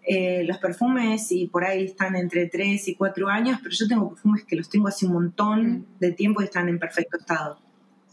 eh, 0.06 0.44
los 0.46 0.58
perfumes 0.58 1.32
y 1.32 1.48
por 1.48 1.64
ahí 1.64 1.86
están 1.86 2.18
entre 2.18 2.48
3 2.48 2.90
y 2.90 2.96
4 2.96 3.30
años, 3.30 3.60
pero 3.64 3.74
yo 3.74 3.88
tengo 3.88 4.10
perfumes 4.10 4.44
que 4.44 4.58
los 4.58 4.70
tengo 4.70 4.90
hace 4.90 5.06
un 5.06 5.14
montón 5.14 5.72
mm. 5.72 5.86
de 6.00 6.12
tiempo 6.12 6.42
y 6.42 6.46
están 6.46 6.68
en 6.68 6.78
perfecto 6.78 7.18
estado. 7.18 7.58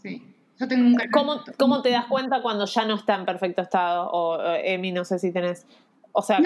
Sí. 0.01 0.23
Yo 0.57 0.67
tengo 0.69 0.87
un 0.87 0.97
¿Cómo, 1.11 1.41
¿Cómo, 1.57 1.81
te 1.81 1.89
das 1.89 2.05
cuenta 2.05 2.41
cuando 2.41 2.65
ya 2.65 2.85
no 2.85 2.95
está 2.95 3.15
en 3.15 3.25
perfecto 3.25 3.61
estado? 3.61 4.09
O, 4.09 4.39
Emi, 4.63 4.93
no 4.93 5.03
sé 5.03 5.19
si 5.19 5.31
tenés 5.31 5.65
o 6.11 6.21
sea, 6.21 6.39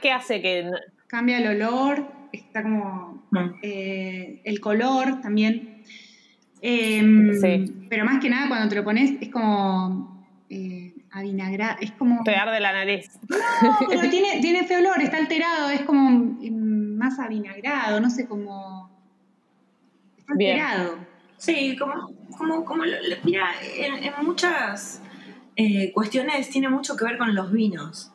¿qué, 0.00 0.12
hace 0.12 0.40
que...? 0.40 0.70
Cambia 1.06 1.38
el 1.38 1.62
olor, 1.62 2.10
está 2.32 2.62
como... 2.62 3.24
Eh, 3.62 4.40
el 4.44 4.60
color 4.60 5.20
también. 5.20 5.82
Em, 6.60 7.32
sí. 7.34 7.72
Pero 7.88 8.04
más 8.04 8.20
que 8.20 8.30
nada 8.30 8.48
cuando 8.48 8.68
te 8.68 8.76
lo 8.76 8.84
pones 8.84 9.12
es 9.20 9.28
como... 9.30 10.26
Eh, 10.50 10.94
avinagrado, 11.10 11.76
es 11.80 11.92
como... 11.92 12.22
Te 12.24 12.34
arde 12.34 12.60
la 12.60 12.72
nariz. 12.72 13.10
No, 13.28 13.76
pero 13.88 14.10
tiene, 14.10 14.40
tiene 14.40 14.64
feo 14.64 14.80
olor, 14.80 15.00
está 15.00 15.16
alterado, 15.16 15.70
es 15.70 15.82
como 15.82 16.38
em, 16.42 16.96
más 16.96 17.18
avinagrado, 17.18 18.00
no 18.00 18.10
sé, 18.10 18.26
como... 18.26 18.90
Está 20.18 20.32
alterado. 20.32 20.98
Sí, 21.36 21.76
como, 21.76 22.10
como, 22.36 22.64
como 22.64 22.84
mira, 23.24 23.50
en, 23.76 24.24
muchas 24.24 25.02
eh, 25.56 25.92
cuestiones 25.92 26.48
tiene 26.48 26.68
mucho 26.68 26.96
que 26.96 27.04
ver 27.04 27.18
con 27.18 27.34
los 27.34 27.52
vinos. 27.52 28.13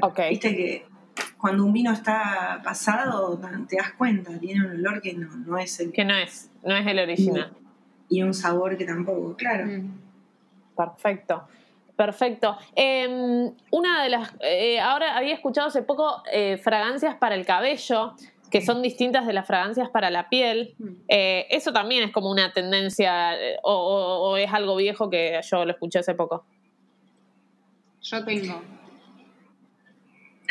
Okay. 0.00 0.30
Viste 0.30 0.56
que 0.56 0.86
cuando 1.38 1.64
un 1.64 1.72
vino 1.72 1.92
está 1.92 2.60
pasado, 2.62 3.38
te 3.68 3.76
das 3.76 3.92
cuenta, 3.98 4.38
tiene 4.38 4.64
un 4.64 4.72
olor 4.76 5.02
que 5.02 5.14
no, 5.14 5.36
no 5.36 5.58
es 5.58 5.80
el... 5.80 5.92
Que 5.92 6.04
no 6.04 6.14
es, 6.14 6.50
no 6.62 6.76
es 6.76 6.86
el 6.86 6.98
original. 6.98 7.52
Y 8.08 8.22
un 8.22 8.32
sabor 8.32 8.76
que 8.76 8.84
tampoco, 8.84 9.36
claro. 9.36 9.66
Mm. 9.66 10.00
Perfecto. 10.76 11.48
Perfecto. 11.96 12.56
Em, 12.74 13.52
una 13.70 14.02
de 14.02 14.08
las. 14.08 14.34
Eh, 14.40 14.80
ahora 14.80 15.16
había 15.16 15.34
escuchado 15.34 15.68
hace 15.68 15.82
poco 15.82 16.22
eh, 16.32 16.56
fragancias 16.56 17.16
para 17.16 17.34
el 17.34 17.44
cabello, 17.44 18.14
que 18.50 18.60
son 18.60 18.82
distintas 18.82 19.26
de 19.26 19.32
las 19.32 19.46
fragancias 19.46 19.90
para 19.90 20.10
la 20.10 20.28
piel. 20.28 20.74
Mm. 20.78 20.88
Eh, 21.08 21.46
eso 21.50 21.72
también 21.72 22.04
es 22.04 22.12
como 22.12 22.30
una 22.30 22.52
tendencia, 22.52 23.32
o, 23.62 24.36
es 24.36 24.52
algo 24.52 24.76
viejo 24.76 25.10
que 25.10 25.40
yo 25.42 25.64
lo 25.64 25.72
escuché 25.72 25.98
hace 25.98 26.14
poco. 26.14 26.44
Yo 28.00 28.24
tengo. 28.24 28.62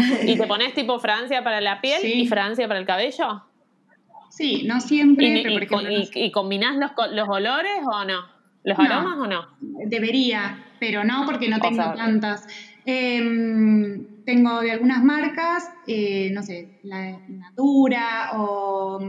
¿Y 0.25 0.37
te 0.37 0.47
pones 0.47 0.73
tipo 0.73 0.99
fragancia 0.99 1.43
para 1.43 1.61
la 1.61 1.81
piel 1.81 2.01
y 2.03 2.27
fragancia 2.27 2.67
para 2.67 2.79
el 2.79 2.85
cabello? 2.85 3.43
Sí, 4.29 4.63
no 4.65 4.79
siempre. 4.79 5.27
¿Y, 5.27 6.09
y, 6.13 6.31
combinás 6.31 6.77
los, 6.77 6.91
los 7.11 7.27
olores 7.27 7.81
o 7.85 8.05
no? 8.05 8.21
¿Los 8.63 8.77
aromas 8.79 9.17
o 9.17 9.27
no? 9.27 9.47
Debería, 9.59 10.63
pero 10.79 11.03
no 11.03 11.25
porque 11.25 11.49
no 11.49 11.59
tengo 11.59 11.93
tantas. 11.95 12.47
Em, 12.85 14.23
tengo 14.25 14.61
de 14.61 14.71
algunas 14.71 15.03
marcas, 15.03 15.69
eh, 15.87 16.29
no 16.31 16.43
sé, 16.43 16.79
la 16.83 17.19
Natura 17.27 18.31
o 18.33 18.99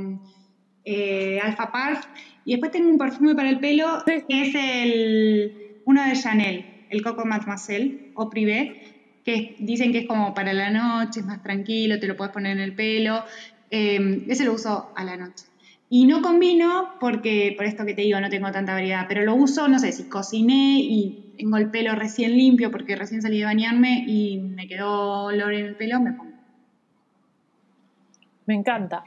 eh, 0.85 1.41
Alpha 1.43 1.71
Parf. 1.71 2.07
Y 2.45 2.53
después 2.53 2.73
tengo 2.73 2.89
un 2.89 2.99
perfume 2.99 3.35
para 3.35 3.51
el 3.51 3.61
pelo 3.61 4.03
que 4.05 4.23
es 4.29 4.55
el, 4.55 5.81
uno 5.85 6.05
de 6.05 6.13
Chanel, 6.15 6.87
el 6.91 7.03
Coco 7.03 7.25
Mademoiselle 7.25 8.13
o 8.15 8.29
Privé, 8.29 9.02
que 9.25 9.57
dicen 9.59 9.93
que 9.93 10.01
es 10.01 10.07
como 10.07 10.35
para 10.35 10.53
la 10.53 10.71
noche, 10.71 11.21
es 11.21 11.27
más 11.27 11.43
tranquilo, 11.43 12.01
te 12.01 12.07
lo 12.07 12.17
puedes 12.17 12.33
poner 12.33 12.53
en 12.53 12.63
el 12.63 12.75
pelo. 12.75 13.25
Em, 13.71 14.25
ese 14.29 14.45
lo 14.45 14.53
uso 14.53 14.93
a 14.97 15.05
la 15.05 15.17
noche. 15.17 15.47
Y 15.89 16.07
no 16.07 16.23
combino 16.23 16.95
porque, 17.01 17.55
por 17.57 17.67
esto 17.67 17.85
que 17.85 17.95
te 17.95 18.03
digo, 18.03 18.19
no 18.21 18.31
tengo 18.31 18.51
tanta 18.51 18.73
variedad, 18.73 19.05
pero 19.09 19.25
lo 19.25 19.35
uso, 19.35 19.69
no 19.69 19.79
sé, 19.79 19.93
si 19.93 20.05
cociné 20.05 20.81
y 20.81 21.35
tengo 21.39 21.59
el 21.59 21.71
pelo 21.71 21.95
recién 21.95 22.33
limpio 22.33 22.71
porque 22.71 22.97
recién 22.97 23.21
salí 23.21 23.41
de 23.41 23.45
bañarme 23.45 24.05
y 24.07 24.39
me 24.39 24.67
quedó 24.67 25.25
olor 25.25 25.53
en 25.53 25.67
el 25.67 25.75
pelo, 25.75 26.01
me 26.01 26.13
pongo. 26.13 26.33
Me 28.47 28.55
encanta. 28.55 29.05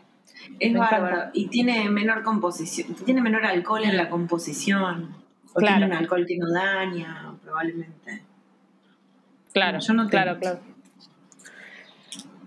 Es 0.60 0.74
bárbaro. 0.74 1.32
Y 1.34 1.48
tiene 1.48 1.90
menor 1.90 2.24
composición, 2.24 2.96
tiene 3.06 3.22
menor 3.22 3.46
alcohol 3.46 3.84
en 3.84 3.98
la 3.98 4.10
composición. 4.10 5.16
O 5.54 5.60
tiene 5.60 5.86
un 5.86 5.94
alcohol 5.94 6.26
que 6.28 6.38
no 6.38 6.52
daña, 6.52 7.34
probablemente. 7.42 8.25
Claro, 9.56 9.80
yo 9.80 9.94
no 9.94 10.10
Claro, 10.10 10.38
claro. 10.38 10.60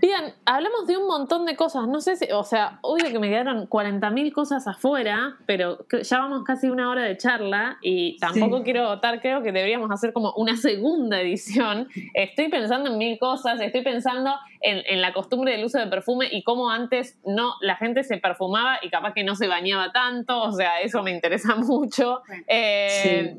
Bien, 0.00 0.34
hablamos 0.44 0.86
de 0.86 0.98
un 0.98 1.08
montón 1.08 1.46
de 1.46 1.56
cosas. 1.56 1.88
No 1.88 2.02
sé 2.02 2.16
si, 2.16 2.30
o 2.30 2.44
sea, 2.44 2.78
obvio 2.82 3.10
que 3.10 3.18
me 3.18 3.30
quedaron 3.30 3.66
40.000 3.66 4.32
cosas 4.32 4.68
afuera, 4.68 5.36
pero 5.46 5.86
ya 6.02 6.18
vamos 6.18 6.44
casi 6.44 6.68
una 6.68 6.88
hora 6.90 7.02
de 7.02 7.16
charla 7.16 7.78
y 7.80 8.18
tampoco 8.18 8.62
quiero 8.62 8.84
votar. 8.84 9.20
Creo 9.22 9.42
que 9.42 9.52
deberíamos 9.52 9.90
hacer 9.90 10.12
como 10.12 10.34
una 10.34 10.56
segunda 10.56 11.18
edición. 11.20 11.88
Estoy 12.12 12.48
pensando 12.48 12.90
en 12.92 12.98
mil 12.98 13.18
cosas, 13.18 13.58
estoy 13.60 13.82
pensando 13.82 14.34
en, 14.60 15.00
la 15.00 15.14
costumbre 15.14 15.52
del 15.52 15.64
uso 15.64 15.78
de 15.78 15.86
perfume 15.86 16.28
y 16.30 16.44
cómo 16.44 16.70
antes 16.70 17.18
no 17.24 17.54
la 17.62 17.76
gente 17.76 18.04
se 18.04 18.18
perfumaba 18.18 18.78
y 18.82 18.90
capaz 18.90 19.14
que 19.14 19.24
no 19.24 19.34
se 19.34 19.48
bañaba 19.48 19.92
tanto. 19.92 20.42
O 20.42 20.52
sea, 20.52 20.80
eso 20.80 21.02
me 21.02 21.10
interesa 21.10 21.54
mucho. 21.56 22.20
Eh, 22.46 23.38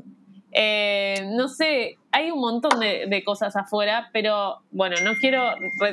eh, 0.51 1.29
no 1.35 1.47
sé, 1.47 1.97
hay 2.11 2.31
un 2.31 2.39
montón 2.39 2.79
de, 2.79 3.23
cosas 3.25 3.55
afuera, 3.55 4.09
pero 4.13 4.61
bueno, 4.71 4.95
no 5.03 5.13
quiero 5.19 5.43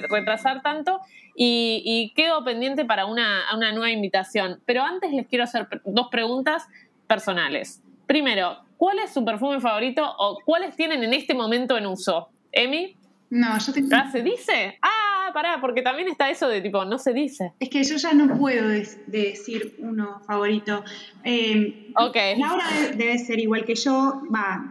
retrasar 0.08 0.62
tanto 0.62 1.00
y, 1.34 2.12
quedo 2.16 2.44
pendiente 2.44 2.84
para 2.84 3.06
una, 3.06 3.44
nueva 3.72 3.90
invitación. 3.90 4.60
Pero 4.64 4.82
antes 4.82 5.12
les 5.12 5.26
quiero 5.26 5.44
hacer 5.44 5.68
dos 5.84 6.08
preguntas 6.08 6.66
personales. 7.06 7.82
Primero, 8.06 8.58
¿cuál 8.76 8.98
es 9.00 9.12
su 9.12 9.24
perfume 9.24 9.60
favorito 9.60 10.04
o 10.18 10.38
cuáles 10.44 10.74
tienen 10.76 11.02
en 11.02 11.12
este 11.12 11.34
momento 11.34 11.76
en 11.76 11.86
uso? 11.86 12.28
¿Emi? 12.52 12.96
No, 13.28 13.58
yo 13.58 13.72
tengo... 13.72 13.88
¿Ah, 13.92 14.10
¿Se 14.10 14.22
dice? 14.22 14.78
Ah, 14.80 15.05
pará, 15.36 15.58
porque 15.60 15.82
también 15.82 16.08
está 16.08 16.30
eso 16.30 16.48
de 16.48 16.62
tipo, 16.62 16.82
no 16.86 16.98
se 16.98 17.12
dice. 17.12 17.52
Es 17.60 17.68
que 17.68 17.84
yo 17.84 17.96
ya 17.96 18.14
no 18.14 18.38
puedo 18.38 18.68
decir 18.68 19.76
uno 19.80 20.22
favorito. 20.26 20.82
Eh, 21.24 21.92
ok. 21.94 22.16
Laura 22.38 22.64
debe, 22.96 23.18
ser 23.18 23.38
igual 23.38 23.66
que 23.66 23.74
yo. 23.74 24.22
Va, 24.34 24.70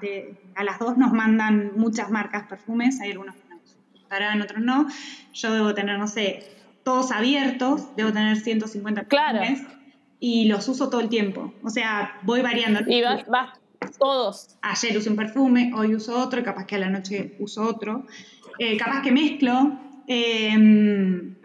a 0.55 0.63
las 0.63 0.80
dos 0.80 0.97
nos 0.97 1.13
mandan 1.13 1.74
muchas 1.76 2.09
marcas 2.09 2.47
perfumes. 2.47 2.99
Hay 2.99 3.11
algunos 3.11 3.36
que 3.36 3.47
nos 3.47 3.78
gustarán, 3.93 4.41
otros 4.41 4.61
no. 4.61 4.88
Yo 5.34 5.53
debo 5.53 5.76
tener, 5.76 5.99
no 5.99 6.07
sé, 6.07 6.43
todos 6.84 7.11
abiertos. 7.11 7.95
Debo 7.95 8.11
tener 8.11 8.36
150 8.36 9.03
perfumes. 9.03 9.61
Claro. 9.61 9.82
Y 10.20 10.45
los 10.45 10.68
uso 10.68 10.89
todo 10.89 11.01
el 11.01 11.09
tiempo. 11.09 11.53
O 11.63 11.70
sea, 11.70 12.18
voy 12.24 12.41
variando. 12.41 12.80
Y 12.88 13.03
vas, 13.03 13.24
vas 13.28 13.59
todos. 13.99 14.57
Ayer 14.63 14.97
usé 14.97 15.11
un 15.11 15.16
perfume, 15.16 15.72
hoy 15.76 15.93
uso 15.93 16.18
otro, 16.18 16.39
y 16.39 16.43
capaz 16.43 16.66
que 16.66 16.76
a 16.76 16.80
la 16.80 16.89
noche 16.89 17.36
uso 17.38 17.61
otro. 17.61 18.07
Eh, 18.57 18.78
capaz 18.78 19.03
que 19.03 19.11
mezclo. 19.11 19.85
Em, 20.08 21.36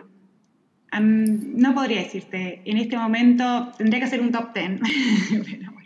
no 0.98 1.74
podría 1.74 2.02
decirte, 2.02 2.62
en 2.64 2.76
este 2.78 2.96
momento 2.96 3.72
tendría 3.78 4.00
que 4.00 4.06
hacer 4.06 4.20
un 4.20 4.32
top 4.32 4.52
10. 4.54 4.80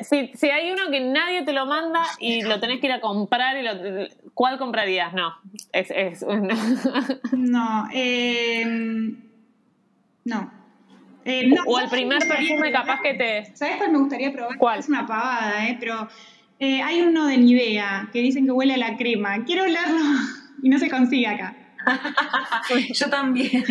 Si, 0.00 0.48
hay 0.48 0.70
uno 0.70 0.90
que 0.90 1.00
nadie 1.00 1.42
te 1.44 1.52
lo 1.52 1.66
manda 1.66 2.02
y 2.18 2.40
lo 2.40 2.58
tenés 2.60 2.80
que 2.80 2.86
ir 2.86 2.92
a 2.92 3.00
comprar, 3.00 3.56
y 3.62 4.08
¿cuál 4.32 4.58
comprarías? 4.58 5.12
No. 5.12 5.34
Es, 5.72 6.24
no. 7.32 7.88
Em, 7.92 9.16
no. 10.24 10.50
Eh, 11.26 11.50
o 11.66 11.78
el 11.78 11.90
primer 11.90 12.26
perfume 12.26 12.72
capaz 12.72 13.02
que 13.02 13.14
te... 13.14 13.54
¿Sabes 13.54 13.76
cuál 13.76 13.92
me 13.92 13.98
gustaría 13.98 14.32
probar? 14.32 14.56
¿Cuál? 14.56 14.78
Es 14.78 14.88
una 14.88 15.06
pavada, 15.06 15.68
¿eh? 15.68 15.76
Pero 15.78 16.08
eh, 16.58 16.80
hay 16.80 17.02
uno 17.02 17.26
de 17.26 17.36
Nivea 17.36 18.08
que 18.12 18.20
dicen 18.20 18.46
que 18.46 18.52
huele 18.52 18.74
a 18.74 18.78
la 18.78 18.96
crema. 18.96 19.44
Quiero 19.44 19.64
olerlo 19.64 20.00
y 20.62 20.70
no 20.70 20.78
se 20.78 20.88
consigue 20.88 21.26
acá. 21.26 21.54
Yo 22.94 23.10
también. 23.10 23.64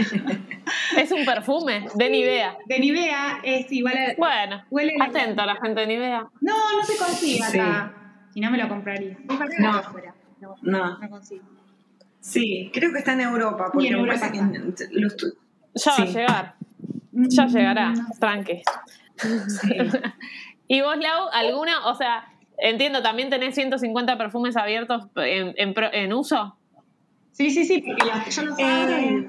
es 0.97 1.11
un 1.11 1.25
perfume 1.25 1.87
de 1.95 2.09
Nivea. 2.09 2.57
De 2.65 2.79
Nivea 2.79 3.39
es 3.43 3.71
igual 3.71 3.97
a. 3.97 4.15
Bueno, 4.17 4.63
huele 4.69 4.95
atento 4.99 5.41
a 5.41 5.45
la 5.45 5.55
gente 5.55 5.81
de 5.81 5.87
Nivea. 5.87 6.27
No, 6.41 6.53
no 6.77 6.83
se 6.83 6.97
consigue 6.97 7.43
acá. 7.43 7.93
Si 8.33 8.39
no, 8.39 8.51
me 8.51 8.57
lo 8.57 8.67
compraría. 8.67 9.17
no, 9.59 9.69
afuera. 9.69 10.13
No, 10.39 10.55
no. 10.61 10.99
no 10.99 11.09
consigo. 11.09 11.43
Sí, 12.19 12.69
creo 12.73 12.91
que 12.91 12.99
está 12.99 13.13
en 13.13 13.21
Europa. 13.21 13.69
Porque 13.71 13.87
en 13.87 13.95
Europa 13.95 14.31
que 14.31 14.39
los 14.91 15.15
ya 15.75 15.91
va 15.91 16.03
a 16.03 16.05
llegar. 16.05 16.55
Ya 17.11 17.45
mm, 17.45 17.49
llegará. 17.49 17.93
Tranqui. 18.19 18.61
¿Y 20.67 20.81
vos, 20.81 20.97
Lau, 20.97 21.29
alguna? 21.31 21.87
O 21.87 21.95
sea, 21.95 22.25
Entiendo, 22.61 23.01
¿también 23.01 23.29
tenés 23.29 23.55
150 23.55 24.17
perfumes 24.17 24.57
abiertos 24.57 25.07
en, 25.15 25.53
en, 25.55 26.13
uso? 26.13 26.57
Sí, 27.39 27.51
sí, 27.51 27.63
sí, 27.63 27.81
porque 27.81 28.31
yo 28.31 28.41
los 28.43 28.59
eh, 28.59 29.25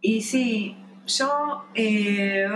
Y 0.00 0.22
sí, 0.22 0.74
yo... 1.06 1.66
Eh, 1.74 2.48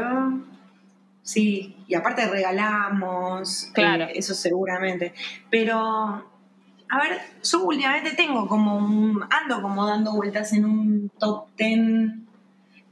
sí, 1.22 1.76
y 1.86 1.94
aparte 1.94 2.26
regalamos, 2.26 3.70
claro. 3.74 4.04
Eh, 4.04 4.12
eso 4.14 4.32
seguramente. 4.32 5.12
Pero, 5.50 5.76
a 5.78 6.98
ver, 7.02 7.20
yo 7.42 7.62
últimamente 7.64 8.12
tengo 8.12 8.48
como 8.48 8.78
un... 8.78 9.22
Ando 9.28 9.60
como 9.60 9.84
dando 9.86 10.14
vueltas 10.14 10.54
en 10.54 10.64
un 10.64 11.10
top 11.18 11.48
10 11.58 12.21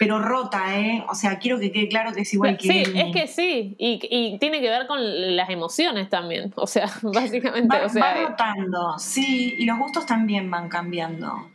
pero 0.00 0.18
rota, 0.18 0.78
¿eh? 0.80 1.04
O 1.10 1.14
sea, 1.14 1.38
quiero 1.38 1.60
que 1.60 1.70
quede 1.70 1.86
claro 1.86 2.14
que 2.14 2.22
es 2.22 2.32
igual 2.32 2.56
que... 2.56 2.68
Sí, 2.68 2.84
es 2.96 3.12
que 3.14 3.26
sí, 3.26 3.76
y, 3.76 4.38
tiene 4.38 4.62
que 4.62 4.70
ver 4.70 4.86
con 4.86 4.98
las 5.36 5.50
emociones 5.50 6.08
también, 6.08 6.54
o 6.56 6.66
sea, 6.66 6.86
básicamente... 7.02 7.68
Va, 7.68 7.84
o 7.84 7.88
sea, 7.90 8.02
va 8.02 8.28
rotando, 8.28 8.98
sí, 8.98 9.56
y 9.58 9.66
los 9.66 9.76
gustos 9.76 10.06
también 10.06 10.50
van 10.50 10.70
cambiando 10.70 11.49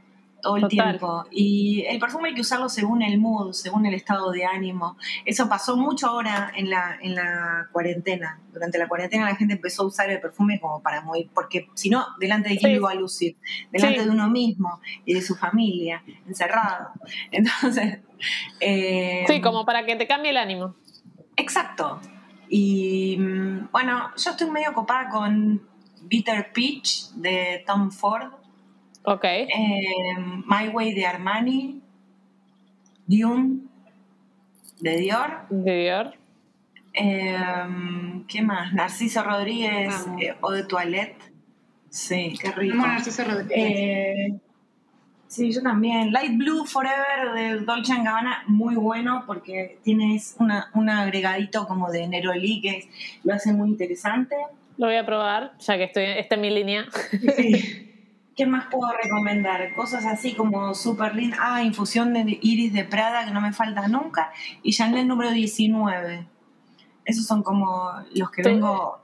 todo 0.45 0.57
el 0.57 0.67
tiempo. 0.67 1.25
Y 1.31 1.83
el 1.87 1.97
perfume 1.97 2.29
hay 2.29 2.35
que 2.35 2.41
usarlo 2.41 2.69
según 2.69 3.01
el 3.01 3.17
mood, 3.17 3.53
según 3.53 3.87
el 3.87 3.95
estado 3.95 4.31
de 4.31 4.45
ánimo. 4.45 4.95
Eso 5.25 5.49
pasó 5.49 5.75
mucho 5.75 6.07
ahora 6.07 6.51
en 6.55 6.69
la, 6.69 6.99
en 7.01 7.15
la 7.15 7.67
cuarentena. 7.71 8.39
Durante 8.53 8.77
la 8.77 8.87
cuarentena 8.87 9.25
la 9.25 9.35
gente 9.35 9.55
empezó 9.55 9.81
a 9.81 9.87
usar 9.87 10.09
el 10.11 10.21
perfume 10.21 10.59
como 10.59 10.83
para 10.83 11.01
morir, 11.01 11.31
porque 11.33 11.67
si 11.73 11.89
no, 11.89 12.05
delante 12.19 12.49
de 12.49 12.57
quién 12.57 12.75
iba 12.75 12.91
a 12.91 12.93
lucir, 12.93 13.37
delante 13.71 14.03
de 14.03 14.09
uno 14.09 14.29
mismo 14.29 14.79
y 15.03 15.15
de 15.15 15.21
su 15.23 15.35
familia, 15.35 16.03
encerrado. 16.27 16.89
Entonces... 17.31 17.99
Eh, 18.59 19.25
sí, 19.27 19.41
como 19.41 19.65
para 19.65 19.85
que 19.85 19.95
te 19.95 20.05
cambie 20.05 20.29
el 20.29 20.37
ánimo. 20.37 20.75
Exacto. 21.35 21.99
Y 22.49 23.17
mm, 23.17 23.71
bueno, 23.71 24.11
yo 24.15 24.31
estoy 24.31 24.51
medio 24.51 24.73
copada 24.73 25.09
con 25.09 25.61
Bitter 26.03 26.51
Peach 26.53 27.09
de 27.15 27.63
Tom 27.65 27.89
Ford 27.89 28.44
Ok. 29.05 29.23
Eh, 29.23 29.47
My 30.45 30.69
Way 30.69 30.93
de 30.93 31.05
Armani, 31.05 31.81
Dune 33.05 33.59
de 34.79 34.97
Dior. 34.97 35.45
De 35.49 35.75
Dior. 35.77 36.13
Eh, 36.93 38.23
¿Qué 38.27 38.41
más? 38.41 38.73
Narciso 38.73 39.23
Rodríguez 39.23 40.07
eh, 40.19 40.35
o 40.41 40.51
de 40.51 40.63
Toilette. 40.63 41.21
Sí, 41.89 42.33
qué 42.41 42.51
rico. 42.51 42.77
Narciso 42.77 43.23
Rodríguez. 43.23 44.33
Sí, 45.27 45.51
yo 45.51 45.61
también. 45.61 46.11
Light 46.11 46.37
Blue 46.37 46.65
Forever 46.65 47.33
de 47.35 47.59
Dolce 47.65 47.93
Gabbana, 47.95 48.43
muy 48.47 48.75
bueno 48.75 49.23
porque 49.27 49.79
tienes 49.83 50.35
una, 50.39 50.69
un 50.73 50.89
agregadito 50.89 51.67
como 51.67 51.91
de 51.91 52.07
Neroli 52.07 52.61
que 52.61 52.89
lo 53.23 53.33
hace 53.33 53.51
muy 53.51 53.69
interesante. 53.69 54.35
Lo 54.77 54.87
voy 54.87 54.95
a 54.95 55.05
probar, 55.05 55.53
ya 55.59 55.77
que 55.77 55.83
estoy, 55.85 56.03
esta 56.03 56.35
en 56.35 56.41
mi 56.41 56.49
línea. 56.49 56.85
¿Qué 58.35 58.45
más 58.45 58.67
puedo 58.69 58.91
recomendar? 58.91 59.73
Cosas 59.73 60.05
así 60.05 60.33
como 60.33 60.73
Super 60.73 61.15
Lean. 61.15 61.33
Ah, 61.39 61.63
infusión 61.63 62.13
de 62.13 62.37
iris 62.41 62.73
de 62.73 62.83
Prada, 62.83 63.25
que 63.25 63.31
no 63.31 63.39
me 63.39 63.53
falta 63.53 63.87
nunca. 63.87 64.33
Y 64.61 64.73
Chanel 64.73 65.07
número 65.07 65.31
19. 65.31 66.27
Esos 67.05 67.25
son 67.25 67.43
como 67.43 67.91
los 68.13 68.31
que 68.31 68.41
vengo, 68.41 68.99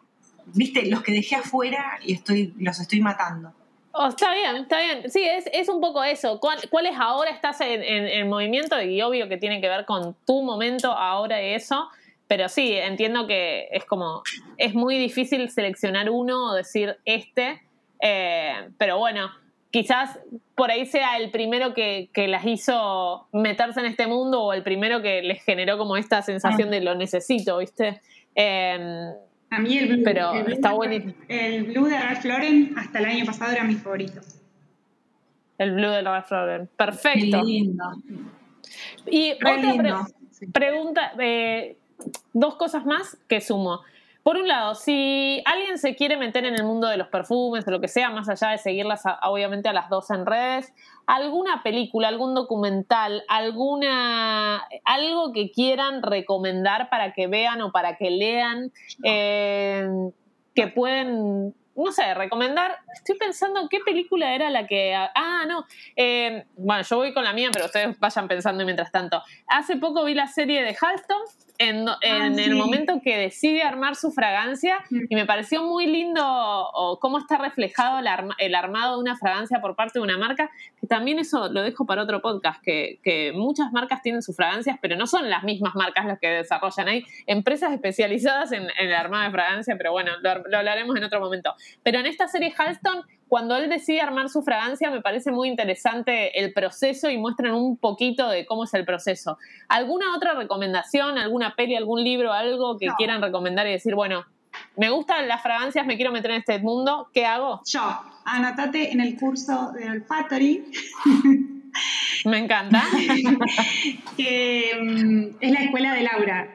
viste, 0.48 0.86
los 0.88 1.02
que 1.02 1.14
dejé 1.14 1.36
afuera 1.36 2.00
y 2.04 2.14
estoy, 2.14 2.54
los 2.58 2.80
estoy 2.80 3.00
matando. 3.00 3.54
Oh, 3.94 4.08
está 4.08 4.34
bien, 4.34 4.56
está 4.58 4.80
bien. 4.80 5.10
Sí, 5.10 5.24
es, 5.24 5.46
es 5.54 5.70
un 5.70 5.80
poco 5.80 6.04
eso. 6.04 6.40
¿Cuáles 6.40 6.96
ahora 6.98 7.30
estás 7.32 7.62
en, 7.62 7.82
en, 7.84 8.28
movimiento? 8.30 8.82
Y 8.82 9.02
obvio 9.02 9.30
que 9.30 9.38
tiene 9.38 9.62
que 9.62 9.70
ver 9.70 9.86
con 9.86 10.16
tu 10.26 10.42
momento 10.42 10.92
ahora 10.92 11.42
y 11.42 11.54
eso. 11.54 11.88
Pero 12.28 12.48
sí, 12.50 12.74
entiendo 12.74 13.28
que 13.28 13.68
es 13.72 13.86
como, 13.86 14.24
es 14.58 14.74
muy 14.74 14.98
difícil 14.98 15.50
seleccionar 15.50 16.10
uno 16.10 16.52
o 16.52 16.54
decir 16.54 16.98
este. 17.06 17.62
Eh, 18.02 18.70
pero 18.78 18.97
bueno, 18.97 19.30
quizás 19.70 20.20
por 20.56 20.72
ahí 20.72 20.86
sea 20.86 21.18
el 21.18 21.32
primero 21.32 21.74
que, 21.74 22.10
que, 22.14 22.28
las 22.28 22.45
hizo 22.45 23.28
meterse 23.32 23.80
en 23.80 23.86
este 23.86 24.08
mundo 24.08 24.41
o 24.43 24.54
el 24.54 24.64
primero 24.64 25.02
que 25.02 25.22
les 25.22 25.43
generó 25.43 25.78
como 25.78 25.97
esta 25.97 26.22
sensación 26.22 26.72
de 26.72 26.82
lo 26.82 26.95
necesito, 26.95 27.60
¿viste? 27.60 28.02
Eh, 28.36 29.12
a 29.49 29.60
mí 29.60 29.78
el 29.78 29.88
blue, 29.89 30.04
Pero 30.06 30.34
el 30.34 30.54
está 30.54 30.72
buenísimo. 30.72 31.14
El 31.28 31.64
blue 31.66 31.86
de 31.86 31.99
Ralph 31.99 32.24
Lauren 32.24 32.74
hasta 32.78 32.99
el 32.99 33.06
año 33.06 33.26
pasado 33.26 33.52
era 33.52 33.66
mi 33.66 33.76
favorito. 33.76 34.22
El 35.58 35.72
blue 35.74 35.89
de 35.89 36.02
Ralph 36.02 36.32
Lauren. 36.32 36.70
Perfecto. 36.78 37.41
Qué 37.41 37.45
lindo. 37.45 37.84
Y 39.08 39.34
otra 39.34 40.08
pregunta, 40.54 41.12
eh, 41.20 41.76
dos 42.32 42.56
cosas 42.56 42.86
más 42.86 43.18
que 43.28 43.41
sumo. 43.41 43.82
Por 44.24 44.38
un 44.38 44.48
lado, 44.48 44.76
si 44.76 45.42
alguien 45.46 45.80
se 45.80 45.96
quiere 45.96 46.16
meter 46.16 46.46
en 46.46 46.54
el 46.54 46.64
mundo 46.64 46.88
de 46.88 46.98
los 46.98 47.08
perfumes 47.08 47.68
o 47.68 47.72
lo 47.72 47.82
que 47.82 47.88
sea, 47.88 48.12
más 48.12 48.30
allá 48.30 48.50
de 48.50 48.60
seguirlas 48.60 49.04
obviamente 49.24 49.68
a 49.68 49.74
las 49.74 49.90
dos 49.90 50.12
en 50.12 50.26
redes, 50.26 50.74
alguna 51.08 51.64
película, 51.64 52.08
algún 52.08 52.36
documental, 52.36 53.24
alguna 53.28 54.68
algo 54.86 55.34
que 55.34 55.52
quieran 55.52 56.04
recomendar 56.04 56.90
para 56.90 57.14
que 57.14 57.26
vean 57.28 57.62
o 57.62 57.72
para 57.72 57.98
que 57.98 58.12
lean, 58.12 58.72
eh, 59.04 59.90
que 60.54 60.68
pueden 60.68 61.56
no 61.76 61.92
sé, 61.92 62.14
recomendar. 62.14 62.80
Estoy 62.94 63.18
pensando 63.18 63.68
qué 63.70 63.80
película 63.80 64.36
era 64.36 64.50
la 64.50 64.68
que. 64.68 64.94
Ah, 64.94 65.46
no. 65.48 65.66
Eh, 65.96 66.46
bueno, 66.56 66.84
yo 66.84 66.98
voy 66.98 67.14
con 67.14 67.24
la 67.24 67.34
mía, 67.34 67.50
pero 67.52 67.66
ustedes 67.66 68.00
vayan 68.00 68.28
pensando 68.28 68.64
mientras 68.66 68.92
tanto. 68.92 69.22
Hace 69.48 69.78
poco 69.78 70.04
vi 70.06 70.14
la 70.14 70.28
serie 70.28 70.62
de 70.64 70.76
Halston 70.80 71.22
en, 71.62 71.88
ah, 71.88 71.98
el 72.02 72.56
momento 72.56 73.02
que 73.04 73.18
decide 73.18 73.62
armar 73.62 73.96
su 73.96 74.12
fragancia 74.12 74.80
mm. 74.89 75.00
y 75.10 75.16
me 75.16 75.26
pareció 75.26 75.64
muy 75.64 75.86
lindo 75.86 76.22
cómo 77.00 77.20
está 77.20 77.38
reflejado 77.38 78.00
el, 78.00 78.56
armado 78.56 78.96
de 78.96 79.02
una 79.02 79.16
fragancia 79.16 79.62
por 79.62 79.76
parte 79.76 80.00
de 80.00 80.04
una 80.04 80.18
marca, 80.18 80.50
que 80.80 80.88
también 80.88 81.20
eso 81.20 81.50
lo 81.50 81.62
dejo 81.62 81.86
para 81.86 82.02
otro 82.02 82.22
podcast, 82.22 82.62
que, 82.64 83.00
muchas 83.36 83.72
marcas 83.72 84.02
tienen 84.02 84.22
sus 84.22 84.36
fragancias, 84.36 84.78
pero 84.82 84.96
no 84.96 85.06
son 85.06 85.30
las 85.30 85.44
mismas 85.44 85.76
marcas 85.76 86.06
las 86.06 86.20
que 86.20 86.28
desarrollan. 86.30 86.88
Hay 86.88 87.06
empresas 87.28 87.72
especializadas 87.72 88.52
en, 88.52 88.68
el 88.80 88.94
armado 88.94 89.26
de 89.26 89.32
fragancia, 89.32 89.76
pero 89.78 89.92
bueno, 89.92 90.12
lo, 90.22 90.44
lo 90.48 90.58
hablaremos 90.58 90.96
en 90.96 91.04
otro 91.04 91.20
momento. 91.20 91.54
Pero 91.84 92.00
en 92.00 92.08
esta 92.08 92.28
serie 92.28 92.54
Halston 92.58 92.81
cuando 93.32 93.56
él 93.56 93.70
decide 93.70 94.02
armar 94.02 94.28
su 94.28 94.42
fragancia, 94.42 94.92
me 94.92 95.00
parece 95.00 95.32
muy 95.32 95.48
interesante 95.48 96.38
el 96.38 96.52
proceso 96.52 97.10
y 97.10 97.18
muestran 97.18 97.54
un 97.54 97.78
poquito 97.78 98.28
de 98.28 98.46
cómo 98.46 98.66
es 98.66 98.74
el 98.74 98.84
proceso. 98.84 99.38
¿Alguna 99.70 100.16
otra 100.16 100.34
recomendación, 100.34 101.18
alguna 101.18 101.56
peli, 101.56 101.76
algún 101.76 102.04
libro, 102.04 102.34
algo 102.34 102.78
que 102.78 102.88
quieran 102.98 103.22
recomendar 103.22 103.66
y 103.68 103.72
decir, 103.72 103.96
bueno, 103.96 104.26
me 104.76 104.90
gustan 104.90 105.30
las 105.30 105.42
fragancias, 105.42 105.86
me 105.86 105.96
quiero 105.96 106.12
meter 106.12 106.32
en 106.32 106.38
este 106.38 106.60
mundo, 106.60 107.10
¿qué 107.14 107.26
hago? 107.26 107.62
Yo, 107.66 107.82
anotate 108.26 108.92
en 108.92 109.00
el 109.00 109.18
curso 109.18 109.72
de 109.72 109.90
Olfactory. 109.90 110.66
Me 112.26 112.38
encanta. 112.38 112.84
que 114.18 114.72
mm, 114.78 115.38
es 115.40 115.52
la 115.52 115.60
escuela 115.62 115.94
de 115.94 116.02
Laura. 116.02 116.50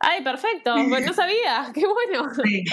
Ay, 0.00 0.22
perfecto, 0.22 0.74
pues 0.88 1.06
no 1.06 1.12
sabía, 1.12 1.70
qué 1.72 1.84
bueno. 1.86 2.28
Sí. 2.44 2.64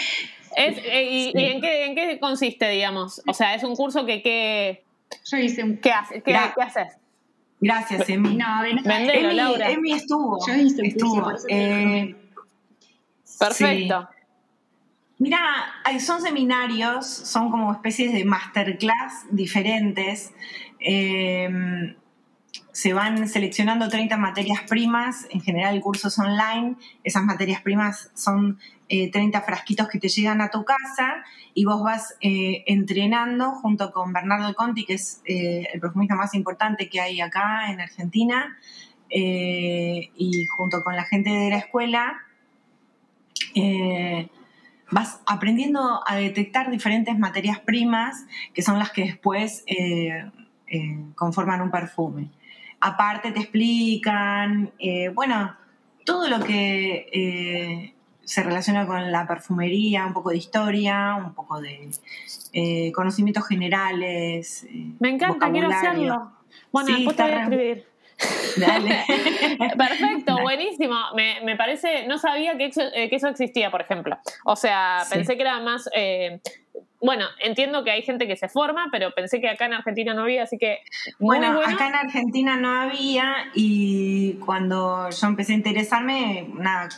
Eh, 0.58 1.32
y, 1.34 1.44
en, 1.44 1.62
qué, 1.96 2.18
consiste, 2.20 2.70
digamos? 2.70 3.22
O 3.28 3.34
sea, 3.34 3.56
es 3.56 3.64
un 3.64 3.76
curso 3.76 4.06
que... 4.06 4.22
que 4.22 4.84
Yo 5.30 5.38
hice 5.38 5.64
un... 5.64 5.78
¿Qué, 5.78 5.92
qué, 6.24 6.36
haces? 6.36 6.98
Gracias, 7.60 8.10
Emi. 8.10 8.36
No, 8.36 8.46
Vendelo, 8.84 9.32
Laura. 9.32 9.70
Emi 9.70 9.94
estuvo. 9.94 10.40
Yo 10.48 10.54
hice 10.56 10.88
estuvo. 10.88 11.32
Eh, 11.48 12.16
perfecto. 13.40 14.10
Mira, 15.20 15.40
son 16.00 16.22
seminarios, 16.22 17.06
son 17.06 17.52
como 17.52 17.72
especies 17.72 18.14
de 18.14 18.26
masterclass 18.26 19.26
diferentes. 19.30 20.34
Eh, 20.80 21.96
se 22.72 22.94
van 22.94 23.28
seleccionando 23.28 23.90
30 23.90 24.18
materias 24.18 24.62
primas, 24.68 25.28
en 25.30 25.42
general 25.42 25.76
el 25.76 25.82
curso 25.82 26.08
es 26.08 26.18
online, 26.18 26.76
esas 27.04 27.24
materias 27.24 27.62
primas 27.62 28.12
son 28.14 28.60
30 28.88 29.38
eh, 29.38 29.42
frasquitos 29.42 29.88
que 29.88 30.00
te 30.00 30.08
llegan 30.08 30.42
a 30.42 30.50
tu 30.50 30.64
casa 30.64 31.24
y 31.54 31.66
vos 31.66 31.84
vas 31.84 32.16
eh, 32.22 32.64
entrenando 32.68 33.52
junto 33.52 33.92
con 33.92 34.14
Bernardo 34.14 34.54
Conti, 34.54 34.86
que 34.86 34.94
es 34.94 35.22
eh, 35.26 35.68
el 35.74 35.80
perfumista 35.80 36.16
más 36.16 36.34
importante 36.34 36.90
que 36.90 37.02
hay 37.02 37.20
acá 37.22 37.72
en 37.72 37.82
Argentina, 37.82 38.58
y 39.14 40.46
junto 40.46 40.86
con 40.86 40.96
la 40.96 41.04
gente 41.04 41.32
de 41.32 41.50
la 41.50 41.58
escuela, 41.58 42.22
vas 44.90 45.20
aprendiendo 45.26 46.02
a 46.08 46.16
detectar 46.16 46.72
diferentes 46.72 47.20
materias 47.20 47.60
primas 47.60 48.26
que 48.54 48.62
son 48.62 48.80
las 48.80 48.92
que 48.92 49.04
después 49.04 49.66
conforman 51.16 51.60
un 51.60 51.72
perfume. 51.72 52.30
Aparte 52.82 53.32
te 53.32 53.40
explican, 53.40 54.72
bueno, 55.14 55.56
todo 56.04 56.28
lo 56.28 56.40
que 56.44 57.94
se 58.24 58.44
relaciona 58.44 58.86
con 58.86 59.12
la 59.12 59.28
perfumería, 59.28 60.06
un 60.06 60.14
poco 60.14 60.30
de 60.30 60.38
historia, 60.38 61.16
un 61.16 61.34
poco 61.34 61.60
de 61.60 61.90
eh, 62.54 62.92
conocimientos 62.94 63.46
generales. 63.48 64.64
Eh, 64.64 64.94
Me 65.00 65.10
encanta, 65.10 65.52
quiero 65.52 65.70
hacerlo. 65.70 66.32
Bueno, 66.72 66.96
después 66.96 67.18
te 67.18 67.24
voy 67.24 67.32
a 67.32 67.42
escribir. 67.42 67.91
Dale. 68.58 69.06
Perfecto, 69.78 70.42
buenísimo. 70.42 70.96
Me, 71.16 71.56
parece, 71.56 72.08
no 72.08 72.18
sabía 72.18 72.58
que 72.58 72.66
eso, 72.66 72.82
eh, 72.94 73.10
que 73.10 73.16
eso, 73.16 73.28
existía, 73.28 73.72
por 73.72 73.82
ejemplo. 73.82 74.18
O 74.46 74.56
sea, 74.56 75.04
pensé 75.10 75.36
que 75.36 75.42
era 75.42 75.60
más 75.60 75.90
bueno, 77.02 77.26
entiendo 77.40 77.84
que 77.84 77.90
hay 77.90 78.04
gente 78.04 78.28
que 78.28 78.36
se 78.36 78.48
forma, 78.48 78.90
pero 78.92 79.12
pensé 79.16 79.42
que 79.42 79.50
acá 79.50 79.66
en 79.66 79.74
Argentina 79.74 80.14
no 80.14 80.22
había, 80.22 80.44
así 80.44 80.60
que... 80.60 80.80
bueno, 81.18 81.60
acá 81.66 81.88
en 81.88 81.96
Argentina 81.96 82.58
no 82.58 82.70
había 82.70 83.50
y 83.56 84.34
cuando 84.46 85.10
yo 85.10 85.28
empecé 85.28 85.54
a 85.54 85.56
interesarme, 85.56 86.48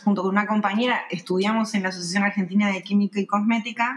junto 0.04 0.22
con 0.22 0.30
una 0.30 0.46
compañera, 0.46 1.04
estudiamos 1.10 1.74
en 1.74 1.84
la 1.84 1.88
Asociación 1.88 2.22
Argentina 2.22 2.70
de 2.70 2.82
Química 2.82 3.18
y 3.18 3.26
Cosmética 3.26 3.96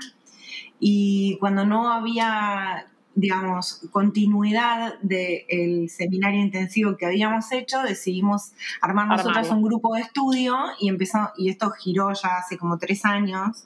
y 0.79 1.37
cuando 1.41 1.65
no 1.65 1.91
había, 1.91 2.85
digamos, 3.17 3.81
continuidad 3.91 4.99
del 5.01 5.89
seminario 5.89 6.39
intensivo 6.39 6.95
que 6.95 7.07
habíamos 7.07 7.51
hecho, 7.51 7.81
decidimos 7.81 8.51
armar 8.79 9.07
nosotros 9.07 9.49
un 9.49 9.63
grupo 9.63 9.95
de 9.95 10.01
estudio 10.01 10.55
y 10.79 10.87
empezó, 10.87 11.31
y 11.35 11.49
esto 11.49 11.71
giró 11.71 12.13
ya 12.13 12.37
hace 12.37 12.59
como 12.59 12.77
tres 12.77 13.05
años 13.05 13.65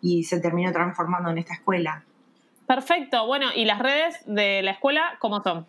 y 0.00 0.24
se 0.24 0.40
terminó 0.40 0.72
transformando 0.72 1.28
en 1.28 1.36
esta 1.36 1.52
escuela. 1.52 2.02
Perfecto, 2.66 3.26
bueno, 3.26 3.48
¿y 3.54 3.66
las 3.66 3.78
redes 3.78 4.16
de 4.24 4.62
la 4.62 4.70
escuela 4.70 5.18
cómo 5.18 5.42
son? 5.42 5.66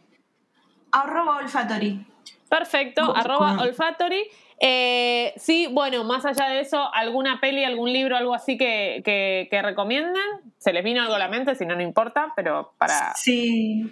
Arroba 0.94 1.40
olfatory. 1.40 2.06
Perfecto, 2.48 3.14
arroba 3.14 3.62
olfatory. 3.62 4.24
Eh, 4.62 5.34
sí, 5.38 5.68
bueno, 5.72 6.04
más 6.04 6.26
allá 6.26 6.50
de 6.50 6.60
eso, 6.60 6.94
¿alguna 6.94 7.40
peli, 7.40 7.64
algún 7.64 7.94
libro, 7.94 8.18
algo 8.18 8.34
así 8.34 8.58
que, 8.58 9.02
que, 9.04 9.62
recomienden? 9.62 10.22
¿Se 10.58 10.74
les 10.74 10.84
vino 10.84 11.02
algo 11.02 11.16
a 11.16 11.20
la 11.20 11.30
mente? 11.30 11.56
Si 11.56 11.66
no, 11.66 11.76
no 11.76 11.82
importa, 11.82 12.34
pero 12.36 12.74
para... 12.78 13.14
Sí, 13.16 13.92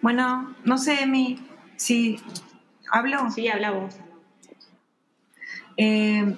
bueno, 0.00 0.54
no 0.64 0.78
sé, 0.78 1.06
mi... 1.06 1.38
Sí, 1.76 2.20
¿hablo? 2.90 3.30
Sí, 3.30 3.48
habla 3.48 3.72
vos. 3.72 3.96
Eh, 5.76 6.36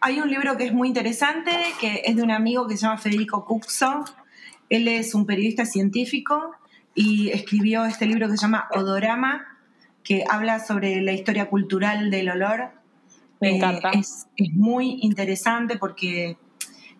hay 0.00 0.20
un 0.20 0.30
libro 0.30 0.56
que 0.56 0.64
es 0.64 0.72
muy 0.72 0.88
interesante, 0.88 1.50
que 1.80 2.02
es 2.04 2.14
de 2.14 2.22
un 2.22 2.30
amigo 2.30 2.66
que 2.66 2.76
se 2.76 2.82
llama 2.82 2.98
Federico 2.98 3.44
Cuxo. 3.44 4.04
Él 4.68 4.86
es 4.86 5.14
un 5.14 5.26
periodista 5.26 5.66
científico 5.66 6.54
y 6.94 7.30
escribió 7.30 7.84
este 7.84 8.06
libro 8.06 8.28
que 8.28 8.36
se 8.36 8.42
llama 8.42 8.68
Odorama, 8.72 9.58
que 10.02 10.24
habla 10.30 10.60
sobre 10.60 11.00
la 11.00 11.12
historia 11.12 11.48
cultural 11.48 12.10
del 12.10 12.28
olor. 12.30 12.83
Me 13.44 13.56
encanta. 13.56 13.90
Eh, 13.92 14.00
es, 14.00 14.26
muy 14.52 14.98
interesante 15.02 15.76
porque 15.76 16.36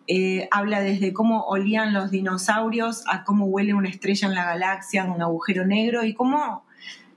eh, 0.07 0.47
habla 0.51 0.81
desde 0.81 1.13
cómo 1.13 1.43
olían 1.45 1.93
los 1.93 2.11
dinosaurios 2.11 3.03
a 3.07 3.23
cómo 3.23 3.45
huele 3.45 3.73
una 3.73 3.89
estrella 3.89 4.27
en 4.27 4.35
la 4.35 4.45
galaxia, 4.45 5.05
un 5.05 5.21
agujero 5.21 5.65
negro 5.65 6.03
y 6.03 6.13
cómo 6.13 6.63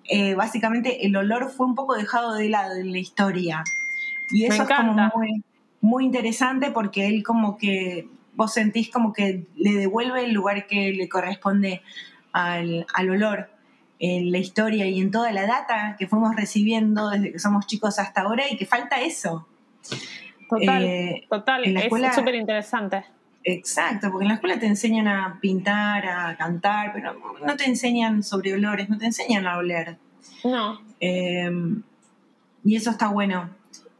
eh, 0.05 0.35
básicamente 0.35 1.07
el 1.07 1.15
olor 1.17 1.51
fue 1.51 1.67
un 1.67 1.75
poco 1.75 1.95
dejado 1.95 2.35
de 2.35 2.49
lado 2.49 2.77
en 2.77 2.93
la 2.93 2.99
historia. 2.99 3.63
Y 4.31 4.45
eso 4.45 4.63
es 4.63 4.69
como 4.69 4.95
muy, 5.15 5.45
muy 5.81 6.05
interesante 6.05 6.71
porque 6.71 7.09
él 7.09 7.23
como 7.23 7.59
que 7.59 8.09
vos 8.35 8.55
sentís 8.55 8.91
como 8.91 9.13
que 9.13 9.47
le 9.57 9.73
devuelve 9.73 10.25
el 10.25 10.33
lugar 10.33 10.67
que 10.67 10.93
le 10.93 11.09
corresponde 11.09 11.83
al, 12.33 12.87
al 12.95 13.11
olor 13.11 13.51
en 13.99 14.31
la 14.31 14.39
historia 14.39 14.87
y 14.87 15.01
en 15.01 15.11
toda 15.11 15.33
la 15.33 15.47
data 15.47 15.97
que 15.99 16.07
fuimos 16.07 16.37
recibiendo 16.37 17.11
desde 17.11 17.33
que 17.33 17.39
somos 17.39 17.67
chicos 17.67 17.99
hasta 17.99 18.23
ahora 18.23 18.45
y 18.51 18.57
que 18.57 18.67
falta 18.67 19.01
eso. 19.01 19.47
Total, 20.49 20.85
eh, 20.85 21.27
total, 21.29 21.65
es 21.77 22.15
súper 22.15 22.35
interesante. 22.37 23.05
Exacto, 23.45 24.11
porque 24.11 24.25
en 24.25 24.29
la 24.29 24.35
escuela 24.35 24.59
te 24.59 24.67
enseñan 24.67 25.09
a 25.09 25.39
pintar, 25.41 26.07
a 26.07 26.37
cantar, 26.37 26.93
pero 26.93 27.15
no 27.45 27.57
te 27.57 27.65
enseñan 27.65 28.23
sobre 28.23 28.55
olores, 28.55 28.89
no 28.89 28.99
te 28.99 29.07
enseñan 29.07 29.47
a 29.47 29.59
oler. 29.59 29.97
No. 30.45 30.81
Em, 31.01 31.83
y 32.65 32.77
eso 32.77 32.91
está 32.91 33.09
bueno. 33.09 33.51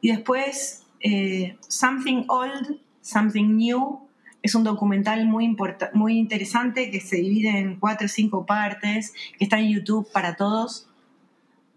Y 0.01 0.09
después, 0.11 0.85
eh, 1.01 1.57
Something 1.67 2.25
Old, 2.29 2.81
Something 3.01 3.57
New, 3.57 4.08
es 4.49 4.55
un 4.55 4.65
documental 4.65 5.27
muy, 5.27 5.57
muy 5.93 6.19
interesante 6.19 6.91
que 6.91 7.01
se 7.01 7.17
divide 7.17 7.59
en 7.59 7.77
cuatro 7.77 8.07
o 8.07 8.09
cinco 8.09 8.47
partes, 8.47 9.15
que 9.39 9.45
está 9.45 9.59
en 9.59 9.69
YouTube 9.69 10.11
para 10.13 10.35
todos. 10.37 10.89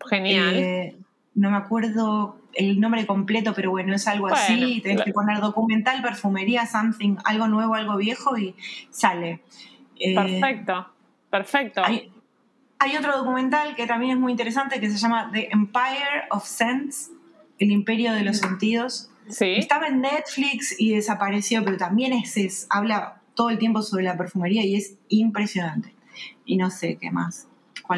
Genial. 0.09 0.55
Eh, 0.55 0.95
no 1.35 1.51
me 1.51 1.57
acuerdo 1.57 2.37
el 2.53 2.79
nombre 2.79 3.05
completo, 3.05 3.53
pero 3.53 3.71
bueno, 3.71 3.93
es 3.93 4.07
algo 4.07 4.27
así. 4.27 4.81
Tenés 4.81 5.03
que 5.03 5.11
poner 5.13 5.39
documental, 5.39 6.01
perfumería, 6.01 6.65
something, 6.65 7.17
algo 7.23 7.47
nuevo, 7.47 7.75
algo 7.75 7.97
viejo 7.97 8.37
y 8.37 8.55
sale. 8.89 9.41
Eh, 9.99 10.15
perfecto, 10.15 10.87
perfecto. 11.29 11.81
Hay, 11.83 12.11
hay, 12.79 12.97
otro 12.97 13.17
documental 13.17 13.75
que 13.75 13.85
también 13.85 14.13
es 14.13 14.17
muy 14.17 14.31
interesante 14.31 14.79
que 14.79 14.89
se 14.89 14.97
llama 14.97 15.29
The 15.31 15.49
Empire 15.51 16.23
of 16.31 16.45
Scents, 16.45 17.11
el 17.59 17.71
imperio 17.71 18.13
de 18.13 18.23
los 18.23 18.37
mm. 18.37 18.47
sentidos. 18.47 19.10
Sí. 19.29 19.53
Estaba 19.57 19.87
en 19.87 20.01
Netflix 20.01 20.75
y 20.79 20.93
desapareció, 20.95 21.63
pero 21.63 21.77
también 21.77 22.13
es, 22.13 22.37
es, 22.37 22.67
habla 22.69 23.21
todo 23.35 23.49
el 23.49 23.57
tiempo 23.57 23.81
sobre 23.81 24.03
la 24.03 24.17
perfumería 24.17 24.65
y 24.65 24.75
es 24.75 24.97
impresionante. 25.09 25.93
Y 26.45 26.57
no 26.57 26.69
sé 26.69 26.97
qué 26.99 27.11
más 27.11 27.47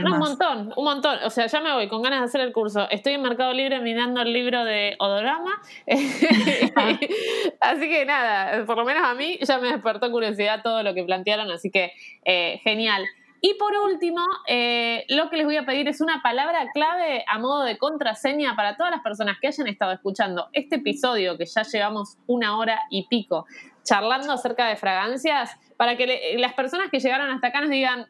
un 0.02 0.18
montón, 0.18 0.74
un 0.76 0.84
montón. 0.84 1.20
O 1.24 1.30
sea, 1.30 1.45
ya 1.48 1.62
me 1.62 1.74
voy 1.74 1.88
con 1.88 2.02
ganas 2.02 2.20
de 2.22 2.26
hacer 2.26 2.41
el 2.41 2.52
curso. 2.52 2.90
Estoy 2.90 3.14
en 3.14 3.22
Mercado 3.22 3.54
Libre 3.54 3.80
mirando 3.80 4.22
el 4.22 4.34
libro 4.34 4.64
de 4.64 4.95
Odorama. 5.00 5.62
así 7.60 7.90
que 7.90 8.06
nada, 8.06 8.66
por 8.66 8.78
lo 8.78 8.86
menos 8.86 9.04
a 9.04 9.14
mí 9.14 9.38
ya 9.41 9.60
me 9.60 9.72
despertó 9.72 10.12
curiosidad 10.12 10.62
todo 10.64 10.84
lo 10.84 10.94
que 10.94 11.04
plantearon, 11.04 11.52
así 11.52 11.70
que 11.70 11.94
eh, 12.26 12.60
genial. 12.64 13.04
Y 13.45 13.56
por 13.56 13.76
último, 13.76 14.22
eh, 14.48 15.03
lo 15.10 15.30
que 15.30 15.36
les 15.36 15.45
voy 15.45 15.57
a 15.57 15.65
pedir 15.65 15.90
es 15.90 15.99
una 15.99 16.22
palabra 16.22 16.65
clave 16.74 17.26
a 17.28 17.40
modo 17.40 17.64
de 17.64 17.78
contraseña 17.78 18.56
para 18.56 18.78
todas 18.78 18.90
las 18.90 19.02
personas 19.02 19.38
que 19.41 19.48
hayan 19.48 19.68
estado 19.68 19.91
escuchando 19.91 20.48
este 20.53 20.78
episodio, 20.78 21.38
que 21.38 21.45
ya 21.45 21.64
llevamos 21.64 22.18
una 22.26 22.57
hora 22.57 22.80
y 22.90 23.06
pico 23.10 23.45
charlando 23.84 24.32
acerca 24.32 24.70
de 24.70 24.78
fragancias, 24.78 25.57
para 25.76 25.98
que 25.98 26.38
las 26.38 26.53
personas 26.53 26.90
que 26.90 27.02
llegaron 27.02 27.30
hasta 27.32 27.48
acá 27.48 27.60
nos 27.60 27.70
digan, 27.70 28.07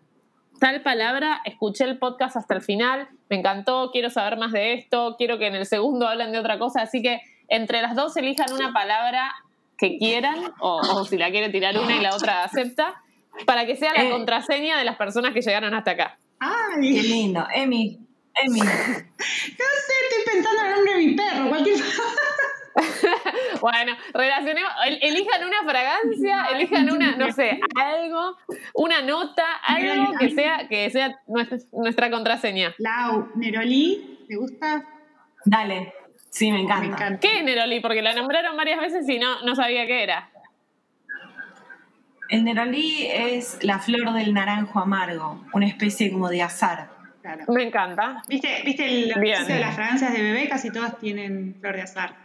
tal 0.59 0.83
palabra, 0.83 1.41
escuché 1.45 1.85
el 1.85 1.97
podcast 1.97 2.37
hasta 2.37 2.53
el 2.53 2.61
final, 2.61 3.07
me 3.27 3.37
encantó, 3.37 3.89
quiero 3.91 4.11
saber 4.11 4.37
más 4.37 4.51
de 4.51 4.73
esto, 4.73 5.15
quiero 5.17 5.39
que 5.39 5.47
en 5.47 5.55
el 5.55 5.65
segundo 5.65 6.07
hablen 6.07 6.31
de 6.31 6.37
otra 6.37 6.59
cosa, 6.59 6.83
así 6.83 7.01
que 7.01 7.21
entre 7.47 7.81
las 7.81 7.95
dos 7.95 8.15
elijan 8.17 8.53
una 8.53 8.71
palabra 8.71 9.33
que 9.79 9.97
quieran, 9.97 10.53
o, 10.59 11.05
si 11.05 11.17
la 11.17 11.31
quiere 11.31 11.49
tirar 11.49 11.75
una 11.75 11.95
y 11.95 12.01
la 12.01 12.15
otra 12.15 12.43
acepta, 12.43 13.01
para 13.45 13.65
que 13.65 13.75
sea 13.75 13.93
la 13.93 14.05
eh. 14.05 14.09
contraseña 14.09 14.77
de 14.77 14.85
las 14.85 14.95
personas 14.95 15.33
que 15.33 15.41
llegaron 15.41 15.73
hasta 15.73 15.91
acá. 15.91 16.19
¡Ay! 16.39 16.95
Qué 16.95 17.03
lindo. 17.03 17.45
Emi, 17.53 17.99
Emi. 18.43 18.59
no 18.59 18.65
sé, 18.65 19.93
estoy 20.09 20.33
pensando 20.33 20.61
en 20.61 20.67
el 20.67 20.75
nombre 20.75 20.93
de 20.93 20.99
mi 20.99 21.15
perro, 21.15 21.49
cualquier 21.49 21.77
bueno, 23.61 23.93
relacionemos, 24.13 24.71
elijan 25.01 25.45
una 25.45 25.63
fragancia, 25.63 26.47
elijan 26.53 26.89
una, 26.89 27.15
no 27.15 27.31
sé, 27.31 27.59
algo, 27.79 28.37
una 28.73 29.01
nota, 29.01 29.45
algo 29.63 30.13
que 30.19 30.31
sea, 30.31 30.67
que 30.67 30.89
sea 30.89 31.21
nuestra, 31.27 32.09
contraseña. 32.09 32.73
Lau, 32.79 33.29
Neroli, 33.35 34.25
¿te 34.27 34.35
gusta? 34.35 34.85
Dale, 35.45 35.93
sí, 36.29 36.51
me 36.51 36.61
encanta. 36.61 37.19
¿Qué 37.19 37.39
es 37.39 37.43
Neroli? 37.43 37.79
Porque 37.79 38.01
la 38.01 38.13
nombraron 38.13 38.57
varias 38.57 38.79
veces 38.79 39.07
y 39.07 39.19
no, 39.19 39.43
no 39.43 39.55
sabía 39.55 39.85
qué 39.85 40.03
era. 40.03 40.31
El 42.29 42.45
Neroli 42.45 43.07
es 43.07 43.59
la 43.63 43.79
flor 43.79 44.13
del 44.13 44.33
naranjo 44.33 44.79
amargo, 44.79 45.43
una 45.53 45.67
especie 45.67 46.11
como 46.11 46.29
de 46.29 46.41
azar. 46.41 46.89
Me 47.47 47.63
encanta. 47.63 48.21
¿Viste, 48.27 48.61
¿Viste 48.65 48.85
el 48.85 49.13
de 49.13 49.59
las 49.59 49.75
fragancias 49.75 50.13
de 50.13 50.21
bebé? 50.21 50.49
Casi 50.49 50.71
todas 50.71 50.97
tienen 50.99 51.55
flor 51.59 51.75
de 51.75 51.81
azar. 51.81 52.15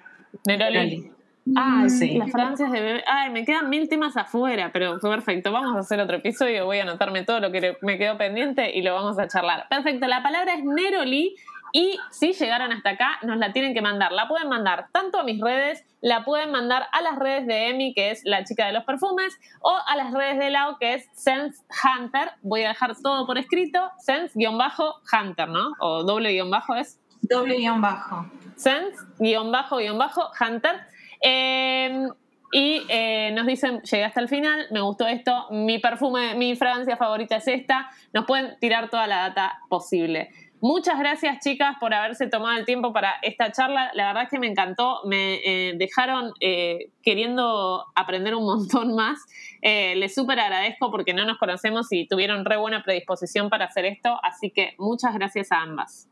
Neroli. 0.46 1.12
Ah, 1.56 1.86
sí. 1.88 2.18
las 2.18 2.30
fragancias 2.30 2.70
de 2.72 2.80
bebé. 2.80 3.04
Ay, 3.06 3.30
me 3.30 3.44
quedan 3.44 3.70
mil 3.70 3.88
temas 3.88 4.16
afuera, 4.16 4.70
pero 4.72 4.98
fue 4.98 5.10
perfecto. 5.10 5.52
Vamos 5.52 5.76
a 5.76 5.80
hacer 5.80 6.00
otro 6.00 6.16
episodio. 6.16 6.66
Voy 6.66 6.78
a 6.78 6.82
anotarme 6.82 7.24
todo 7.24 7.40
lo 7.40 7.50
que 7.52 7.76
me 7.82 7.96
quedó 7.98 8.18
pendiente 8.18 8.76
y 8.76 8.82
lo 8.82 8.94
vamos 8.94 9.18
a 9.18 9.28
charlar. 9.28 9.66
Perfecto, 9.68 10.06
la 10.06 10.22
palabra 10.22 10.54
es 10.54 10.64
Neroli. 10.64 11.36
Y 11.72 11.98
si 12.10 12.32
llegaron 12.32 12.72
hasta 12.72 12.90
acá, 12.90 13.18
nos 13.22 13.36
la 13.36 13.52
tienen 13.52 13.74
que 13.74 13.82
mandar. 13.82 14.12
La 14.12 14.28
pueden 14.28 14.48
mandar 14.48 14.88
tanto 14.92 15.20
a 15.20 15.24
mis 15.24 15.40
redes, 15.40 15.84
la 16.00 16.24
pueden 16.24 16.50
mandar 16.50 16.86
a 16.92 17.02
las 17.02 17.18
redes 17.18 17.46
de 17.46 17.68
Emi, 17.68 17.92
que 17.94 18.10
es 18.10 18.22
la 18.24 18.44
chica 18.44 18.66
de 18.66 18.72
los 18.72 18.84
perfumes, 18.84 19.38
o 19.60 19.76
a 19.86 19.96
las 19.96 20.12
redes 20.12 20.38
de 20.38 20.50
Lau, 20.50 20.78
que 20.78 20.94
es 20.94 21.08
Sense 21.12 21.62
Hunter. 21.84 22.30
Voy 22.42 22.64
a 22.64 22.68
dejar 22.68 22.96
todo 23.02 23.26
por 23.26 23.38
escrito. 23.38 23.90
Sense-Hunter, 23.98 25.48
¿no? 25.48 25.72
O 25.80 26.04
doble 26.04 26.32
guion 26.32 26.50
bajo 26.50 26.74
es. 26.74 27.00
Doble 27.22 27.56
guion 27.56 27.80
bajo. 27.80 28.26
Sense-Hunter. 28.56 30.80
Em, 31.20 32.08
y 32.50 32.82
eh, 32.88 33.30
nos 33.32 33.46
dicen, 33.46 33.82
llegué 33.82 34.04
hasta 34.04 34.20
el 34.20 34.28
final, 34.28 34.66
me 34.70 34.80
gustó 34.80 35.06
esto, 35.06 35.48
mi 35.50 35.78
perfume, 35.78 36.34
mi 36.34 36.56
fragancia 36.56 36.96
favorita 36.96 37.36
es 37.36 37.48
esta. 37.48 37.90
Nos 38.12 38.24
pueden 38.24 38.58
tirar 38.58 38.88
toda 38.88 39.06
la 39.06 39.28
data 39.28 39.60
posible. 39.68 40.30
Muchas 40.60 40.98
gracias 40.98 41.38
chicas 41.38 41.76
por 41.78 41.94
haberse 41.94 42.26
tomado 42.26 42.58
el 42.58 42.64
tiempo 42.64 42.92
para 42.92 43.14
esta 43.22 43.52
charla. 43.52 43.90
La 43.94 44.08
verdad 44.08 44.24
es 44.24 44.28
que 44.28 44.38
me 44.38 44.48
encantó. 44.48 45.00
Me 45.04 45.34
eh, 45.44 45.74
dejaron 45.76 46.32
eh, 46.40 46.90
queriendo 47.02 47.84
aprender 47.94 48.34
un 48.34 48.44
montón 48.44 48.94
más. 48.96 49.20
les 49.62 50.14
súper 50.14 50.40
agradezco 50.40 50.90
porque 50.90 51.14
no 51.14 51.24
nos 51.24 51.38
conocemos 51.38 51.86
y 51.92 52.06
tuvieron 52.08 52.44
re 52.44 52.56
buena 52.56 52.82
predisposición 52.82 53.50
para 53.50 53.66
hacer 53.66 53.84
esto. 53.84 54.18
Así 54.22 54.50
que 54.50 54.74
muchas 54.78 55.14
gracias 55.14 55.52
a 55.52 55.62
ambas. 55.62 56.08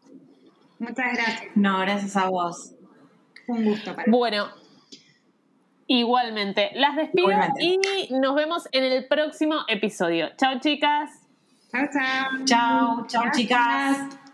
Muchas 0.79 1.13
gracias. 1.13 1.57
No, 1.57 1.81
gracias 1.81 2.17
a 2.17 2.29
vos. 2.29 2.73
Un 3.47 3.65
gusto. 3.65 3.95
Para 3.95 4.11
bueno, 4.11 4.49
igualmente. 5.87 6.71
Las 6.75 6.97
despido 6.97 7.31
y 7.59 7.79
nos 8.13 8.35
vemos 8.35 8.69
en 8.73 8.85
el 8.85 9.07
próximo 9.07 9.57
episodio. 9.69 10.31
Chao, 10.37 10.61
chicas. 10.61 11.11
Chao, 11.71 11.87
chao. 11.93 12.45
Chao, 12.45 13.07
chao, 13.07 13.25
chicas. 13.33 14.26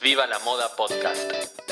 Viva 0.00 0.26
la 0.26 0.38
Moda 0.40 0.68
Podcast. 0.76 1.67